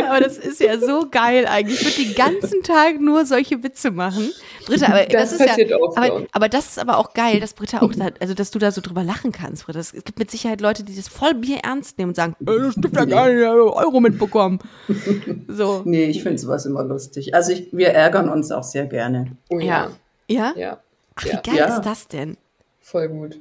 aber 0.07 0.19
das 0.19 0.37
ist 0.37 0.59
ja 0.59 0.77
so 0.79 1.07
geil 1.09 1.45
eigentlich. 1.47 1.81
Ich 1.81 1.97
würde 1.97 2.09
den 2.09 2.15
ganzen 2.15 2.63
Tag 2.63 2.99
nur 2.99 3.25
solche 3.25 3.63
Witze 3.63 3.91
machen. 3.91 4.31
Britta, 4.65 4.87
aber 4.87 5.05
das, 5.05 5.31
Das 5.31 5.39
ist 5.39 5.47
passiert 5.47 5.69
ja, 5.71 5.77
aber, 5.77 6.25
aber 6.31 6.49
das 6.49 6.67
ist 6.67 6.79
aber 6.79 6.97
auch 6.97 7.13
geil, 7.13 7.39
dass 7.39 7.53
Britta 7.53 7.81
auch, 7.81 7.91
da, 7.93 8.09
also 8.19 8.33
dass 8.33 8.51
du 8.51 8.59
da 8.59 8.71
so 8.71 8.81
drüber 8.81 9.03
lachen 9.03 9.31
kannst, 9.31 9.65
Britta. 9.65 9.79
Es 9.79 9.93
gibt 9.93 10.19
mit 10.19 10.31
Sicherheit 10.31 10.61
Leute, 10.61 10.83
die 10.83 10.95
das 10.95 11.07
voll 11.07 11.33
Bier 11.33 11.59
ernst 11.63 11.97
nehmen 11.97 12.09
und 12.09 12.15
sagen, 12.15 12.35
äh, 12.41 12.45
das 12.45 12.73
stimmt 12.73 12.95
ja 12.95 13.05
gar 13.05 13.27
nicht, 13.29 13.39
ich 13.39 13.45
habe 13.45 13.73
Euro 13.75 13.99
mitbekommen. 13.99 14.59
So. 15.47 15.81
Nee, 15.85 16.05
ich 16.05 16.23
finde 16.23 16.37
sowas 16.37 16.65
immer 16.65 16.83
lustig. 16.83 17.33
Also 17.33 17.51
ich, 17.51 17.67
wir 17.71 17.89
ärgern 17.89 18.29
uns 18.29 18.51
auch 18.51 18.63
sehr 18.63 18.85
gerne. 18.85 19.37
Oh 19.49 19.59
Ja. 19.59 19.91
ja. 20.27 20.29
Ja? 20.37 20.53
Ja, 20.55 20.79
Ach, 21.15 21.25
wie 21.25 21.29
geil 21.29 21.55
Ja. 21.57 21.75
ist 21.77 21.81
das 21.83 22.07
denn? 22.07 22.37
voll 22.81 23.07
gut. 23.09 23.37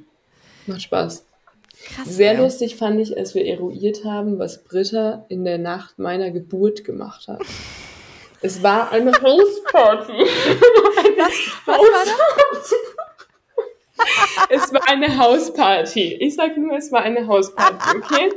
Macht 0.67 0.81
Spaß. 0.83 1.24
Krass. 1.85 2.07
Sehr 2.07 2.31
ey. 2.33 2.37
lustig 2.37 2.75
fand 2.75 2.99
ich, 2.99 3.15
als 3.17 3.35
wir 3.35 3.45
eruiert 3.45 4.03
haben, 4.03 4.39
was 4.39 4.63
Britta 4.63 5.25
in 5.29 5.45
der 5.45 5.57
Nacht 5.57 5.99
meiner 5.99 6.31
Geburt 6.31 6.83
gemacht 6.83 7.27
hat. 7.27 7.41
Es 8.41 8.61
war 8.61 8.91
eine 8.91 9.11
Hausparty. 9.11 10.11
Was, 11.17 11.33
was 11.65 11.77
war 11.79 12.05
das? 12.51 12.73
Es 14.49 14.73
war 14.73 14.87
eine 14.87 15.17
Hausparty. 15.17 16.17
Ich 16.19 16.35
sag 16.35 16.55
nur, 16.55 16.77
es 16.77 16.91
war 16.91 17.01
eine 17.01 17.25
Hausparty, 17.25 17.97
okay? 17.97 18.29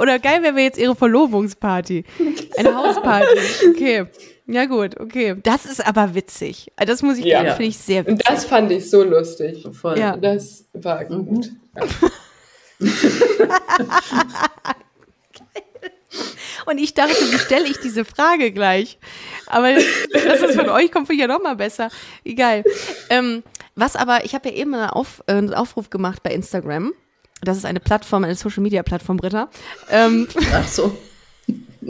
Oder 0.00 0.18
geil 0.18 0.42
wäre 0.42 0.58
jetzt 0.60 0.78
ihre 0.78 0.96
Verlobungsparty. 0.96 2.04
Eine 2.56 2.76
Hausparty. 2.76 3.26
Okay. 3.70 4.06
Ja, 4.46 4.64
gut, 4.66 4.98
okay. 5.00 5.36
Das 5.42 5.66
ist 5.66 5.84
aber 5.86 6.14
witzig. 6.14 6.70
Das 6.76 7.02
muss 7.02 7.18
ich 7.18 7.24
Ja. 7.24 7.38
sagen, 7.42 7.50
finde 7.56 7.64
ich 7.70 7.78
sehr 7.78 8.00
Und 8.06 8.18
witzig. 8.18 8.26
das 8.28 8.44
fand 8.44 8.70
ich 8.70 8.88
so 8.88 9.02
lustig. 9.02 9.66
Voll. 9.72 9.98
Ja. 9.98 10.16
Das 10.16 10.64
war 10.72 11.04
gut. 11.04 11.50
Und 16.66 16.78
ich 16.78 16.94
dachte, 16.94 17.14
wie 17.30 17.38
stelle 17.38 17.66
ich 17.66 17.78
diese 17.78 18.04
Frage 18.04 18.50
gleich? 18.52 18.98
Aber 19.46 19.72
dass 19.74 20.40
das 20.40 20.54
von 20.56 20.68
euch 20.70 20.90
kommt, 20.90 21.06
finde 21.06 21.22
ich 21.22 21.28
ja 21.28 21.32
noch 21.34 21.42
mal 21.42 21.56
besser. 21.56 21.90
Egal. 22.24 22.64
Ähm, 23.10 23.42
was 23.74 23.94
aber, 23.96 24.24
ich 24.24 24.34
habe 24.34 24.48
ja 24.48 24.54
eben 24.56 24.74
einen, 24.74 24.88
Auf, 24.90 25.22
äh, 25.26 25.32
einen 25.32 25.54
Aufruf 25.54 25.90
gemacht 25.90 26.22
bei 26.22 26.30
Instagram. 26.32 26.92
Das 27.42 27.56
ist 27.56 27.64
eine 27.66 27.80
Plattform, 27.80 28.24
eine 28.24 28.34
Social-Media-Plattform, 28.34 29.18
Britta. 29.18 29.48
Ähm, 29.90 30.26
Ach 30.52 30.66
so. 30.68 30.96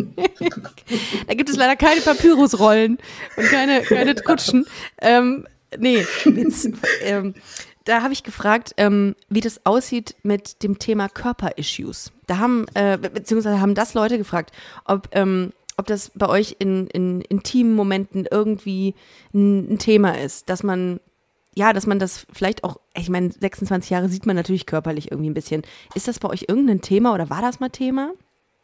da 1.27 1.35
gibt 1.35 1.49
es 1.49 1.57
leider 1.57 1.77
keine 1.77 2.01
Papyrusrollen 2.01 2.99
und 3.37 3.45
keine, 3.47 3.83
keine 3.83 4.15
Kutschen. 4.15 4.67
Ähm, 5.01 5.47
nee, 5.79 6.05
Witz. 6.25 6.69
ähm, 7.03 7.35
da 7.85 8.03
habe 8.03 8.13
ich 8.13 8.23
gefragt, 8.25 8.73
ähm, 8.77 9.15
wie 9.29 9.41
das 9.41 9.65
aussieht 9.65 10.17
mit 10.23 10.63
dem 10.63 10.79
Thema 10.79 11.09
Körperissues. 11.09 12.13
Da 12.27 12.39
haben, 12.39 12.67
äh, 12.75 12.99
be- 12.99 13.11
beziehungsweise 13.11 13.61
haben 13.61 13.75
das 13.75 13.95
Leute 13.95 14.19
gefragt, 14.19 14.51
ob, 14.85 15.09
ähm, 15.13 15.53
ob 15.77 15.87
das 15.87 16.11
bei 16.15 16.29
euch 16.29 16.57
in, 16.59 16.89
in 16.89 17.21
intimen 17.21 17.75
Momenten 17.75 18.27
irgendwie 18.31 18.95
ein, 19.33 19.75
ein 19.75 19.79
Thema 19.79 20.19
ist, 20.19 20.51
dass 20.51 20.63
man, 20.63 21.01
ja, 21.57 21.73
dass 21.73 21.87
man 21.87 21.99
das 21.99 22.27
vielleicht 22.33 22.65
auch, 22.65 22.79
ich 22.95 23.09
meine, 23.09 23.33
26 23.33 23.91
Jahre 23.91 24.09
sieht 24.09 24.27
man 24.27 24.37
natürlich 24.37 24.67
körperlich 24.67 25.11
irgendwie 25.11 25.31
ein 25.31 25.35
bisschen. 25.35 25.63
Ist 25.95 26.07
das 26.07 26.19
bei 26.19 26.29
euch 26.29 26.45
irgendein 26.49 26.83
Thema 26.83 27.15
oder 27.15 27.31
war 27.31 27.41
das 27.41 27.61
mal 27.61 27.71
Thema? 27.71 28.13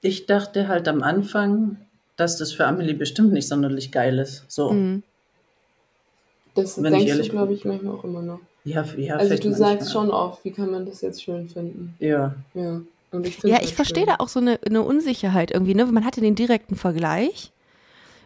Ich 0.03 0.27
dachte 0.27 0.69
halt 0.69 0.87
am 0.89 1.03
Anfang, 1.03 1.79
dass 2.17 2.37
das 2.37 2.53
für 2.53 2.67
Amelie 2.67 2.95
bestimmt 2.95 3.33
nicht 3.33 3.49
sonderlich 3.49 3.91
geil 3.93 4.19
ist. 4.19 4.45
So. 4.49 4.73
Mhm. 4.73 5.03
Das 6.55 6.77
Wenn 6.83 6.93
ich 6.93 6.99
denkst 7.01 7.05
du, 7.07 7.11
ehrlich 7.17 7.31
glaube 7.31 7.53
ich, 7.55 7.65
manchmal 7.65 7.95
auch 7.95 8.05
immer 8.05 8.21
noch. 8.23 8.41
Ja, 8.65 8.85
ja, 8.97 9.17
Also 9.17 9.37
du 9.37 9.49
manchmal. 9.49 9.79
sagst 9.79 9.93
schon 9.93 10.11
oft, 10.11 10.45
wie 10.45 10.53
kann 10.53 10.71
man 10.71 10.85
das 10.87 11.01
jetzt 11.01 11.23
schön 11.23 11.49
finden? 11.49 11.95
Ja. 11.99 12.35
Ja. 12.55 12.83
Und 13.11 13.27
ich 13.27 13.43
Ja, 13.43 13.59
ich 13.63 13.75
verstehe 13.75 14.05
schön. 14.05 14.15
da 14.19 14.23
auch 14.23 14.29
so 14.29 14.39
eine, 14.41 14.59
eine 14.67 14.83
Unsicherheit 14.83 15.51
irgendwie, 15.51 15.75
ne? 15.75 15.87
Man 15.87 16.05
hatte 16.05 16.21
den 16.21 16.35
direkten 16.35 16.77
Vergleich, 16.77 17.53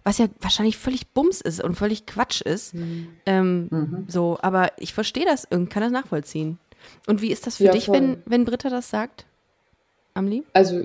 was 0.07 0.19
ja 0.19 0.29
wahrscheinlich 0.41 0.77
völlig 0.77 1.09
Bums 1.09 1.41
ist 1.41 1.61
und 1.61 1.75
völlig 1.75 2.07
Quatsch 2.07 2.41
ist. 2.41 2.75
Mhm. 2.75 3.09
Ähm, 3.27 4.05
So, 4.07 4.39
aber 4.41 4.71
ich 4.79 4.95
verstehe 4.95 5.25
das 5.25 5.49
irgendwie, 5.51 5.69
kann 5.71 5.83
das 5.83 5.91
nachvollziehen. 5.91 6.59
Und 7.09 7.23
wie 7.23 7.33
ist 7.33 7.45
das 7.45 7.57
für 7.57 7.65
Ja, 7.65 7.73
dich, 7.73 7.87
voll. 7.87 7.97
wenn, 7.97 8.23
wenn 8.25 8.45
Britta 8.45 8.71
das 8.71 8.89
sagt? 8.89 9.27
Amli? 10.15 10.45
Also 10.53 10.85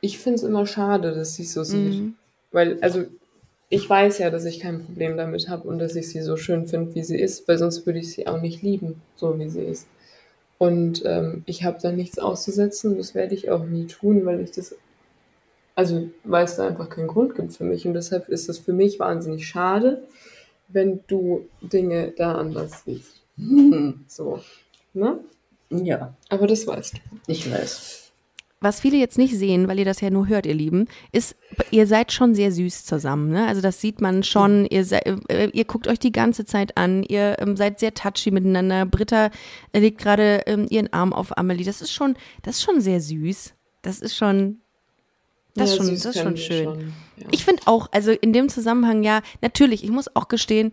ich 0.00 0.18
finde 0.18 0.36
es 0.36 0.42
immer 0.44 0.64
schade, 0.64 1.12
dass 1.12 1.34
sie 1.34 1.42
es 1.42 1.52
so 1.54 1.64
sieht. 1.64 1.94
Mhm. 1.94 2.14
Weil, 2.52 2.78
also 2.82 3.04
ich 3.68 3.90
weiß 3.90 4.18
ja, 4.18 4.30
dass 4.30 4.44
ich 4.44 4.60
kein 4.60 4.84
Problem 4.84 5.16
damit 5.16 5.48
habe 5.48 5.66
und 5.66 5.80
dass 5.80 5.96
ich 5.96 6.08
sie 6.10 6.22
so 6.22 6.36
schön 6.36 6.68
finde, 6.68 6.94
wie 6.94 7.02
sie 7.02 7.18
ist, 7.18 7.48
weil 7.48 7.58
sonst 7.58 7.84
würde 7.84 7.98
ich 7.98 8.12
sie 8.12 8.28
auch 8.28 8.40
nicht 8.40 8.62
lieben, 8.62 9.02
so 9.16 9.36
wie 9.40 9.48
sie 9.48 9.62
ist. 9.62 9.88
Und 10.58 11.02
ähm, 11.04 11.42
ich 11.46 11.64
habe 11.64 11.78
da 11.82 11.90
nichts 11.90 12.20
auszusetzen, 12.20 12.96
das 12.96 13.16
werde 13.16 13.34
ich 13.34 13.50
auch 13.50 13.64
nie 13.64 13.86
tun, 13.88 14.24
weil 14.24 14.38
ich 14.40 14.52
das, 14.52 14.76
also 15.74 16.08
weil 16.24 16.44
es 16.44 16.56
da 16.56 16.66
einfach 16.66 16.88
keinen 16.88 17.08
Grund 17.08 17.34
gibt 17.34 17.52
für 17.52 17.64
mich. 17.64 17.86
Und 17.86 17.94
deshalb 17.94 18.28
ist 18.28 18.48
es 18.48 18.58
für 18.58 18.72
mich 18.72 18.98
wahnsinnig 18.98 19.46
schade, 19.46 20.02
wenn 20.68 21.00
du 21.06 21.48
Dinge 21.60 22.12
da 22.16 22.34
anders 22.34 22.84
siehst. 22.84 23.22
So, 24.08 24.40
ne? 24.92 25.18
Ja, 25.70 26.14
Aber 26.28 26.46
das 26.46 26.66
weißt 26.66 26.94
du. 26.94 26.98
ich 27.26 27.50
weiß. 27.50 28.02
Was 28.62 28.78
viele 28.78 28.96
jetzt 28.96 29.18
nicht 29.18 29.36
sehen, 29.36 29.66
weil 29.66 29.80
ihr 29.80 29.84
das 29.84 30.00
ja 30.00 30.10
nur 30.10 30.28
hört, 30.28 30.46
ihr 30.46 30.54
Lieben, 30.54 30.86
ist, 31.10 31.34
ihr 31.72 31.88
seid 31.88 32.12
schon 32.12 32.34
sehr 32.34 32.52
süß 32.52 32.84
zusammen. 32.84 33.30
Ne? 33.30 33.46
Also 33.48 33.60
das 33.60 33.80
sieht 33.80 34.00
man 34.00 34.22
schon. 34.22 34.66
Ihr, 34.66 34.84
sei, 34.84 34.98
äh, 35.28 35.50
ihr 35.52 35.64
guckt 35.64 35.88
euch 35.88 35.98
die 35.98 36.12
ganze 36.12 36.44
Zeit 36.44 36.76
an. 36.76 37.02
Ihr 37.02 37.36
ähm, 37.40 37.56
seid 37.56 37.80
sehr 37.80 37.92
touchy 37.92 38.30
miteinander. 38.30 38.86
Britta 38.86 39.30
äh, 39.72 39.80
legt 39.80 39.98
gerade 39.98 40.42
ähm, 40.46 40.68
ihren 40.70 40.92
Arm 40.92 41.12
auf 41.12 41.36
Amelie. 41.36 41.64
Das 41.64 41.82
ist 41.82 41.92
schon, 41.92 42.14
das 42.42 42.56
ist 42.56 42.62
schon 42.62 42.80
sehr 42.80 43.00
süß. 43.00 43.54
Das 43.82 44.00
ist 44.00 44.14
schon, 44.14 44.60
das 45.54 45.70
ist 45.70 45.76
Ja, 45.78 45.84
schon, 45.84 45.94
das 45.94 46.04
ist 46.06 46.22
schon 46.22 46.36
schön. 46.36 46.64
schon, 46.64 46.80
ja. 47.16 47.26
Ich 47.30 47.44
finde 47.44 47.62
auch, 47.66 47.88
also 47.92 48.10
in 48.10 48.32
dem 48.32 48.48
Zusammenhang 48.48 49.02
ja, 49.02 49.20
natürlich, 49.40 49.84
ich 49.84 49.90
muss 49.90 50.14
auch 50.16 50.28
gestehen, 50.28 50.70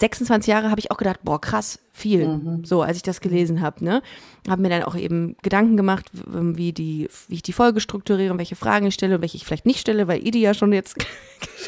26 0.00 0.50
Jahre 0.50 0.70
habe 0.70 0.80
ich 0.80 0.90
auch 0.90 0.96
gedacht, 0.96 1.20
boah, 1.22 1.38
krass, 1.38 1.78
viel. 1.92 2.40
So, 2.62 2.80
als 2.80 2.96
ich 2.96 3.02
das 3.02 3.20
gelesen 3.20 3.60
habe, 3.60 3.84
ne? 3.84 4.02
Habe 4.48 4.62
mir 4.62 4.70
dann 4.70 4.84
auch 4.84 4.96
eben 4.96 5.36
Gedanken 5.42 5.76
gemacht, 5.76 6.06
wie, 6.12 6.72
die, 6.72 7.10
wie 7.28 7.34
ich 7.34 7.42
die 7.42 7.52
Folge 7.52 7.80
strukturiere 7.80 8.32
und 8.32 8.38
welche 8.38 8.56
Fragen 8.56 8.86
ich 8.86 8.94
stelle 8.94 9.16
und 9.16 9.20
welche 9.20 9.36
ich 9.36 9.44
vielleicht 9.44 9.66
nicht 9.66 9.80
stelle, 9.80 10.08
weil 10.08 10.24
ihr 10.24 10.30
die 10.30 10.40
ja 10.40 10.54
schon 10.54 10.72
jetzt 10.72 10.96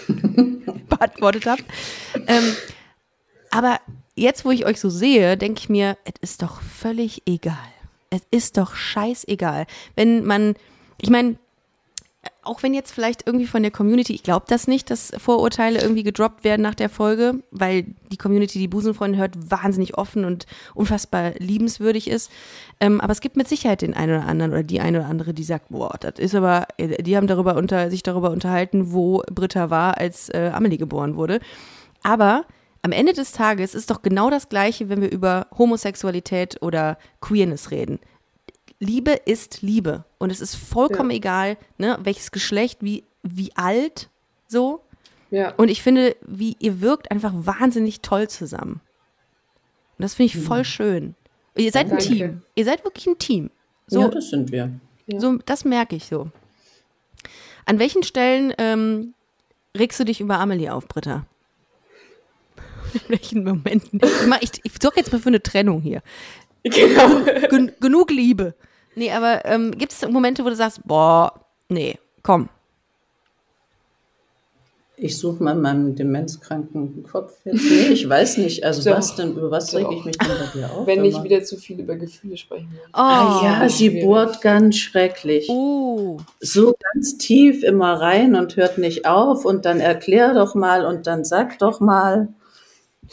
beantwortet 0.88 1.46
habt. 1.46 1.64
Ähm, 2.26 2.44
aber 3.50 3.78
jetzt, 4.14 4.44
wo 4.44 4.50
ich 4.50 4.64
euch 4.66 4.80
so 4.80 4.88
sehe, 4.88 5.36
denke 5.36 5.60
ich 5.60 5.68
mir, 5.68 5.96
es 6.04 6.14
ist 6.30 6.42
doch 6.42 6.60
völlig 6.62 7.22
egal. 7.26 7.56
Es 8.10 8.22
ist 8.30 8.56
doch 8.56 8.74
scheißegal. 8.74 9.66
Wenn 9.96 10.24
man, 10.24 10.54
ich 11.00 11.10
meine, 11.10 11.36
auch 12.42 12.62
wenn 12.62 12.74
jetzt 12.74 12.92
vielleicht 12.92 13.26
irgendwie 13.26 13.46
von 13.46 13.62
der 13.62 13.70
Community, 13.70 14.14
ich 14.14 14.22
glaube 14.22 14.46
das 14.48 14.68
nicht, 14.68 14.90
dass 14.90 15.12
Vorurteile 15.16 15.80
irgendwie 15.80 16.02
gedroppt 16.02 16.44
werden 16.44 16.62
nach 16.62 16.74
der 16.74 16.88
Folge, 16.88 17.42
weil 17.50 17.86
die 18.12 18.16
Community, 18.16 18.58
die 18.58 18.68
Busenfreunde 18.68 19.18
hört, 19.18 19.50
wahnsinnig 19.50 19.96
offen 19.96 20.24
und 20.24 20.46
unfassbar 20.74 21.32
liebenswürdig 21.38 22.08
ist. 22.08 22.30
Ähm, 22.80 23.00
aber 23.00 23.12
es 23.12 23.20
gibt 23.20 23.36
mit 23.36 23.48
Sicherheit 23.48 23.82
den 23.82 23.94
einen 23.94 24.16
oder 24.16 24.26
anderen 24.26 24.52
oder 24.52 24.62
die 24.62 24.80
eine 24.80 25.00
oder 25.00 25.08
andere, 25.08 25.34
die 25.34 25.44
sagt, 25.44 25.70
boah, 25.70 25.96
das 26.00 26.18
ist 26.18 26.34
aber, 26.34 26.66
die 26.78 27.16
haben 27.16 27.26
darüber 27.26 27.56
unter, 27.56 27.90
sich 27.90 28.02
darüber 28.02 28.30
unterhalten, 28.30 28.92
wo 28.92 29.22
Britta 29.32 29.70
war, 29.70 29.98
als 29.98 30.28
äh, 30.28 30.50
Amelie 30.52 30.78
geboren 30.78 31.16
wurde. 31.16 31.40
Aber 32.02 32.44
am 32.82 32.92
Ende 32.92 33.14
des 33.14 33.32
Tages 33.32 33.74
ist 33.74 33.90
doch 33.90 34.02
genau 34.02 34.28
das 34.28 34.50
Gleiche, 34.50 34.90
wenn 34.90 35.00
wir 35.00 35.10
über 35.10 35.46
Homosexualität 35.56 36.60
oder 36.60 36.98
Queerness 37.22 37.70
reden. 37.70 37.98
Liebe 38.84 39.12
ist 39.12 39.62
Liebe. 39.62 40.04
Und 40.18 40.30
es 40.30 40.40
ist 40.40 40.54
vollkommen 40.54 41.10
Ja. 41.10 41.16
egal, 41.16 41.56
ne, 41.78 41.98
welches 42.02 42.30
Geschlecht, 42.30 42.78
wie, 42.82 43.04
wie 43.22 43.50
alt, 43.56 44.08
so. 44.48 44.80
Ja. 45.30 45.52
Und 45.56 45.68
ich 45.68 45.82
finde, 45.82 46.16
wie 46.26 46.56
ihr 46.60 46.80
wirkt 46.80 47.10
einfach 47.10 47.32
wahnsinnig 47.34 48.00
toll 48.00 48.28
zusammen. 48.28 48.80
Und 49.98 50.02
das 50.02 50.14
finde 50.14 50.32
ich 50.36 50.44
voll 50.44 50.64
schön. 50.64 51.14
Ihr 51.56 51.70
seid 51.72 51.86
ein 51.86 51.90
Danke. 51.90 52.04
Team. 52.04 52.42
Ihr 52.54 52.64
seid 52.64 52.84
wirklich 52.84 53.06
ein 53.06 53.18
Team. 53.18 53.50
So, 53.86 54.00
ja, 54.02 54.08
das 54.08 54.30
sind 54.30 54.50
wir. 54.52 54.70
Ja. 55.06 55.20
so 55.20 55.38
das 55.44 55.64
merke 55.64 55.94
ich 55.96 56.06
so. 56.06 56.30
An 57.66 57.78
welchen 57.78 58.02
Stellen 58.02 58.52
ähm, 58.58 59.14
regst 59.76 59.98
du 60.00 60.04
dich 60.04 60.20
über 60.20 60.38
Amelie 60.38 60.70
auf, 60.72 60.86
Britta? 60.88 61.26
In 62.94 63.00
welchen 63.08 63.44
Momenten? 63.44 64.00
Ich, 64.02 64.26
mach- 64.26 64.40
ich, 64.42 64.50
ich 64.62 64.72
sorge 64.80 64.98
jetzt 65.00 65.12
mal 65.12 65.18
für 65.20 65.28
eine 65.28 65.42
Trennung 65.42 65.80
hier. 65.80 66.02
Genau. 66.66 67.20
Gen 67.50 67.72
genug 67.78 68.10
Liebe. 68.10 68.54
Nee, 68.96 69.10
aber 69.12 69.44
ähm, 69.44 69.72
gibt 69.72 69.92
es 69.92 70.06
Momente, 70.08 70.44
wo 70.44 70.48
du 70.48 70.56
sagst, 70.56 70.80
boah, 70.84 71.32
nee, 71.68 71.98
komm. 72.22 72.48
Ich 74.96 75.18
suche 75.18 75.42
mal 75.42 75.56
meinen 75.56 75.96
demenzkranken 75.96 77.02
Kopf 77.10 77.32
jetzt. 77.44 77.64
Nee, 77.64 77.88
ich 77.92 78.08
weiß 78.08 78.38
nicht. 78.38 78.62
Also 78.64 78.88
Doch, 78.88 78.96
was 78.98 79.16
denn, 79.16 79.32
über 79.32 79.50
was 79.50 79.72
doch. 79.72 79.78
reg 79.80 79.88
ich 79.98 80.04
mich 80.04 80.16
denn 80.18 80.28
bei 80.28 80.46
dir 80.58 80.70
auf? 80.72 80.86
Wenn 80.86 81.04
ich 81.04 81.20
wieder 81.20 81.42
zu 81.42 81.56
viel 81.56 81.80
über 81.80 81.96
Gefühle 81.96 82.36
sprechen 82.36 82.70
will. 82.70 82.78
Oh, 82.92 82.98
Ah, 82.98 83.40
ja, 83.42 83.68
sie 83.68 83.88
schwierig. 83.88 84.04
bohrt 84.04 84.40
ganz 84.40 84.76
schrecklich. 84.76 85.48
Oh. 85.50 86.18
So 86.38 86.74
ganz 86.94 87.18
tief 87.18 87.64
immer 87.64 87.94
rein 88.00 88.36
und 88.36 88.54
hört 88.54 88.78
nicht 88.78 89.04
auf 89.04 89.44
und 89.44 89.64
dann 89.64 89.80
erklär 89.80 90.32
doch 90.32 90.54
mal 90.54 90.86
und 90.86 91.08
dann 91.08 91.24
sag 91.24 91.58
doch 91.58 91.80
mal. 91.80 92.28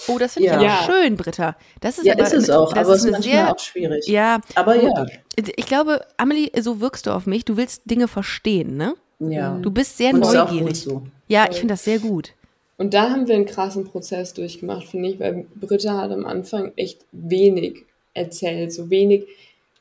Oh, 0.07 0.17
das 0.17 0.33
finde 0.33 0.47
ich 0.47 0.51
Ja. 0.53 0.57
aber 0.59 0.65
Ja. 0.65 0.83
schön, 0.85 1.15
Britta. 1.17 1.55
Das 1.79 1.97
ist 1.97 2.05
Ja, 2.05 2.13
aber, 2.13 2.23
ist 2.23 2.33
es 2.33 2.49
auch, 2.49 2.73
das 2.73 2.85
aber 2.85 2.95
es 2.95 3.05
ist 3.05 3.11
manchmal 3.11 3.33
sehr, 3.33 3.51
auch 3.53 3.59
schwierig. 3.59 4.07
ja. 4.07 4.39
Aber 4.55 4.75
ja. 4.81 5.05
Ich 5.35 5.65
glaube, 5.65 6.05
Amelie, 6.17 6.49
so 6.61 6.79
wirkst 6.81 7.07
du 7.07 7.11
auf 7.11 7.25
mich. 7.25 7.45
Du 7.45 7.57
willst 7.57 7.83
Dinge 7.89 8.07
verstehen, 8.07 8.77
ne? 8.77 8.95
Ja. 9.19 9.57
Du 9.61 9.71
bist 9.71 9.97
sehr 9.97 10.13
und 10.13 10.21
ist 10.23 10.35
auch 10.35 10.49
gut 10.49 10.59
neugierig. 10.61 10.81
so. 10.81 11.03
Ja, 11.27 11.47
ich 11.49 11.57
finde 11.57 11.73
das 11.73 11.83
sehr 11.83 11.99
gut. 11.99 12.33
Und 12.77 12.93
da 12.95 13.11
haben 13.11 13.27
wir 13.27 13.35
einen 13.35 13.45
krassen 13.45 13.85
Prozess 13.85 14.33
durchgemacht, 14.33 14.87
finde 14.87 15.09
ich, 15.09 15.19
weil 15.19 15.45
Britta 15.55 15.97
hat 16.01 16.11
am 16.11 16.25
Anfang 16.25 16.71
echt 16.75 17.05
wenig 17.11 17.83
erzählt, 18.15 18.73
so 18.73 18.89
wenig, 18.89 19.25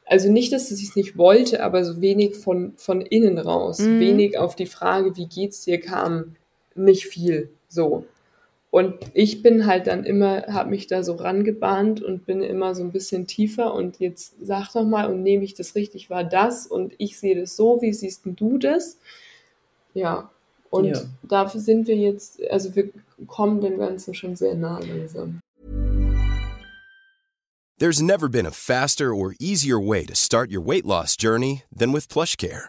also 0.04 0.30
nicht, 0.30 0.52
dass 0.52 0.68
sie 0.68 0.84
es 0.84 0.96
nicht 0.96 1.16
wollte, 1.16 1.62
aber 1.64 1.84
so 1.84 2.00
wenig 2.02 2.36
von, 2.36 2.74
von 2.76 3.00
innen 3.00 3.38
raus, 3.38 3.78
Mhm. 3.78 4.00
wenig 4.00 4.38
auf 4.38 4.54
die 4.54 4.66
Frage, 4.66 5.16
wie 5.16 5.26
geht's 5.26 5.62
dir, 5.64 5.80
kam 5.80 6.36
nicht 6.74 7.06
viel, 7.06 7.48
so. 7.68 8.04
Und 8.70 8.98
ich 9.14 9.42
bin 9.42 9.66
halt 9.66 9.88
dann 9.88 10.04
immer, 10.04 10.42
habe 10.46 10.70
mich 10.70 10.86
da 10.86 11.02
so 11.02 11.14
rangebahnt 11.14 12.02
und 12.02 12.24
bin 12.24 12.40
immer 12.40 12.76
so 12.76 12.84
ein 12.84 12.92
bisschen 12.92 13.26
tiefer 13.26 13.74
und 13.74 13.98
jetzt 13.98 14.34
sag 14.40 14.72
doch 14.72 14.84
mal 14.84 15.10
und 15.10 15.24
nehme 15.24 15.42
ich 15.42 15.54
das 15.54 15.74
richtig 15.74 16.08
wahr, 16.08 16.22
das 16.22 16.68
und 16.68 16.94
ich 16.98 17.18
sehe 17.18 17.34
das 17.34 17.56
so, 17.56 17.82
wie 17.82 17.92
siehst 17.92 18.26
denn 18.26 18.36
du 18.36 18.58
das? 18.58 18.98
Ja, 19.92 20.30
und 20.70 20.86
Ja. 20.86 21.02
dafür 21.24 21.60
sind 21.60 21.88
wir 21.88 21.96
jetzt, 21.96 22.40
also 22.48 22.76
wir 22.76 22.90
kommen 23.26 23.60
dem 23.60 23.78
Ganzen 23.78 24.14
schon 24.14 24.36
sehr 24.36 24.54
nah 24.54 24.78
langsam. 24.78 25.40
There's 27.78 28.00
never 28.00 28.28
been 28.28 28.46
a 28.46 28.52
faster 28.52 29.12
or 29.12 29.34
easier 29.40 29.80
way 29.80 30.04
to 30.04 30.14
start 30.14 30.52
your 30.52 30.60
weight 30.64 30.84
loss 30.84 31.16
journey 31.16 31.64
than 31.74 31.92
with 31.92 32.08
PlushCare. 32.08 32.68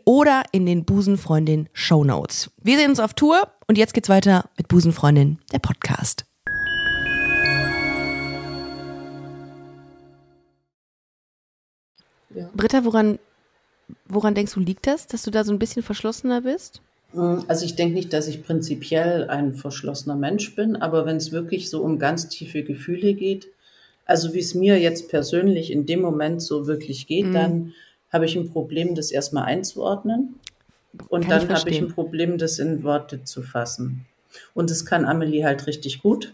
oder 0.05 0.43
in 0.51 0.65
den 0.65 0.85
Busenfreundin 0.85 1.69
Show 1.73 2.03
Notes. 2.03 2.51
Wir 2.61 2.77
sehen 2.77 2.89
uns 2.89 2.99
auf 2.99 3.13
Tour 3.13 3.47
und 3.67 3.77
jetzt 3.77 3.93
geht's 3.93 4.09
weiter 4.09 4.49
mit 4.57 4.67
Busenfreundin, 4.67 5.39
der 5.51 5.59
Podcast. 5.59 6.25
Ja. 12.33 12.49
Britta, 12.55 12.85
woran, 12.85 13.19
woran 14.07 14.35
denkst 14.35 14.53
du, 14.53 14.59
liegt 14.59 14.87
das, 14.87 15.07
dass 15.07 15.23
du 15.23 15.31
da 15.31 15.43
so 15.43 15.51
ein 15.51 15.59
bisschen 15.59 15.83
verschlossener 15.83 16.41
bist? 16.41 16.81
Also 17.47 17.65
ich 17.65 17.75
denke 17.75 17.93
nicht, 17.95 18.13
dass 18.13 18.29
ich 18.29 18.41
prinzipiell 18.41 19.29
ein 19.29 19.53
verschlossener 19.53 20.15
Mensch 20.15 20.55
bin, 20.55 20.77
aber 20.77 21.05
wenn 21.05 21.17
es 21.17 21.33
wirklich 21.33 21.69
so 21.69 21.81
um 21.83 21.99
ganz 21.99 22.29
tiefe 22.29 22.63
Gefühle 22.63 23.13
geht, 23.15 23.47
also 24.05 24.33
wie 24.33 24.39
es 24.39 24.55
mir 24.55 24.79
jetzt 24.79 25.09
persönlich 25.09 25.71
in 25.71 25.85
dem 25.85 25.99
Moment 26.01 26.41
so 26.41 26.67
wirklich 26.67 27.07
geht, 27.07 27.25
Mhm. 27.27 27.33
dann 27.33 27.73
habe 28.11 28.25
ich 28.25 28.35
ein 28.35 28.51
Problem, 28.51 28.95
das 28.95 29.11
erstmal 29.11 29.45
einzuordnen. 29.45 30.35
Und 31.07 31.27
Kann 31.27 31.47
dann 31.47 31.57
habe 31.57 31.69
ich 31.69 31.77
ein 31.79 31.87
Problem, 31.93 32.37
das 32.37 32.59
in 32.59 32.83
Worte 32.83 33.23
zu 33.23 33.41
fassen. 33.41 34.05
Und 34.53 34.69
das 34.69 34.85
kann 34.85 35.05
Amelie 35.05 35.45
halt 35.45 35.65
richtig 35.67 36.01
gut. 36.01 36.33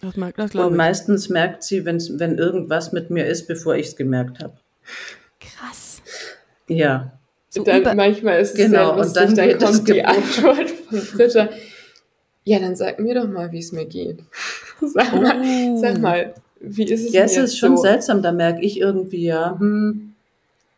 Das, 0.00 0.16
mag- 0.16 0.34
das 0.36 0.46
Und 0.46 0.50
glaube 0.52 0.70
ich. 0.72 0.76
meistens 0.76 1.28
merkt 1.28 1.62
sie, 1.62 1.84
wenn's, 1.84 2.18
wenn 2.18 2.38
irgendwas 2.38 2.92
mit 2.92 3.10
mir 3.10 3.26
ist, 3.26 3.46
bevor 3.46 3.76
ich 3.76 3.86
es 3.88 3.96
gemerkt 3.96 4.42
habe. 4.42 4.54
Krass. 5.40 6.02
Ja. 6.68 7.12
So 7.50 7.62
dann 7.62 7.96
manchmal 7.96 8.40
ist 8.40 8.50
es 8.50 8.56
Genau, 8.56 8.86
sehr 8.86 8.92
und 8.92 8.98
lustig, 8.98 9.22
dann 9.34 9.34
dann, 9.36 9.58
kommt 9.58 9.88
die. 9.88 10.04
Antwort 10.04 10.70
von 10.70 11.00
Britta. 11.12 11.48
Ja, 12.44 12.58
dann 12.58 12.74
sag 12.74 12.98
mir 12.98 13.14
doch 13.14 13.28
mal, 13.28 13.52
wie 13.52 13.58
es 13.60 13.70
mir 13.72 13.84
geht. 13.86 14.18
Sag 14.80 15.12
mal, 15.14 15.40
Oh. 15.40 15.80
sag 15.80 15.98
mal 16.00 16.34
wie 16.58 16.82
ist 16.84 17.04
es 17.06 17.12
Ja, 17.12 17.20
mir 17.20 17.26
es 17.26 17.36
jetzt 17.36 17.44
ist 17.50 17.58
schon 17.58 17.76
so? 17.76 17.82
seltsam, 17.84 18.20
da 18.22 18.32
merke 18.32 18.62
ich 18.62 18.78
irgendwie, 18.80 19.24
ja, 19.26 19.56
hm, 19.58 20.11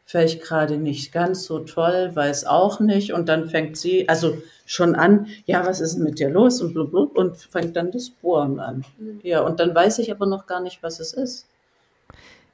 vielleicht 0.05 0.43
gerade 0.43 0.77
nicht 0.77 1.13
ganz 1.13 1.45
so 1.45 1.61
toll, 1.61 2.11
weiß 2.15 2.47
auch 2.47 2.81
nicht. 2.81 3.13
Und 3.13 3.29
dann 3.29 3.49
fängt 3.49 3.77
sie, 3.77 4.09
also 4.09 4.37
schon 4.67 4.95
an, 4.95 5.27
ja, 5.47 5.67
was 5.67 5.81
ist 5.81 5.97
denn 5.97 6.05
mit 6.05 6.19
dir 6.19 6.31
los 6.31 6.61
und 6.61 6.75
blub, 6.75 6.91
blub, 6.91 7.17
und 7.19 7.37
fängt 7.37 7.77
dann 7.77 7.91
das 7.91 8.11
Bohren 8.11 8.61
an. 8.61 8.85
Mhm. 8.99 9.21
Ja, 9.23 9.41
und 9.41 9.61
dann 9.61 9.75
weiß 9.75 9.99
ich 10.01 10.11
aber 10.11 10.27
noch 10.27 10.47
gar 10.47 10.61
nicht, 10.61 10.83
was 10.83 11.01
es 11.01 11.13
ist. 11.13 11.47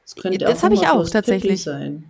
Es 0.05 0.16
könnte 0.16 0.44
Das 0.44 0.61
auch 0.61 0.62
hab 0.64 0.72
ich 0.72 0.88
auch, 0.88 1.09
tatsächlich. 1.09 1.62
sein. 1.62 2.05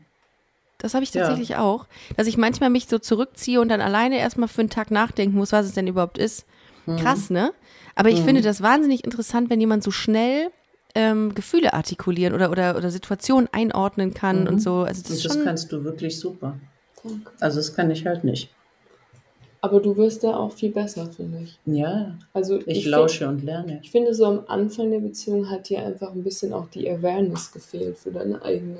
Das 0.78 0.94
habe 0.94 1.04
ich 1.04 1.12
Ja. 1.12 1.20
tatsächlich 1.20 1.56
auch, 1.56 1.86
dass 2.16 2.26
ich 2.26 2.38
manchmal 2.38 2.70
mich 2.70 2.86
so 2.86 2.98
zurückziehe 2.98 3.60
und 3.60 3.68
dann 3.68 3.82
alleine 3.82 4.18
erstmal 4.18 4.48
für 4.48 4.62
einen 4.62 4.70
Tag 4.70 4.90
nachdenken 4.90 5.36
muss, 5.36 5.52
was 5.52 5.66
es 5.66 5.72
denn 5.72 5.86
überhaupt 5.86 6.16
ist. 6.16 6.46
Mhm. 6.86 6.96
Krass, 6.96 7.28
ne? 7.28 7.52
Aber 7.94 8.08
ich 8.08 8.20
finde 8.20 8.40
das 8.40 8.62
wahnsinnig 8.62 9.04
interessant, 9.04 9.50
wenn 9.50 9.60
jemand 9.60 9.82
so 9.82 9.90
schnell 9.90 10.50
ähm, 10.94 11.34
Gefühle 11.34 11.72
artikulieren 11.74 12.34
oder, 12.34 12.50
oder, 12.50 12.76
oder 12.76 12.90
Situationen 12.90 13.48
einordnen 13.52 14.12
kann 14.14 14.48
und 14.48 14.60
so. 14.60 14.82
Also 14.82 15.02
das 15.02 15.10
Und 15.10 15.16
ist 15.16 15.24
das 15.26 15.44
kannst 15.44 15.72
du 15.72 15.84
wirklich 15.84 16.18
super. 16.18 16.58
Danke. 17.02 17.30
Also 17.40 17.56
das 17.58 17.74
kann 17.74 17.90
ich 17.90 18.06
halt 18.06 18.24
nicht. 18.24 18.50
Aber 19.62 19.80
du 19.80 19.94
wirst 19.96 20.24
da 20.24 20.36
auch 20.36 20.52
viel 20.52 20.70
besser, 20.70 21.06
finde 21.12 21.40
ich. 21.44 21.58
Ja, 21.66 22.16
Also 22.32 22.58
ich, 22.64 22.64
find- 22.82 22.86
lausche 22.86 23.28
und 23.28 23.42
lerne. 23.44 23.80
Ich 23.82 23.90
finde, 23.90 24.14
so 24.14 24.24
am 24.24 24.40
Anfang 24.48 24.90
der 24.90 25.00
Beziehung 25.00 25.50
hat 25.50 25.68
dir 25.68 25.84
einfach 25.84 26.12
ein 26.12 26.24
bisschen 26.24 26.52
auch 26.54 26.68
die 26.70 26.88
Awareness 26.90 27.52
gefehlt 27.52 27.98
für 27.98 28.10
deine 28.10 28.40
eigenen 28.42 28.78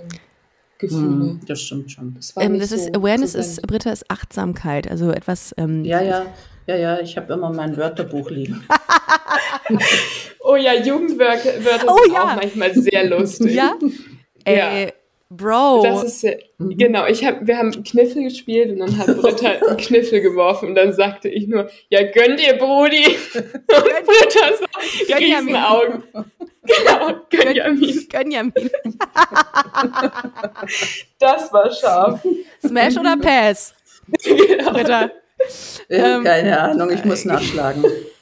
Gefühle. 0.79 1.03
Hm, 1.33 1.41
das 1.47 1.61
stimmt 1.61 1.93
schon. 1.93 2.15
Das, 2.15 2.35
war 2.35 2.43
ähm, 2.43 2.53
nicht 2.53 2.65
das 2.65 2.73
ist 2.73 2.87
so 2.87 2.93
Awareness 3.01 3.35
präsent. 3.35 3.59
ist, 3.59 3.67
Britta, 3.67 3.91
ist 3.93 4.11
Achtsamkeit, 4.11 4.91
also 4.91 5.11
etwas, 5.11 5.55
ähm, 5.59 5.85
Ja, 5.85 6.01
ja, 6.01 6.25
ja, 6.71 6.77
ja, 6.77 7.01
ich 7.01 7.17
habe 7.17 7.33
immer 7.33 7.51
mein 7.53 7.77
Wörterbuch 7.77 8.31
liegen. 8.31 8.65
Oh 10.43 10.57
ja, 10.57 10.75
Jugendwörter 10.75 11.65
Wörter 11.65 11.87
Oh 11.89 11.99
sind 12.03 12.15
ja. 12.15 12.23
auch 12.25 12.35
manchmal 12.37 12.75
sehr 12.75 13.05
lustig. 13.05 13.55
ja, 13.55 13.75
ey, 14.45 14.57
Ja. 14.87 14.93
Bro, 15.33 15.83
Das 15.85 16.03
ist 16.03 16.23
ja, 16.23 16.33
Mhm. 16.59 16.77
genau, 16.77 17.07
ich 17.07 17.25
hab, 17.25 17.47
wir 17.47 17.57
haben 17.57 17.85
Kniffel 17.85 18.25
gespielt 18.25 18.71
und 18.73 18.81
dann 18.81 18.99
hat 18.99 19.07
Britta 19.19 19.49
einen 19.69 19.77
Kniffel 19.77 20.21
geworfen 20.23 20.71
und 20.71 20.75
dann 20.75 20.93
sagte 20.93 21.29
ich 21.29 21.47
nur, 21.47 21.71
ja 21.89 22.03
gönn 22.11 22.37
dir, 22.37 22.55
Brudi. 22.55 23.05
Und 23.35 24.07
Britta 24.07 24.57
so, 24.59 24.65
Gönjamin. 25.07 25.55
riesen 25.55 25.57
Augen. 25.57 26.03
Genau, 26.65 27.15
Gönjamin. 27.31 28.09
Gönjamin. 28.11 28.71
Das 31.19 31.53
war 31.53 31.71
scharf. 31.73 32.21
Smash 32.67 32.97
oder 32.97 33.17
Pass? 33.19 33.75
Genau. 34.25 34.73
Britta. 34.73 35.11
Ähm, 35.89 36.25
Keine 36.25 36.61
Ahnung, 36.61 36.91
ich 36.91 37.05
muss 37.05 37.25
nachschlagen. 37.25 37.85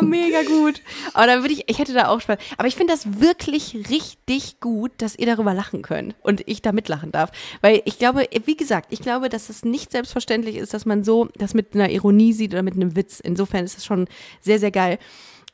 Oh, 0.00 0.04
mega 0.04 0.42
gut. 0.42 0.80
Aber 1.12 1.26
da 1.26 1.40
würde 1.40 1.52
ich, 1.52 1.68
ich 1.68 1.78
hätte 1.78 1.92
da 1.92 2.08
auch 2.08 2.20
Spaß. 2.20 2.38
Aber 2.56 2.68
ich 2.68 2.76
finde 2.76 2.92
das 2.92 3.20
wirklich 3.20 3.90
richtig 3.90 4.60
gut, 4.60 4.90
dass 4.98 5.16
ihr 5.16 5.26
darüber 5.26 5.54
lachen 5.54 5.82
könnt 5.82 6.14
und 6.22 6.46
ich 6.48 6.62
da 6.62 6.72
mitlachen 6.72 7.12
darf. 7.12 7.30
Weil 7.60 7.82
ich 7.84 7.98
glaube, 7.98 8.26
wie 8.44 8.56
gesagt, 8.56 8.88
ich 8.90 9.00
glaube, 9.00 9.28
dass 9.28 9.50
es 9.50 9.64
nicht 9.64 9.92
selbstverständlich 9.92 10.56
ist, 10.56 10.72
dass 10.72 10.86
man 10.86 11.04
so 11.04 11.28
das 11.36 11.54
mit 11.54 11.74
einer 11.74 11.90
Ironie 11.90 12.32
sieht 12.32 12.52
oder 12.52 12.62
mit 12.62 12.74
einem 12.74 12.96
Witz. 12.96 13.20
Insofern 13.20 13.64
ist 13.64 13.78
es 13.78 13.84
schon 13.84 14.08
sehr, 14.40 14.58
sehr 14.58 14.70
geil. 14.70 14.98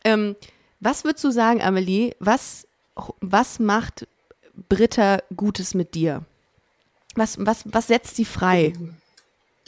Ähm, 0.04 0.36
was 0.80 1.04
würdest 1.04 1.24
du 1.24 1.30
sagen, 1.30 1.60
Amelie? 1.60 2.14
Was, 2.20 2.66
was 3.20 3.58
macht 3.58 4.06
Britta 4.68 5.18
Gutes 5.34 5.74
mit 5.74 5.94
dir? 5.94 6.24
Was, 7.14 7.36
was, 7.40 7.64
was 7.66 7.88
setzt 7.88 8.14
sie 8.16 8.24
frei? 8.24 8.72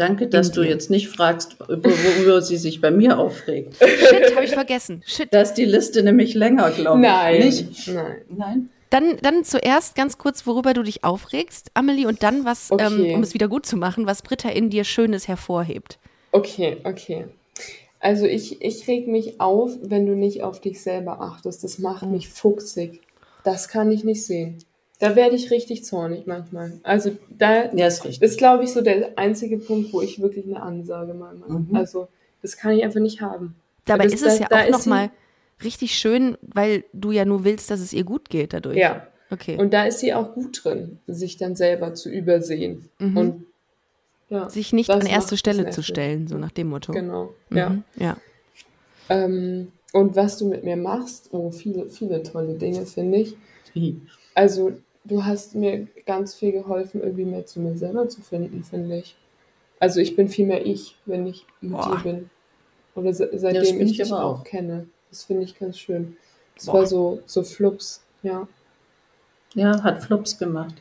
Danke, 0.01 0.29
dass 0.29 0.51
du 0.51 0.63
jetzt 0.63 0.89
nicht 0.91 1.09
fragst, 1.09 1.57
über- 1.69 1.91
worüber 1.91 2.41
sie 2.43 2.57
sich 2.57 2.81
bei 2.81 2.91
mir 2.91 3.19
aufregt. 3.19 3.77
Shit, 3.77 4.35
habe 4.35 4.45
ich 4.47 4.53
vergessen. 4.53 5.03
Shit. 5.07 5.29
Da 5.31 5.43
ist 5.43 5.55
die 5.55 5.67
Liste 5.67 6.03
nämlich 6.03 6.33
länger, 6.35 6.71
glaube 6.71 6.99
ich. 7.01 7.07
Nein. 7.07 7.41
Nicht? 7.41 7.89
Nein. 7.89 8.17
Nein. 8.31 8.69
Dann, 8.89 9.19
dann 9.23 9.45
zuerst 9.45 9.95
ganz 9.95 10.17
kurz, 10.19 10.47
worüber 10.47 10.73
du 10.75 10.83
dich 10.83 11.05
aufregst, 11.05 11.71
Amelie, 11.75 12.07
und 12.07 12.23
dann 12.23 12.45
was, 12.47 12.73
Okay. 12.73 12.87
ähm, 13.11 13.15
um 13.17 13.23
es 13.23 13.35
wieder 13.35 13.47
gut 13.47 13.67
zu 13.67 13.77
machen, 13.77 14.07
was 14.07 14.23
Britta 14.23 14.49
in 14.49 14.71
dir 14.71 14.85
Schönes 14.85 15.29
hervorhebt. 15.29 15.99
Okay, 16.33 16.79
okay. 16.85 17.27
Also 18.01 18.25
ich, 18.25 18.63
ich 18.63 18.89
reg 18.89 19.07
mich 19.07 19.41
auf, 19.41 19.73
wenn 19.83 20.07
du 20.07 20.15
nicht 20.17 20.43
auf 20.43 20.61
dich 20.61 20.81
selber 20.83 21.21
achtest. 21.21 21.63
Das 21.63 21.79
macht 21.79 22.07
Mhm. 22.07 22.13
mich 22.13 22.29
fuchsig. 22.31 23.03
Das 23.45 23.69
kann 23.69 23.93
ich 23.93 24.03
nicht 24.05 24.25
sehen. 24.25 24.59
Da 25.01 25.17
werde 25.17 25.35
ich 25.35 25.51
richtig 25.51 25.85
zornig 25.85 26.27
manchmal. 26.27 26.79
Also 26.85 27.11
da 27.31 27.73
Ja, 27.75 27.87
ist 27.89 28.05
richtig. 28.05 28.23
ist, 28.23 28.39
glaube 28.39 28.63
ich, 28.65 28.73
so 28.73 28.81
der 28.83 29.19
einzige 29.19 29.57
Punkt, 29.59 29.93
wo 29.93 30.01
ich 30.01 30.21
wirklich 30.23 30.45
eine 30.47 30.63
Ansage 30.63 31.15
mal 31.15 31.35
mache. 31.35 31.53
Mhm. 31.53 31.75
Also 31.75 32.07
das 32.43 32.57
kann 32.57 32.73
ich 32.73 32.85
einfach 32.85 33.01
nicht 33.01 33.21
haben. 33.21 33.57
Dabei 33.87 34.05
Das- 34.05 34.15
ist 34.15 34.23
es 34.27 34.35
da- 34.39 34.43
ja 34.43 34.49
da 34.49 34.65
auch 34.65 34.79
nochmal 34.79 35.11
richtig 35.65 35.95
schön, 35.99 36.37
weil 36.43 36.85
du 36.93 37.11
ja 37.13 37.25
nur 37.25 37.45
willst, 37.45 37.71
dass 37.71 37.81
es 37.81 37.93
ihr 37.93 38.05
gut 38.05 38.29
geht 38.31 38.53
dadurch. 38.53 38.77
Ja. 38.77 39.07
Okay. 39.31 39.57
Und 39.59 39.73
da 39.73 39.85
ist 39.85 40.01
sie 40.01 40.13
auch 40.15 40.35
gut 40.35 40.65
drin, 40.65 40.99
sich 41.07 41.37
dann 41.37 41.57
selber 41.57 41.95
zu 41.95 42.09
übersehen. 42.11 42.89
Mhm. 42.99 43.17
Und 43.17 43.45
ja, 44.29 44.49
Sich 44.49 44.73
nicht 44.73 44.91
an 44.91 45.05
erste 45.07 45.37
Stelle 45.37 45.71
zu 45.71 45.83
stellen, 45.83 46.29
so 46.29 46.37
nach 46.39 46.53
dem 46.53 46.69
Motto. 46.69 46.93
Genau. 46.93 47.33
Mhm. 47.49 47.57
Ja. 47.57 47.77
ja. 47.99 48.17
Ähm, 49.09 49.73
und 49.93 50.15
was 50.15 50.39
du 50.39 50.47
mit 50.49 50.63
mir 50.63 50.77
machst, 50.77 51.29
oh, 51.33 51.51
viele, 51.51 51.89
viele 51.89 52.23
tolle 52.23 52.55
Dinge, 52.55 52.87
finde 52.87 53.19
ich. 53.19 53.35
Wie? 53.75 54.01
Also, 54.35 54.73
du 55.05 55.25
hast 55.25 55.55
mir 55.55 55.87
ganz 56.07 56.35
viel 56.35 56.53
geholfen, 56.53 57.01
irgendwie 57.01 57.25
mehr 57.25 57.47
zu 57.47 57.61
mir 57.61 57.77
selber 57.77 58.09
zu 58.09 58.21
finden, 58.23 58.63
finde 58.65 58.99
ich. 58.99 59.17
Also, 59.79 60.01
ich 60.01 60.15
bin 60.17 60.29
viel 60.29 60.47
mehr 60.47 60.67
ich, 60.67 60.97
wenn 61.07 61.27
ich 61.27 61.47
mit 61.61 61.73
Boah. 61.73 61.97
dir 61.97 62.13
bin. 62.13 62.31
Oder 62.95 63.15
se 63.15 63.31
seitdem 63.33 63.79
bin 63.79 63.87
ich 63.87 63.93
ich 63.93 63.99
dich 63.99 64.13
aber 64.13 64.25
auch 64.25 64.41
auch. 64.41 64.45
kenne. 64.45 64.87
Das 65.11 65.25
finde 65.25 65.45
ich 65.45 65.59
ganz 65.59 65.79
schön. 65.79 66.17
Das 66.57 66.67
Boah. 66.67 66.75
war 66.75 66.87
so, 66.87 67.21
so 67.27 67.43
Flups, 67.43 68.05
ja. 68.23 68.47
Ja, 69.55 69.83
hat 69.83 70.03
Flops 70.05 70.39
gemacht. 70.39 70.75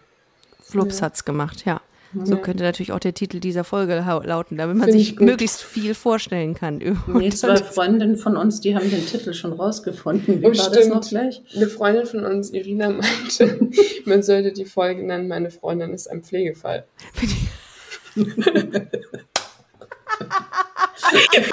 Flups 0.59 0.99
Ja. 0.99 1.05
hat's 1.07 1.25
gemacht, 1.25 1.65
ja. 1.65 1.81
So 2.25 2.33
Ja. 2.35 2.41
könnte 2.41 2.63
natürlich 2.63 2.91
auch 2.91 2.99
der 2.99 3.13
Titel 3.13 3.39
dieser 3.39 3.63
Folge 3.63 4.03
lauten, 4.25 4.57
damit 4.57 4.77
man 4.77 4.87
Finde 4.87 4.99
sich 5.03 5.19
möglichst 5.19 5.61
viel 5.61 5.93
vorstellen 5.93 6.55
kann. 6.55 6.79
Nee, 7.07 7.29
zwei 7.29 7.57
Freundinnen 7.57 8.17
von 8.17 8.35
uns, 8.35 8.61
die 8.61 8.75
haben 8.75 8.89
den 8.89 9.05
Titel 9.05 9.33
schon 9.33 9.53
rausgefunden. 9.53 10.41
Wie 10.41 10.45
Oh, 10.45 10.49
war 10.49 10.55
das 10.55 10.67
stimmt. 10.85 10.89
noch 10.95 11.07
gleich? 11.07 11.41
Eine 11.55 11.67
Freundin 11.67 12.05
von 12.07 12.25
uns, 12.25 12.49
Irina, 12.51 12.89
meinte, 12.89 13.59
man 14.05 14.23
sollte 14.23 14.51
die 14.53 14.65
Folge 14.65 15.03
nennen, 15.05 15.27
meine 15.27 15.51
Freundin 15.51 15.93
ist 15.93 16.07
ein 16.09 16.23
Pflegefall. 16.23 16.85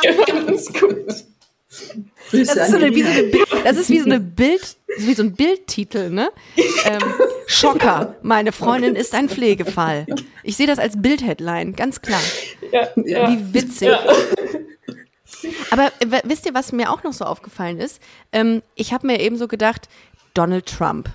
Wir 0.00 0.14
fanden 0.14 0.54
es 0.54 0.72
gut. 0.72 1.06
Das 2.32 2.56
ist, 2.56 2.70
so 2.70 2.76
eine, 2.76 2.94
wie 2.94 3.02
so 3.02 3.08
eine 3.10 3.22
Bild, 3.24 3.46
das 3.64 3.76
ist 3.76 3.90
wie 3.90 3.98
so 3.98 4.06
eine 4.06 4.20
Bild, 4.20 4.76
wie 4.98 5.14
so 5.14 5.22
ein 5.22 5.32
Bildtitel, 5.34 6.10
ne? 6.10 6.30
Ähm, 6.86 7.00
Schocker, 7.46 8.16
meine 8.22 8.52
Freundin 8.52 8.96
ist 8.96 9.14
ein 9.14 9.28
Pflegefall. 9.28 10.06
Ich 10.42 10.56
sehe 10.56 10.66
das 10.66 10.78
als 10.78 11.00
Bildheadline, 11.00 11.74
ganz 11.74 12.02
klar. 12.02 12.20
Ja, 12.72 12.88
ja. 12.96 13.30
Wie 13.30 13.54
witzig. 13.54 13.88
Ja. 13.88 14.00
Aber 15.70 15.86
äh, 16.00 16.22
wisst 16.24 16.46
ihr, 16.46 16.54
was 16.54 16.72
mir 16.72 16.90
auch 16.90 17.02
noch 17.04 17.12
so 17.12 17.24
aufgefallen 17.24 17.78
ist? 17.78 18.00
Ähm, 18.32 18.62
ich 18.74 18.92
habe 18.92 19.06
mir 19.06 19.20
eben 19.20 19.36
so 19.36 19.48
gedacht, 19.48 19.88
Donald 20.34 20.66
Trump, 20.66 21.10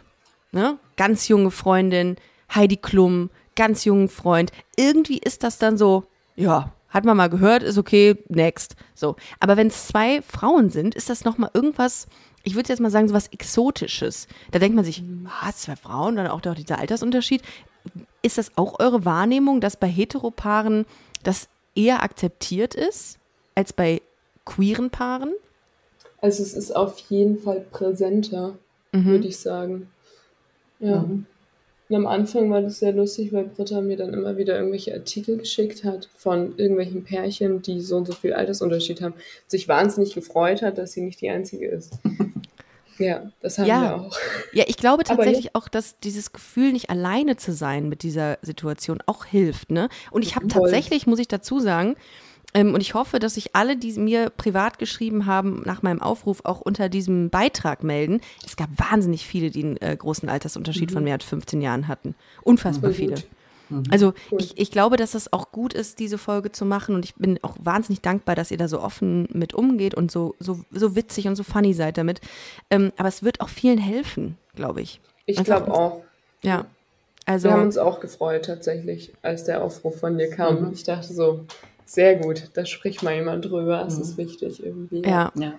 ne? 0.51 0.77
ganz 0.95 1.27
junge 1.27 1.51
Freundin, 1.51 2.15
Heidi 2.53 2.77
Klum, 2.77 3.29
ganz 3.55 3.85
jungen 3.85 4.09
Freund. 4.09 4.51
Irgendwie 4.77 5.17
ist 5.17 5.43
das 5.43 5.57
dann 5.57 5.77
so, 5.77 6.05
ja, 6.35 6.71
hat 6.89 7.05
man 7.05 7.17
mal 7.17 7.29
gehört, 7.29 7.63
ist 7.63 7.77
okay, 7.77 8.17
next. 8.27 8.75
So. 8.93 9.15
Aber 9.39 9.57
wenn 9.57 9.67
es 9.67 9.87
zwei 9.87 10.21
Frauen 10.21 10.69
sind, 10.69 10.93
ist 10.95 11.09
das 11.09 11.23
nochmal 11.23 11.51
irgendwas, 11.53 12.07
ich 12.43 12.55
würde 12.55 12.69
jetzt 12.69 12.79
mal 12.79 12.91
sagen, 12.91 13.07
so 13.07 13.13
was 13.13 13.27
Exotisches. 13.27 14.27
Da 14.51 14.59
denkt 14.59 14.75
man 14.75 14.85
sich, 14.85 15.03
was, 15.41 15.61
zwei 15.61 15.75
Frauen, 15.75 16.15
dann 16.15 16.27
auch 16.27 16.43
noch 16.43 16.55
dieser 16.55 16.79
Altersunterschied. 16.79 17.41
Ist 18.21 18.37
das 18.37 18.51
auch 18.57 18.79
eure 18.79 19.05
Wahrnehmung, 19.05 19.61
dass 19.61 19.77
bei 19.77 19.87
Heteropaaren 19.87 20.85
das 21.23 21.47
eher 21.75 22.03
akzeptiert 22.03 22.75
ist 22.75 23.17
als 23.55 23.73
bei 23.73 24.01
queeren 24.45 24.89
Paaren? 24.89 25.33
Also 26.19 26.43
es 26.43 26.53
ist 26.53 26.75
auf 26.75 26.97
jeden 27.09 27.39
Fall 27.39 27.61
präsenter, 27.61 28.57
würde 28.91 29.27
ich 29.27 29.39
sagen. 29.39 29.89
Ja. 30.79 30.99
Mhm. 30.99 31.25
Und 31.91 31.97
am 31.97 32.07
Anfang 32.07 32.49
war 32.49 32.61
das 32.61 32.79
sehr 32.79 32.93
lustig, 32.93 33.33
weil 33.33 33.43
Britta 33.43 33.81
mir 33.81 33.97
dann 33.97 34.13
immer 34.13 34.37
wieder 34.37 34.55
irgendwelche 34.55 34.93
Artikel 34.93 35.35
geschickt 35.37 35.83
hat 35.83 36.07
von 36.15 36.57
irgendwelchen 36.57 37.03
Pärchen, 37.03 37.61
die 37.61 37.81
so 37.81 37.97
und 37.97 38.07
so 38.07 38.13
viel 38.13 38.31
Altersunterschied 38.31 39.01
haben. 39.01 39.13
Sich 39.45 39.67
wahnsinnig 39.67 40.13
gefreut 40.13 40.61
hat, 40.61 40.77
dass 40.77 40.93
sie 40.93 41.01
nicht 41.01 41.19
die 41.19 41.29
Einzige 41.29 41.67
ist. 41.67 41.99
ja, 42.97 43.29
das 43.41 43.57
haben 43.57 43.67
Ja. 43.67 43.81
wir 43.81 43.95
auch. 44.05 44.17
Ja, 44.53 44.63
ich 44.67 44.77
glaube 44.77 45.03
tatsächlich 45.03 45.53
auch, 45.53 45.67
dass 45.67 45.99
dieses 45.99 46.31
Gefühl, 46.31 46.71
nicht 46.71 46.89
alleine 46.89 47.35
zu 47.35 47.51
sein 47.51 47.89
mit 47.89 48.03
dieser 48.03 48.37
Situation, 48.41 48.99
auch 49.05 49.25
hilft. 49.25 49.69
Ne? 49.69 49.89
Und 50.11 50.21
ich 50.23 50.37
habe 50.37 50.47
tatsächlich, 50.47 51.07
muss 51.07 51.19
ich 51.19 51.27
dazu 51.27 51.59
sagen, 51.59 51.97
ähm, 52.53 52.73
und 52.73 52.81
ich 52.81 52.93
hoffe, 52.93 53.19
dass 53.19 53.35
sich 53.35 53.55
alle, 53.55 53.77
die 53.77 53.93
mir 53.93 54.29
privat 54.29 54.79
geschrieben 54.79 55.25
haben, 55.25 55.61
nach 55.65 55.81
meinem 55.81 56.01
Aufruf 56.01 56.41
auch 56.43 56.61
unter 56.61 56.89
diesem 56.89 57.29
Beitrag 57.29 57.83
melden. 57.83 58.21
Es 58.45 58.55
gab 58.55 58.69
wahnsinnig 58.77 59.25
viele, 59.25 59.51
die 59.51 59.63
einen 59.63 59.77
äh, 59.77 59.95
großen 59.95 60.27
Altersunterschied 60.29 60.91
von 60.91 61.03
mehr 61.03 61.13
als 61.13 61.23
15 61.25 61.61
Jahren 61.61 61.87
hatten. 61.87 62.15
Unfassbar 62.43 62.91
Mhm. 62.91 62.95
Viele. 62.95 63.15
gut. 63.15 63.25
Also 63.89 64.13
Cool. 64.29 64.41
ich, 64.41 64.57
ich 64.57 64.69
glaube, 64.71 64.97
dass 64.97 65.13
es 65.15 65.31
auch 65.31 65.53
gut 65.53 65.73
ist, 65.73 65.99
diese 65.99 66.17
Folge 66.17 66.51
zu 66.51 66.65
machen 66.65 66.93
und 66.93 67.05
ich 67.05 67.15
bin 67.15 67.39
auch 67.41 67.55
wahnsinnig 67.57 68.01
dankbar, 68.01 68.35
dass 68.35 68.51
ihr 68.51 68.57
da 68.57 68.67
so 68.67 68.81
offen 68.81 69.29
mit 69.31 69.53
umgeht 69.53 69.93
und 69.95 70.11
so, 70.11 70.35
so, 70.39 70.59
so 70.71 70.93
witzig 70.97 71.27
und 71.29 71.37
so 71.37 71.43
funny 71.43 71.73
seid 71.73 71.97
damit. 71.97 72.19
Ähm, 72.69 72.91
aber 72.97 73.07
es 73.07 73.23
wird 73.23 73.39
auch 73.39 73.47
vielen 73.47 73.77
helfen, 73.77 74.37
glaube 74.55 74.81
ich. 74.81 74.99
Ich 75.25 75.41
glaube 75.41 75.71
auch. 75.73 76.01
Ja. 76.41 76.65
Also, 77.25 77.47
Wir 77.47 77.53
haben 77.53 77.63
uns 77.63 77.77
auch 77.77 77.99
gefreut 77.99 78.45
tatsächlich, 78.45 79.13
als 79.21 79.43
der 79.45 79.63
Aufruf 79.63 79.99
von 79.99 80.17
dir 80.17 80.29
kam. 80.31 80.73
Ich 80.73 80.83
dachte 80.83 81.13
so, 81.13 81.45
sehr 81.85 82.15
gut, 82.17 82.49
da 82.53 82.65
spricht 82.65 83.03
mal 83.03 83.15
jemand 83.15 83.45
drüber, 83.45 83.85
es 83.85 83.97
ist 83.97 84.17
wichtig 84.17 84.63
irgendwie. 84.63 85.01
ja. 85.03 85.31
Ja. 85.35 85.53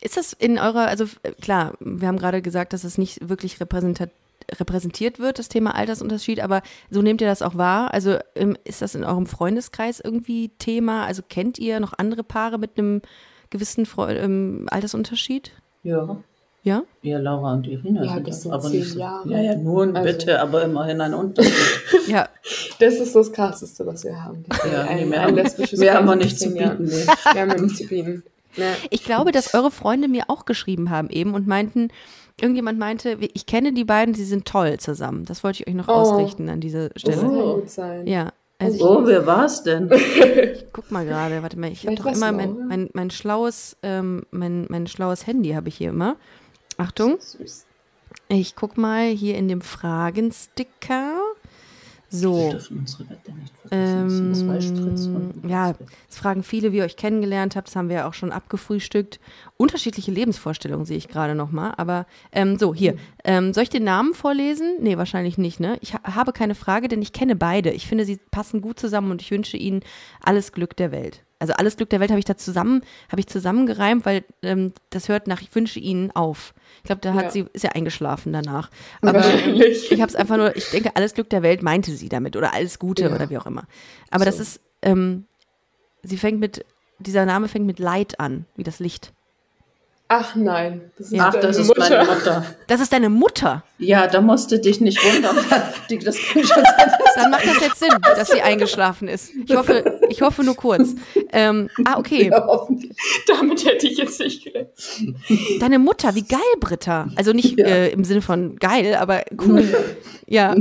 Ist 0.00 0.16
das 0.16 0.32
in 0.32 0.58
eurer, 0.58 0.88
also 0.88 1.04
klar, 1.40 1.74
wir 1.78 2.08
haben 2.08 2.18
gerade 2.18 2.42
gesagt, 2.42 2.72
dass 2.72 2.82
es 2.84 2.98
nicht 2.98 3.28
wirklich 3.28 3.60
repräsentat, 3.60 4.10
repräsentiert 4.58 5.20
wird, 5.20 5.38
das 5.38 5.48
Thema 5.48 5.76
Altersunterschied, 5.76 6.40
aber 6.40 6.62
so 6.90 7.02
nehmt 7.02 7.20
ihr 7.20 7.28
das 7.28 7.42
auch 7.42 7.56
wahr? 7.56 7.94
Also 7.94 8.18
ähm, 8.34 8.56
ist 8.64 8.82
das 8.82 8.94
in 8.94 9.04
eurem 9.04 9.26
Freundeskreis 9.26 10.00
irgendwie 10.00 10.50
Thema? 10.58 11.06
Also 11.06 11.22
kennt 11.28 11.58
ihr 11.58 11.78
noch 11.78 11.92
andere 11.96 12.24
Paare 12.24 12.58
mit 12.58 12.78
einem 12.78 13.02
gewissen 13.50 13.86
Freu 13.86 14.12
ähm, 14.14 14.66
Altersunterschied? 14.70 15.52
ja. 15.82 16.22
Ja? 16.62 16.82
Ja, 17.02 17.18
Laura 17.18 17.54
und 17.54 17.66
Irina 17.66 18.04
Ja, 18.04 18.14
sind 18.14 18.26
das 18.28 18.34
das, 18.36 18.42
sind 18.42 18.52
aber 18.52 18.68
zehn 18.70 18.80
nicht. 18.80 18.94
Jahre. 18.96 19.28
Ja, 19.30 19.40
ja, 19.40 19.54
nun 19.56 19.96
Also- 19.96 20.06
bitte, 20.12 20.40
aber 20.40 20.62
immerhin 20.62 21.00
ein 21.00 21.14
Unterschied. 21.22 21.54
Ja. 22.06 22.28
Das 22.78 22.94
ist 22.94 23.14
das 23.16 23.32
Krasseste, 23.32 23.86
was 23.86 24.04
wir 24.04 24.22
haben. 24.22 24.44
ja, 24.70 24.82
ein, 24.82 24.96
nee, 24.98 25.04
mehr, 25.06 25.20
ein 25.20 25.26
haben, 25.28 25.34
lesbisches 25.36 25.78
mehr 25.80 25.94
haben 25.94 26.06
wir 26.06 26.16
nicht 26.16 26.38
zu 26.38 26.50
bieten. 26.52 26.84
Nee. 26.84 26.90
Wir 27.34 27.40
haben 27.42 27.50
ja 27.50 27.60
nichts 27.60 27.78
zu 27.78 27.86
bieten. 27.86 28.22
Ja. 28.56 28.66
Ich 28.90 29.04
glaube, 29.04 29.32
dass 29.32 29.54
eure 29.54 29.70
Freunde 29.70 30.08
mir 30.08 30.24
auch 30.28 30.44
geschrieben 30.44 30.90
haben 30.90 31.08
eben 31.08 31.34
und 31.34 31.46
meinten, 31.46 31.88
irgendjemand 32.40 32.78
meinte, 32.78 33.16
ich 33.20 33.46
kenne 33.46 33.72
die 33.72 33.84
beiden, 33.84 34.12
sie 34.14 34.24
sind 34.24 34.44
toll 34.46 34.78
zusammen. 34.78 35.24
Das 35.24 35.44
wollte 35.44 35.62
ich 35.62 35.68
euch 35.68 35.74
noch 35.74 35.88
Oh. 35.88 35.92
ausrichten 35.92 36.48
an 36.48 36.60
dieser 36.60 36.88
Das 36.90 37.00
Stelle. 37.02 37.16
kann 37.20 37.30
Oh. 37.36 37.54
gut 37.56 37.70
sein. 37.70 38.06
Ja. 38.06 38.32
Also 38.58 38.76
ich, 38.76 38.82
Oh, 38.82 39.06
wer 39.06 39.24
war's 39.26 39.62
denn? 39.62 39.88
guck 40.72 40.90
mal 40.90 41.06
gerade, 41.06 41.42
warte 41.42 41.58
mal, 41.58 41.70
ich 41.70 41.86
habe 41.86 41.96
doch 41.96 42.06
immer 42.06 42.32
mein, 42.32 42.56
mein, 42.68 42.90
mein 42.92 43.10
schlaues, 43.10 43.76
ähm, 43.82 44.24
mein, 44.30 44.66
mein 44.68 44.86
schlaues 44.86 45.26
Handy 45.26 45.50
habe 45.52 45.68
ich 45.68 45.76
hier 45.76 45.90
immer. 45.90 46.16
Achtung, 46.80 47.18
Süß. 47.20 47.66
ich 48.28 48.56
guck 48.56 48.78
mal 48.78 49.08
hier 49.08 49.36
in 49.36 49.48
dem 49.48 49.60
Fragensticker. 49.60 51.20
So, 52.12 52.58
ähm, 53.70 55.32
ja, 55.46 55.74
es 56.08 56.18
fragen 56.18 56.42
viele, 56.42 56.72
wie 56.72 56.78
ihr 56.78 56.84
euch 56.84 56.96
kennengelernt 56.96 57.54
habt. 57.54 57.68
Das 57.68 57.76
haben 57.76 57.88
wir 57.88 57.96
ja 57.96 58.08
auch 58.08 58.14
schon 58.14 58.32
abgefrühstückt. 58.32 59.20
Unterschiedliche 59.56 60.10
Lebensvorstellungen 60.10 60.86
sehe 60.86 60.96
ich 60.96 61.06
gerade 61.06 61.36
noch 61.36 61.52
mal. 61.52 61.72
Aber 61.76 62.06
ähm, 62.32 62.58
so, 62.58 62.74
hier. 62.74 62.96
Ähm, 63.22 63.54
soll 63.54 63.62
ich 63.62 63.70
den 63.70 63.84
Namen 63.84 64.14
vorlesen? 64.14 64.78
Nee, 64.80 64.96
wahrscheinlich 64.96 65.38
nicht, 65.38 65.60
ne? 65.60 65.78
Ich 65.82 65.94
ha 65.94 66.00
habe 66.02 66.32
keine 66.32 66.56
Frage, 66.56 66.88
denn 66.88 67.00
ich 67.00 67.12
kenne 67.12 67.36
beide. 67.36 67.70
Ich 67.70 67.86
finde, 67.86 68.04
sie 68.04 68.18
passen 68.32 68.60
gut 68.60 68.80
zusammen 68.80 69.12
und 69.12 69.22
ich 69.22 69.30
wünsche 69.30 69.56
ihnen 69.56 69.82
alles 70.20 70.50
Glück 70.50 70.76
der 70.76 70.90
Welt. 70.90 71.22
Also 71.40 71.54
alles 71.54 71.76
Glück 71.76 71.88
der 71.90 71.98
Welt 72.00 72.10
habe 72.10 72.18
ich 72.20 72.24
da 72.26 72.36
zusammen, 72.36 72.82
habe 73.10 73.18
ich 73.20 73.26
zusammengereimt, 73.26 74.04
weil 74.06 74.24
ähm, 74.42 74.72
das 74.90 75.08
hört 75.08 75.26
nach 75.26 75.40
Ich 75.40 75.52
wünsche 75.54 75.80
ihnen 75.80 76.10
auf. 76.12 76.54
Ich 76.78 76.84
glaube, 76.84 77.00
da 77.00 77.14
hat 77.14 77.24
Ja. 77.24 77.30
sie, 77.30 77.46
ist 77.54 77.64
ja 77.64 77.70
eingeschlafen 77.72 78.32
danach. 78.32 78.70
Aber 79.00 79.14
Wahrscheinlich. 79.14 79.90
ich 79.90 80.00
habe 80.00 80.10
es 80.10 80.14
einfach 80.16 80.36
nur, 80.36 80.54
ich 80.54 80.70
denke, 80.70 80.94
alles 80.96 81.14
Glück 81.14 81.30
der 81.30 81.42
Welt 81.42 81.62
meinte 81.62 81.90
sie 81.92 82.08
damit 82.10 82.36
oder 82.36 82.52
alles 82.54 82.78
Gute 82.78 83.04
Ja. 83.04 83.14
oder 83.14 83.30
wie 83.30 83.38
auch 83.38 83.46
immer. 83.46 83.64
Aber 84.10 84.24
das 84.26 84.36
So. 84.36 84.42
ist, 84.42 84.60
ähm, 84.82 85.24
sie 86.02 86.18
fängt 86.18 86.40
mit, 86.40 86.64
dieser 86.98 87.24
Name 87.24 87.48
fängt 87.48 87.64
mit 87.66 87.78
Light 87.78 88.20
an, 88.20 88.44
wie 88.56 88.62
das 88.62 88.78
Licht. 88.78 89.12
Ach 90.12 90.34
nein, 90.34 90.90
das 90.98 91.12
ist. 91.12 91.20
Ach, 91.20 91.32
deine 91.32 91.46
das 91.46 91.56
ist 91.56 91.68
Mutter. 91.68 91.80
meine 91.88 92.04
Mutter. 92.04 92.44
Das 92.66 92.80
ist 92.80 92.92
deine 92.92 93.08
Mutter. 93.08 93.62
Ja, 93.78 94.08
da 94.08 94.20
musst 94.20 94.50
du 94.50 94.58
dich 94.58 94.80
nicht 94.80 94.98
wundern. 95.04 95.36
Dann 97.14 97.30
macht 97.30 97.46
das 97.46 97.60
jetzt 97.60 97.78
Sinn, 97.78 97.90
dass 98.02 98.28
sie 98.28 98.42
eingeschlafen 98.42 99.06
ist. 99.06 99.30
Ich 99.46 99.54
hoffe, 99.54 100.00
ich 100.08 100.20
hoffe 100.22 100.42
nur 100.42 100.56
kurz. 100.56 100.96
Ähm, 101.30 101.70
ah, 101.84 101.96
okay. 101.96 102.28
Ja. 102.28 102.66
Damit 103.28 103.64
hätte 103.64 103.86
ich 103.86 103.98
jetzt 103.98 104.18
nicht 104.18 104.42
gerechnet. 104.42 104.74
Deine 105.60 105.78
Mutter, 105.78 106.12
wie 106.16 106.24
geil, 106.24 106.40
Britta. 106.58 107.06
Also 107.14 107.32
nicht 107.32 107.56
Ja. 107.56 107.66
äh, 107.66 107.90
im 107.90 108.02
Sinne 108.02 108.20
von 108.20 108.56
geil, 108.56 108.96
aber 108.96 109.22
cool. 109.46 109.64
Ja. 110.26 110.56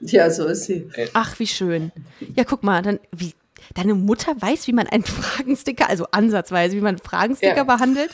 Ja, 0.00 0.30
so 0.30 0.46
ist 0.46 0.64
sie. 0.64 0.88
Ach, 1.12 1.38
wie 1.38 1.46
schön. 1.46 1.92
Ja, 2.36 2.44
guck 2.44 2.62
mal, 2.62 2.80
dann, 2.80 2.98
wie, 3.14 3.34
deine 3.74 3.94
Mutter 3.94 4.34
weiß, 4.40 4.66
wie 4.66 4.72
man 4.72 4.86
einen 4.86 5.04
Fragensticker, 5.04 5.88
also 5.88 6.06
ansatzweise, 6.10 6.76
wie 6.76 6.80
man 6.80 6.96
einen 6.96 6.98
Fragensticker 7.04 7.56
Ja. 7.56 7.64
behandelt. 7.64 8.10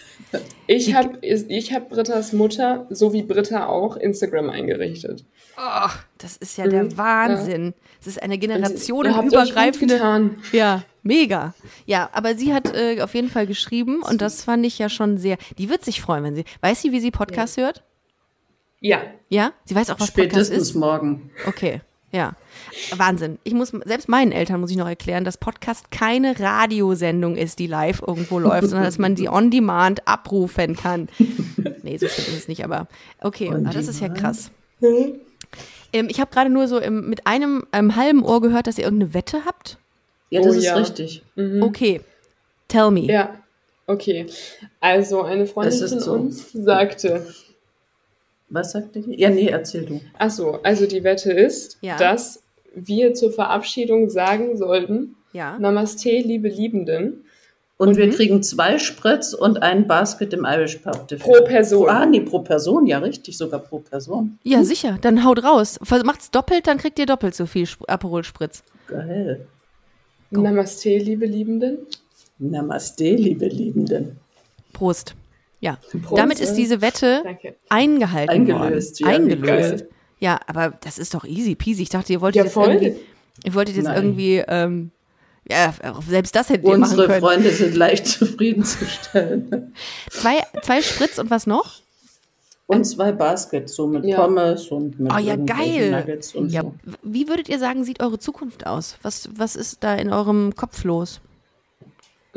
Ich 0.67 0.95
habe 0.95 1.19
ich 1.23 1.73
hab 1.73 1.89
Brittas 1.89 2.33
Mutter, 2.33 2.87
so 2.91 3.13
wie 3.13 3.23
Britta 3.23 3.67
auch, 3.67 3.97
Instagram 3.97 4.51
eingerichtet. 4.51 5.25
Oh, 5.57 5.89
das 6.19 6.37
ist 6.37 6.57
ja 6.59 6.67
der 6.69 6.85
Mhm. 6.85 6.97
Wahnsinn. 6.99 7.75
Es 8.01 8.07
ist 8.07 8.23
eine 8.23 8.39
generationenübergreifende. 8.39 9.99
Ja, 10.53 10.83
mega. 11.03 11.55
Ja, 11.87 12.11
aber 12.13 12.35
sie 12.37 12.55
hat 12.55 12.75
äh, 12.77 13.01
auf 13.03 13.15
jeden 13.15 13.29
Fall 13.29 13.47
geschrieben 13.47 14.03
und 14.03 14.21
das 14.21 14.45
fand 14.45 14.65
ich 14.67 14.79
ja 14.79 14.89
schon 14.89 15.19
sehr. 15.19 15.37
Die 15.59 15.69
wird 15.69 15.85
sich 15.85 16.01
freuen, 16.01 16.25
wenn 16.25 16.35
sie. 16.37 16.45
Weiß 16.61 16.83
sie, 16.83 16.93
wie 16.93 17.01
sie 17.01 17.11
Podcast 17.11 17.57
hört? 17.57 17.83
Ja, 18.81 19.01
Ja? 19.29 19.53
Sie 19.65 19.75
weiß 19.75 19.91
auch, 19.91 19.99
was 19.99 20.13
Podcast 20.13 20.47
Spätestens 20.47 20.69
ist? 20.71 20.75
morgen. 20.77 21.31
Okay. 21.47 21.81
Ja, 22.11 22.33
Wahnsinn. 22.97 23.39
Ich 23.45 23.53
muss, 23.53 23.69
selbst 23.85 24.09
meinen 24.09 24.33
Eltern 24.33 24.61
muss 24.61 24.71
ich 24.71 24.79
noch 24.79 24.89
erklären, 24.89 25.25
dass 25.25 25.37
Podcast 25.37 25.91
keine 25.91 26.41
Radiosendung 26.41 27.37
ist, 27.37 27.59
die 27.59 27.67
live 27.67 28.03
irgendwo 28.07 28.39
läuft, 28.39 28.69
sondern 28.69 28.85
dass 28.85 28.99
man 28.99 29.15
die 29.15 29.29
on 29.29 29.51
demand 29.51 30.09
abrufen 30.09 30.75
kann. 30.75 31.09
Nee, 31.83 31.99
so 31.99 32.09
stimmt 32.09 32.29
es 32.29 32.49
nicht, 32.49 32.65
aber 32.65 32.89
okay, 33.21 33.53
ah, 33.53 33.71
das 33.73 33.89
ist 33.89 34.01
ja 34.01 34.09
krass. 34.09 34.51
Ähm, 35.93 36.09
ich 36.09 36.21
habe 36.21 36.31
gerade 36.31 36.51
nur 36.51 36.67
so 36.67 36.79
im, 36.79 37.09
mit 37.11 37.27
einem, 37.27 37.67
einem 37.73 37.95
halben 37.97 38.23
Ohr 38.25 38.41
gehört, 38.41 38.67
dass 38.67 38.79
ihr 38.79 38.85
irgendeine 38.85 39.13
Wette 39.15 39.45
habt. 39.45 39.79
Ja, 40.31 40.41
das 40.41 40.55
Oh 40.55 40.59
ist 40.59 40.65
ja. 40.65 40.77
richtig. 40.77 41.23
Mhm. 41.37 41.63
Okay, 41.63 42.01
tell 42.69 42.91
me. 42.91 43.03
ja. 43.03 43.35
Okay, 43.87 44.27
also 44.81 45.23
eine 45.23 45.47
Freundin 45.47 45.83
ist 45.83 45.91
von 45.91 46.01
so. 46.01 46.13
uns 46.13 46.53
sagte, 46.53 47.27
Was 48.51 48.73
sagte 48.73 49.01
die? 49.01 49.21
Ja, 49.21 49.31
nee, 49.31 49.49
erzähl 49.49 49.85
du. 49.85 50.01
ach 50.19 50.31
so, 50.31 50.61
also 50.63 50.87
die 50.87 51.05
Wette 51.05 51.33
ist, 51.33 51.79
Ja. 51.83 51.97
dass 51.99 52.43
wir 52.75 53.15
zur 53.15 53.33
Verabschiedung 53.33 54.09
sagen 54.11 54.57
sollten, 54.57 55.17
Ja. 55.33 55.59
Namaste, 55.59 56.11
liebe 56.11 56.49
Liebenden, 56.49 57.25
Und 57.81 57.97
wir 57.97 58.09
Mhm. 58.09 58.11
kriegen 58.11 58.43
zwei 58.43 58.77
Spritz 58.81 59.33
und 59.35 59.63
ein 59.63 59.87
Basket 59.87 60.33
im 60.33 60.45
Irish 60.45 60.79
Pub. 60.79 61.07
dafür. 61.07 61.19
Pro 61.19 61.45
Person. 61.45 61.85
Pro, 61.87 61.93
ah, 61.93 62.07
nee, 62.07 62.21
pro 62.23 62.41
Person, 62.41 62.87
ja, 62.89 62.99
richtig, 62.99 63.39
sogar 63.39 63.61
pro 63.61 63.79
Person. 63.79 64.37
Ja, 64.43 64.65
sicher. 64.65 64.99
Dann 65.01 65.25
haut 65.25 65.45
raus. 65.45 65.79
Macht's 66.05 66.33
doppelt, 66.33 66.67
dann 66.67 66.79
kriegt 66.79 66.99
ihr 66.99 67.07
doppelt 67.07 67.37
so 67.37 67.47
viel 67.47 67.69
Aperol 67.87 68.25
Spritz. 68.25 68.65
Geil. 68.89 69.47
Namaste, 70.31 70.99
liebe 70.99 71.27
Liebenden. 71.27 71.79
Namaste, 72.41 73.15
liebe 73.15 73.47
Liebenden. 73.47 74.17
Prost. 74.73 75.15
Ja. 75.61 75.79
Prost. 76.03 76.19
Damit 76.19 76.41
ist 76.41 76.55
diese 76.55 76.81
Wette 76.81 77.23
Danke. 77.25 77.57
eingehalten 77.69 78.31
Eingelöst, 78.31 79.01
worden. 79.01 79.11
ja, 79.13 79.17
Eingelöst. 79.19 79.85
Ja, 80.21 80.41
aber 80.47 80.73
das 80.83 80.99
ist 80.99 81.15
doch 81.15 81.25
easy 81.25 81.55
peasy. 81.55 81.83
Ich 81.83 81.89
dachte, 81.89 82.13
ihr 82.13 82.21
wolltet 82.21 82.37
Ja, 82.37 82.45
jetzt 82.45 82.53
voll. 82.55 82.69
irgendwie, 82.71 82.97
ihr 83.45 83.55
wolltet 83.55 83.77
jetzt 83.77 83.85
Nein. 83.87 83.97
irgendwie, 83.97 84.37
ähm, 84.47 84.91
ja, 85.51 85.73
selbst 86.09 86.35
das 86.37 86.49
hättet 86.51 86.65
ihr 86.67 86.77
machen 86.77 86.91
Unsere 86.91 87.07
können. 87.07 87.21
Freunde 87.21 87.51
sind 87.51 87.75
leicht 87.77 88.07
zufriedenzustellen. 88.73 89.73
Zwei, 90.11 90.39
zwei 90.63 90.83
Spritz 90.83 91.19
und 91.19 91.31
was 91.31 91.47
noch? 91.47 91.81
Und 92.67 92.85
zwei 92.85 93.13
Baskets, 93.13 93.75
so 93.75 93.87
mit 93.87 94.05
Ja. 94.05 94.21
Pommes 94.21 94.69
und 94.69 95.01
mit 95.01 95.11
Oh 95.13 95.19
ja, 95.19 95.37
geil. 95.37 95.91
Nuggets 95.93 96.35
und 96.35 96.51
Ja, 96.51 96.63
so. 96.63 96.75
wie 97.03 97.27
würdet 97.29 97.49
ihr 97.49 97.59
sagen, 97.59 97.83
sieht 97.85 98.03
eure 98.03 98.19
Zukunft 98.19 98.67
aus? 98.67 98.99
Was, 99.03 99.31
was 99.35 99.57
ist 99.57 99.79
da 99.83 99.95
in 99.95 100.13
eurem 100.13 100.55
Kopf 100.55 100.85
los? 100.85 101.21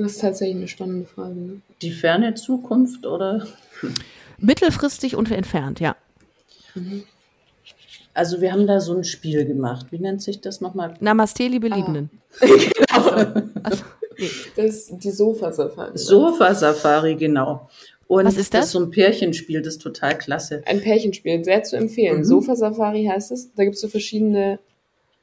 Das 0.02 0.14
ist 0.14 0.22
tatsächlich 0.22 0.58
eine 0.58 0.68
spannende 0.68 1.06
Frage. 1.06 1.36
Ne? 1.36 1.62
Die 1.82 1.92
ferne 1.92 2.34
Zukunft 2.34 3.06
oder? 3.06 3.46
Mittelfristig 4.40 5.16
und 5.16 5.32
entfernt, 5.32 5.80
ja. 5.80 5.96
Also 8.14 8.42
wir 8.42 8.52
haben 8.52 8.68
da 8.68 8.80
so 8.80 8.96
ein 8.96 9.04
Spiel 9.04 9.46
gemacht. 9.46 9.88
Wie 9.92 10.00
nennt 10.00 10.22
sich 10.22 10.42
das 10.42 10.60
nochmal? 10.62 10.96
Namaste, 11.00 11.48
liebe 11.48 11.68
Liebenden. 11.68 12.10
Also, 13.64 13.84
nee. 14.18 14.30
Das 14.56 14.66
ist 14.66 15.04
die 15.04 15.12
Sofasafari. 15.12 15.92
Sofa-Safari, 15.98 17.16
genau. 17.16 17.70
Und 18.08 18.26
Was 18.26 18.38
ist 18.38 18.54
das? 18.54 18.66
ist 18.66 18.72
so 18.72 18.80
ein 18.80 18.90
Pärchenspiel, 18.90 19.62
das 19.62 19.76
ist 19.76 19.82
total 19.82 20.18
klasse. 20.18 20.64
Ein 20.66 20.82
Pärchenspiel, 20.82 21.44
sehr 21.46 21.64
zu 21.64 21.78
empfehlen. 21.78 22.20
Mhm. 22.20 22.24
Sofa-Safari 22.24 23.06
heißt 23.06 23.32
es. 23.32 23.54
Da 23.54 23.64
gibt 23.64 23.76
es 23.76 23.82
so 23.82 23.88
verschiedene 23.88 24.60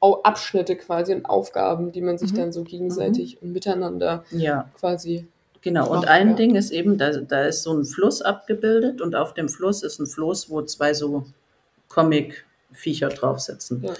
Abschnitte 0.01 0.75
quasi 0.75 1.13
und 1.13 1.25
Aufgaben, 1.25 1.91
die 1.91 2.01
man 2.01 2.17
sich 2.17 2.31
Mhm. 2.31 2.37
dann 2.37 2.51
so 2.53 2.63
gegenseitig 2.63 3.41
und 3.41 3.51
miteinander 3.51 4.23
Ja, 4.31 4.69
quasi. 4.79 5.27
genau. 5.61 5.89
Und 5.91 6.07
ein 6.07 6.29
ja. 6.29 6.35
Ding 6.35 6.55
ist 6.55 6.71
eben, 6.71 6.97
da, 6.97 7.11
da 7.17 7.43
ist 7.43 7.63
so 7.63 7.73
ein 7.73 7.83
Fluss 7.85 8.21
abgebildet 8.21 9.01
und 9.01 9.15
auf 9.15 9.33
dem 9.33 9.49
Fluss 9.49 9.83
ist 9.83 9.99
ein 9.99 10.07
Floß, 10.07 10.49
wo 10.49 10.61
zwei 10.61 10.93
so 10.93 11.25
Comic-Viecher 11.89 13.09
drauf 13.09 13.39
sitzen. 13.39 13.83
Ja. 13.85 13.93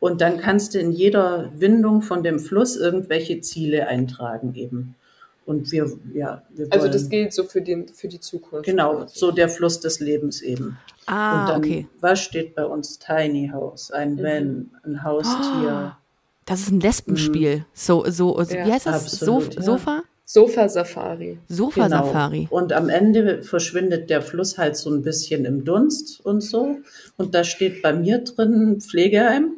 Und 0.00 0.20
dann 0.20 0.38
kannst 0.38 0.74
du 0.74 0.78
in 0.78 0.92
jeder 0.92 1.50
Windung 1.56 2.02
von 2.02 2.22
dem 2.22 2.38
Fluss 2.38 2.76
irgendwelche 2.76 3.40
Ziele 3.40 3.88
eintragen 3.88 4.54
eben. 4.54 4.94
Und 5.48 5.72
wir, 5.72 5.90
ja, 6.12 6.42
wir 6.50 6.66
wollen, 6.66 6.72
Also 6.72 6.88
das 6.88 7.08
gilt 7.08 7.32
so 7.32 7.44
für, 7.44 7.62
den, 7.62 7.88
für 7.88 8.06
die 8.06 8.20
Zukunft. 8.20 8.66
genau, 8.66 9.06
so 9.06 9.30
der 9.32 9.48
Fluss 9.48 9.80
des 9.80 9.98
Lebens 9.98 10.42
eben. 10.42 10.76
Ah, 11.06 11.40
und 11.40 11.48
dann, 11.48 11.58
okay. 11.60 11.86
was 12.00 12.20
steht 12.20 12.54
bei 12.54 12.66
uns? 12.66 12.98
Tiny 12.98 13.48
House, 13.50 13.90
ein 13.90 14.16
Mhm. 14.16 14.22
Van, 14.22 14.70
ein 14.84 15.02
Haustier. 15.04 15.96
Das 16.44 16.60
ist 16.60 16.70
ein 16.70 16.80
Lesbenspiel. 16.80 17.64
So, 17.72 18.04
so, 18.10 18.42
so 18.44 18.54
Ja, 18.54 18.66
wie 18.66 18.72
heißt 18.72 18.84
das? 18.86 19.04
absolut, 19.04 19.44
Sof 19.44 19.54
ja. 19.54 19.62
Sofa? 19.62 20.02
Sofa-Safari. 20.26 21.38
Sofa-Safari. 21.48 22.44
Genau. 22.50 22.54
Und 22.60 22.74
am 22.74 22.90
Ende 22.90 23.42
verschwindet 23.42 24.10
der 24.10 24.20
Fluss 24.20 24.58
halt 24.58 24.76
so 24.76 24.90
ein 24.90 25.00
bisschen 25.02 25.46
im 25.46 25.64
Dunst 25.64 26.20
und 26.24 26.42
so. 26.42 26.76
Und 27.16 27.34
da 27.34 27.44
steht 27.44 27.80
bei 27.80 27.94
mir 27.94 28.18
drin 28.18 28.80
Pflegeheim. 28.82 29.52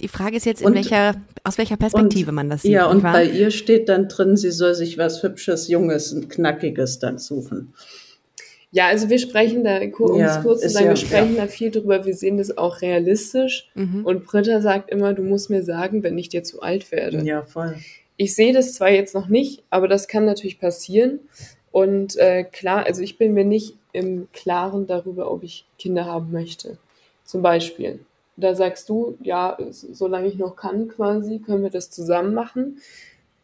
Die 0.00 0.08
Frage 0.08 0.36
ist 0.36 0.46
jetzt, 0.46 0.60
in 0.60 0.68
Und- 0.68 0.74
welcher, 0.74 1.14
aus 1.44 1.58
welcher 1.58 1.76
Perspektive 1.76 2.28
und, 2.30 2.34
man 2.36 2.50
das 2.50 2.62
sieht. 2.62 2.70
Ja, 2.72 2.86
und 2.86 3.02
bei 3.02 3.24
ihr 3.24 3.50
steht 3.50 3.88
dann 3.88 4.08
drin, 4.08 4.36
sie 4.36 4.50
soll 4.52 4.74
sich 4.74 4.96
was 4.96 5.22
Hübsches, 5.22 5.68
Junges 5.68 6.12
und 6.12 6.28
Knackiges 6.30 6.98
dann 7.00 7.18
suchen. 7.18 7.74
Ja, 8.70 8.86
also 8.88 9.08
wir 9.08 9.18
sprechen 9.18 9.64
da, 9.64 9.80
um 9.98 10.18
Ja, 10.20 10.36
es 10.36 10.42
kurz 10.42 10.60
zu 10.60 10.68
sagen, 10.68 10.84
ja- 10.86 10.90
wir 10.92 10.96
sprechen 10.96 11.36
ja. 11.36 11.42
da 11.42 11.48
viel 11.48 11.70
drüber, 11.70 12.04
wir 12.04 12.14
sehen 12.14 12.36
das 12.36 12.56
auch 12.58 12.82
realistisch. 12.82 13.68
Mhm. 13.74 14.04
Und 14.04 14.24
Britta 14.26 14.60
sagt 14.60 14.90
immer, 14.90 15.14
du 15.14 15.22
musst 15.22 15.48
mir 15.50 15.62
sagen, 15.64 16.02
wenn 16.02 16.18
ich 16.18 16.28
dir 16.28 16.44
zu 16.44 16.60
alt 16.60 16.92
werde. 16.92 17.24
Ja, 17.24 17.42
voll. 17.42 17.76
Ich 18.18 18.34
sehe 18.34 18.52
das 18.52 18.74
zwar 18.74 18.90
jetzt 18.90 19.14
noch 19.14 19.28
nicht, 19.28 19.62
aber 19.70 19.88
das 19.88 20.06
kann 20.06 20.26
natürlich 20.26 20.60
passieren. 20.60 21.20
Und 21.72 22.16
äh, 22.16 22.44
klar, 22.44 22.84
also 22.84 23.00
ich 23.02 23.16
bin 23.18 23.32
mir 23.34 23.44
nicht 23.44 23.74
im 23.92 24.28
Klaren 24.32 24.86
darüber, 24.86 25.30
ob 25.30 25.42
ich 25.44 25.64
Kinder 25.78 26.04
haben 26.04 26.30
möchte. 26.30 26.76
Zum 27.24 27.42
Beispiel. 27.42 28.00
Da 28.40 28.54
sagst 28.54 28.88
du, 28.88 29.18
ja, 29.20 29.58
solange 29.70 30.28
ich 30.28 30.36
noch 30.36 30.54
kann 30.54 30.88
quasi, 30.88 31.40
können 31.40 31.62
wir 31.64 31.70
das 31.70 31.90
zusammen 31.90 32.34
machen. 32.34 32.78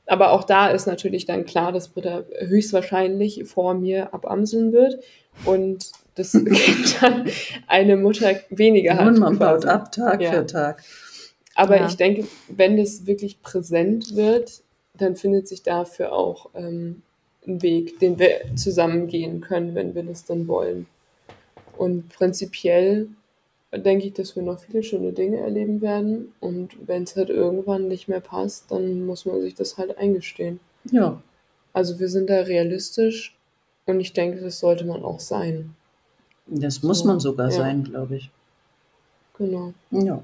Aber 0.07 0.33
auch 0.33 0.45
da 0.45 0.69
ist 0.69 0.87
natürlich 0.87 1.25
dann 1.27 1.47
klar, 1.47 1.73
dass 1.73 1.89
Britta 1.89 2.25
höchstwahrscheinlich 2.41 3.45
vor 3.47 3.75
mir 3.75 4.13
abamseln 4.15 4.73
wird 4.73 5.03
und 5.45 5.91
das 6.15 6.33
Kind 6.33 7.03
dann 7.03 7.29
eine 7.67 7.97
Mutter 7.97 8.37
weniger 8.51 8.97
hat. 8.97 9.09
Und 9.09 9.19
man 9.19 9.39
baut 9.39 9.63
quasi. 9.63 9.69
ab 9.69 9.91
Tag 9.93 10.21
Ja. 10.21 10.31
für 10.33 10.47
Tag. 10.47 10.83
Aber 11.57 11.77
Ja. 11.79 11.87
ich 11.87 11.97
denke, 11.97 12.27
wenn 12.49 12.77
das 12.77 13.07
wirklich 13.07 13.43
präsent 13.43 14.15
wird, 14.15 14.61
dann 14.99 15.17
findet 15.17 15.49
sich 15.49 15.63
dafür 15.63 16.13
auch 16.13 16.51
ähm, 16.55 17.03
ein 17.47 17.63
Weg, 17.63 17.99
den 17.99 18.19
wir 18.19 18.41
zusammen 18.55 19.09
gehen 19.09 19.41
können, 19.41 19.75
wenn 19.75 19.95
wir 19.95 20.03
das 20.05 20.25
dann 20.25 20.47
wollen. 20.47 20.87
Und 21.77 22.11
prinzipiell 22.11 23.09
denke 23.79 24.07
ich, 24.07 24.13
dass 24.15 24.37
wir 24.37 24.43
noch 24.43 24.59
viele 24.59 24.83
schöne 24.83 25.13
Dinge 25.13 25.39
erleben 25.39 25.81
werden. 25.81 26.33
Und 26.41 26.71
wenn 26.87 27.05
es 27.05 27.17
halt 27.17 27.31
irgendwann 27.31 27.89
nicht 27.89 28.09
mehr 28.09 28.21
passt, 28.21 28.71
dann 28.71 29.05
muss 29.07 29.25
man 29.27 29.41
sich 29.41 29.55
das 29.55 29.77
halt 29.79 29.97
eingestehen. 29.99 30.61
Ja, 30.91 31.21
Also 31.73 31.99
wir 31.99 32.09
sind 32.09 32.29
da 32.31 32.41
realistisch 32.43 33.35
und 33.87 34.01
ich 34.01 34.13
denke, 34.13 34.41
das 34.41 34.59
sollte 34.61 34.85
man 34.85 35.03
auch 35.03 35.21
sein. 35.21 35.75
das 36.47 36.83
muss 36.83 37.01
So, 37.01 37.07
man 37.07 37.21
sogar 37.21 37.51
ja. 37.51 37.57
sein, 37.57 37.85
glaube 37.85 38.17
ich. 38.17 38.31
Genau. 39.39 39.73
Ja. 39.91 40.23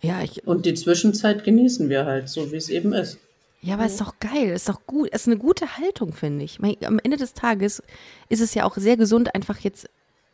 ja, 0.00 0.22
ich, 0.22 0.46
Und 0.46 0.64
die 0.66 0.74
Zwischenzeit 0.74 1.44
genießen 1.44 1.88
wir 1.88 2.06
halt, 2.06 2.28
so 2.28 2.50
wie 2.52 2.56
es 2.56 2.68
eben 2.70 2.92
ist. 2.94 3.18
ja, 3.60 3.74
aber 3.74 3.86
ist 3.86 4.00
doch 4.00 4.14
geil. 4.20 4.50
Ist 4.50 4.68
doch 4.68 4.80
gut. 4.86 5.10
Ist 5.10 5.26
eine 5.26 5.36
gute 5.36 5.76
Haltung, 5.76 6.12
finde 6.14 6.44
ich. 6.44 6.58
Am 6.84 6.98
Ende 7.02 7.16
des 7.18 7.34
Tages 7.34 7.82
ist 8.30 8.40
es 8.40 8.54
ja 8.54 8.64
auch 8.64 8.76
sehr 8.76 8.96
gesund, 8.96 9.34
einfach 9.34 9.58
jetzt 9.58 9.88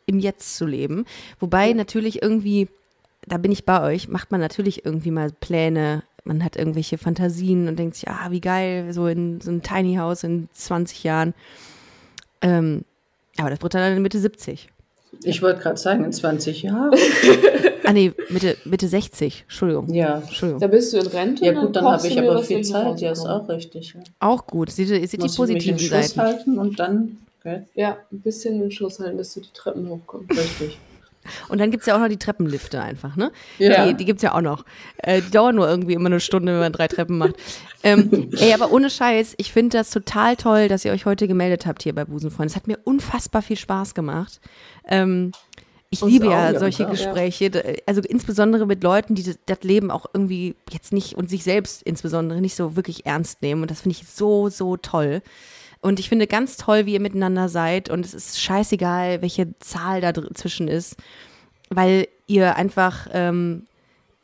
im 0.07 0.19
Jetzt 0.19 0.57
zu 0.57 0.65
leben. 0.65 1.05
Wobei 1.39 1.73
natürlich 1.73 2.23
irgendwie, 2.23 2.67
da 3.27 3.37
bin 3.37 3.51
ich 3.51 3.65
bei 3.65 3.83
euch, 3.83 4.07
macht 4.07 4.31
man 4.31 4.41
natürlich 4.41 4.85
irgendwie 4.85 5.11
mal 5.11 5.31
Pläne. 5.31 6.03
Man 6.23 6.43
hat 6.43 6.55
irgendwelche 6.55 6.97
Fantasien 6.97 7.67
und 7.67 7.77
denkt 7.77 7.95
sich, 7.95 8.09
ah, 8.09 8.31
wie 8.31 8.41
geil, 8.41 8.91
so 8.91 9.07
in 9.07 9.39
so 9.39 9.51
ein 9.51 9.61
Tiny 9.61 9.95
House 9.95 10.23
in 10.23 10.49
20 10.53 11.03
Jahren. 11.03 11.33
Ähm, 12.41 12.83
aber 13.37 13.51
das 13.51 13.59
Britta 13.59 13.79
dann 13.79 14.01
Mitte 14.01 14.19
70. 14.19 14.69
Ich 15.23 15.41
wollte 15.41 15.61
gerade 15.61 15.77
sagen, 15.77 16.03
in 16.03 16.11
20 16.13 16.63
Jahren. 16.63 16.91
Ah, 17.87 17.93
nee, 17.93 18.11
Mitte, 18.27 18.57
Mitte 18.65 18.85
60. 18.85 19.43
Entschuldigung. 19.43 19.93
Ja. 19.93 20.17
Entschuldigung. 20.17 20.59
Da 20.59 20.67
bist 20.67 20.91
du 20.91 20.97
in 20.97 21.07
Rente. 21.07 21.45
Ja 21.45 21.53
gut, 21.53 21.73
dann 21.73 21.85
kochst 21.85 22.03
habe 22.03 22.13
ich 22.13 22.19
aber 22.19 22.43
viel 22.43 22.61
Zeit. 22.61 22.99
Ja, 22.99 23.13
ist 23.13 23.25
auch 23.25 23.47
richtig. 23.47 23.93
Ja. 23.93 24.01
Auch 24.19 24.45
gut. 24.45 24.71
Seht 24.71 24.89
ihr, 24.89 25.07
seht 25.07 25.23
die 25.23 25.33
positiven 25.33 25.79
Seiten. 25.79 26.19
halten 26.19 26.57
und 26.57 26.81
dann, 26.81 27.19
okay, 27.47 27.63
Ja, 27.75 27.97
ein 28.11 28.21
bisschen 28.21 28.61
in 28.61 28.71
Schuss 28.71 28.99
halten, 28.99 29.17
dass 29.17 29.33
du 29.33 29.41
die 29.41 29.53
Treppen 29.53 29.87
hochkommst. 29.89 30.31
richtig. 30.31 30.77
Und 31.49 31.59
dann 31.59 31.71
gibt 31.71 31.81
es 31.81 31.87
ja 31.87 31.95
auch 31.95 31.99
noch 31.99 32.07
die 32.07 32.17
Treppenlifte 32.17 32.81
einfach, 32.81 33.17
ne? 33.17 33.31
Ja. 33.57 33.85
Die, 33.85 33.95
die 33.95 34.05
gibt 34.05 34.17
es 34.19 34.23
ja 34.23 34.33
auch 34.33 34.41
noch. 34.41 34.63
Äh, 34.97 35.21
die 35.21 35.31
dauern 35.31 35.55
nur 35.55 35.67
irgendwie 35.67 35.93
immer 35.93 36.07
eine 36.07 36.19
Stunde, 36.21 36.53
wenn 36.53 36.59
man 36.59 36.71
drei 36.73 36.87
Treppen 36.87 37.17
macht. 37.17 37.35
Ähm, 37.83 38.29
ey, 38.37 38.53
aber 38.53 38.71
ohne 38.71 38.89
Scheiß, 38.89 39.35
ich 39.37 39.51
finde 39.51 39.77
das 39.77 39.89
total 39.89 40.35
toll, 40.35 40.67
dass 40.67 40.85
ihr 40.85 40.91
euch 40.91 41.05
heute 41.05 41.27
gemeldet 41.27 41.65
habt 41.65 41.83
hier 41.83 41.93
bei 41.93 42.05
Busenfreunde. 42.05 42.49
Es 42.51 42.55
hat 42.55 42.67
mir 42.67 42.79
unfassbar 42.83 43.41
viel 43.41 43.57
Spaß 43.57 43.93
gemacht. 43.93 44.39
Ähm, 44.87 45.31
ich 45.89 46.01
Uns 46.01 46.11
liebe 46.11 46.27
auch, 46.27 46.31
ja 46.31 46.51
ja, 46.51 46.59
solche 46.59 46.83
klar. 46.83 46.91
Gespräche, 46.91 47.77
also 47.85 48.01
insbesondere 48.01 48.65
mit 48.65 48.83
Leuten, 48.83 49.15
die 49.15 49.23
das, 49.23 49.37
das 49.45 49.63
Leben 49.63 49.89
auch 49.89 50.05
irgendwie 50.13 50.55
jetzt 50.69 50.91
nicht 50.91 51.15
und 51.15 51.29
sich 51.29 51.43
selbst 51.43 51.81
insbesondere 51.83 52.41
nicht 52.41 52.55
so 52.55 52.75
wirklich 52.75 53.05
ernst 53.05 53.41
nehmen. 53.41 53.61
Und 53.61 53.71
das 53.71 53.81
finde 53.81 53.97
ich 53.99 54.07
so, 54.07 54.49
so 54.49 54.75
toll. 54.75 55.21
Und 55.81 55.99
ich 55.99 56.09
finde 56.09 56.27
ganz 56.27 56.57
toll, 56.57 56.85
wie 56.85 56.93
ihr 56.93 56.99
miteinander 56.99 57.49
seid. 57.49 57.89
Und 57.89 58.05
es 58.05 58.13
ist 58.13 58.41
scheißegal, 58.41 59.21
welche 59.21 59.57
Zahl 59.59 60.01
da 60.01 60.11
dazwischen 60.11 60.67
ist, 60.67 60.95
weil 61.69 62.07
ihr 62.27 62.55
einfach 62.55 63.07
ähm, 63.11 63.63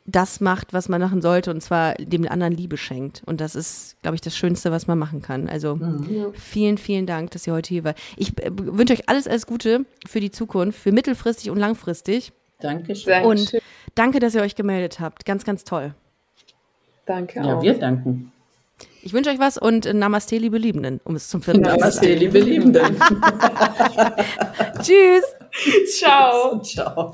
das 0.06 0.40
macht, 0.40 0.74
was 0.74 0.88
man 0.90 1.00
machen 1.00 1.22
sollte, 1.22 1.50
und 1.50 1.62
zwar 1.62 1.94
dem 1.94 2.28
anderen 2.28 2.52
Liebe 2.52 2.76
schenkt. 2.76 3.22
Und 3.24 3.40
das 3.40 3.54
ist, 3.54 3.96
glaube 4.02 4.16
ich, 4.16 4.20
das 4.20 4.36
Schönste, 4.36 4.70
was 4.70 4.86
man 4.86 4.98
machen 4.98 5.22
kann. 5.22 5.48
Also 5.48 5.78
Ja. 6.10 6.26
vielen, 6.34 6.76
vielen 6.76 7.06
Dank, 7.06 7.30
dass 7.30 7.46
ihr 7.46 7.54
heute 7.54 7.68
hier 7.70 7.84
wart. 7.84 7.98
Ich 8.16 8.38
äh, 8.42 8.50
wünsche 8.52 8.92
euch 8.92 9.08
alles, 9.08 9.26
alles 9.26 9.46
Gute 9.46 9.86
für 10.06 10.20
die 10.20 10.30
Zukunft, 10.30 10.78
für 10.78 10.92
mittelfristig 10.92 11.50
und 11.50 11.56
langfristig. 11.58 12.32
Dankeschön. 12.60 13.12
Danke. 13.12 13.28
Und 13.28 13.52
danke, 13.94 14.20
dass 14.20 14.34
ihr 14.34 14.42
euch 14.42 14.54
gemeldet 14.56 15.00
habt. 15.00 15.24
Ganz, 15.24 15.44
ganz 15.44 15.64
toll. 15.64 15.94
Danke 17.06 17.40
Ja, 17.40 17.56
auch. 17.58 17.62
wir 17.62 17.74
danken. 17.74 18.30
Ich 19.04 19.12
wünsche 19.12 19.28
euch 19.28 19.38
was 19.38 19.58
und 19.58 19.84
äh, 19.84 19.92
Namaste, 19.92 20.38
liebe 20.38 20.56
Liebenden, 20.56 20.98
um 21.04 21.14
es 21.14 21.28
zum 21.28 21.42
vierten 21.42 21.60
Mal 21.60 21.74
zu 21.74 21.78
Namaste, 21.78 22.06
sagen. 22.06 22.20
liebe 22.20 22.40
Liebenden. 22.40 22.96
Tschüss. 24.80 25.24
Ciao. 25.94 26.58
Ciao. 26.62 27.12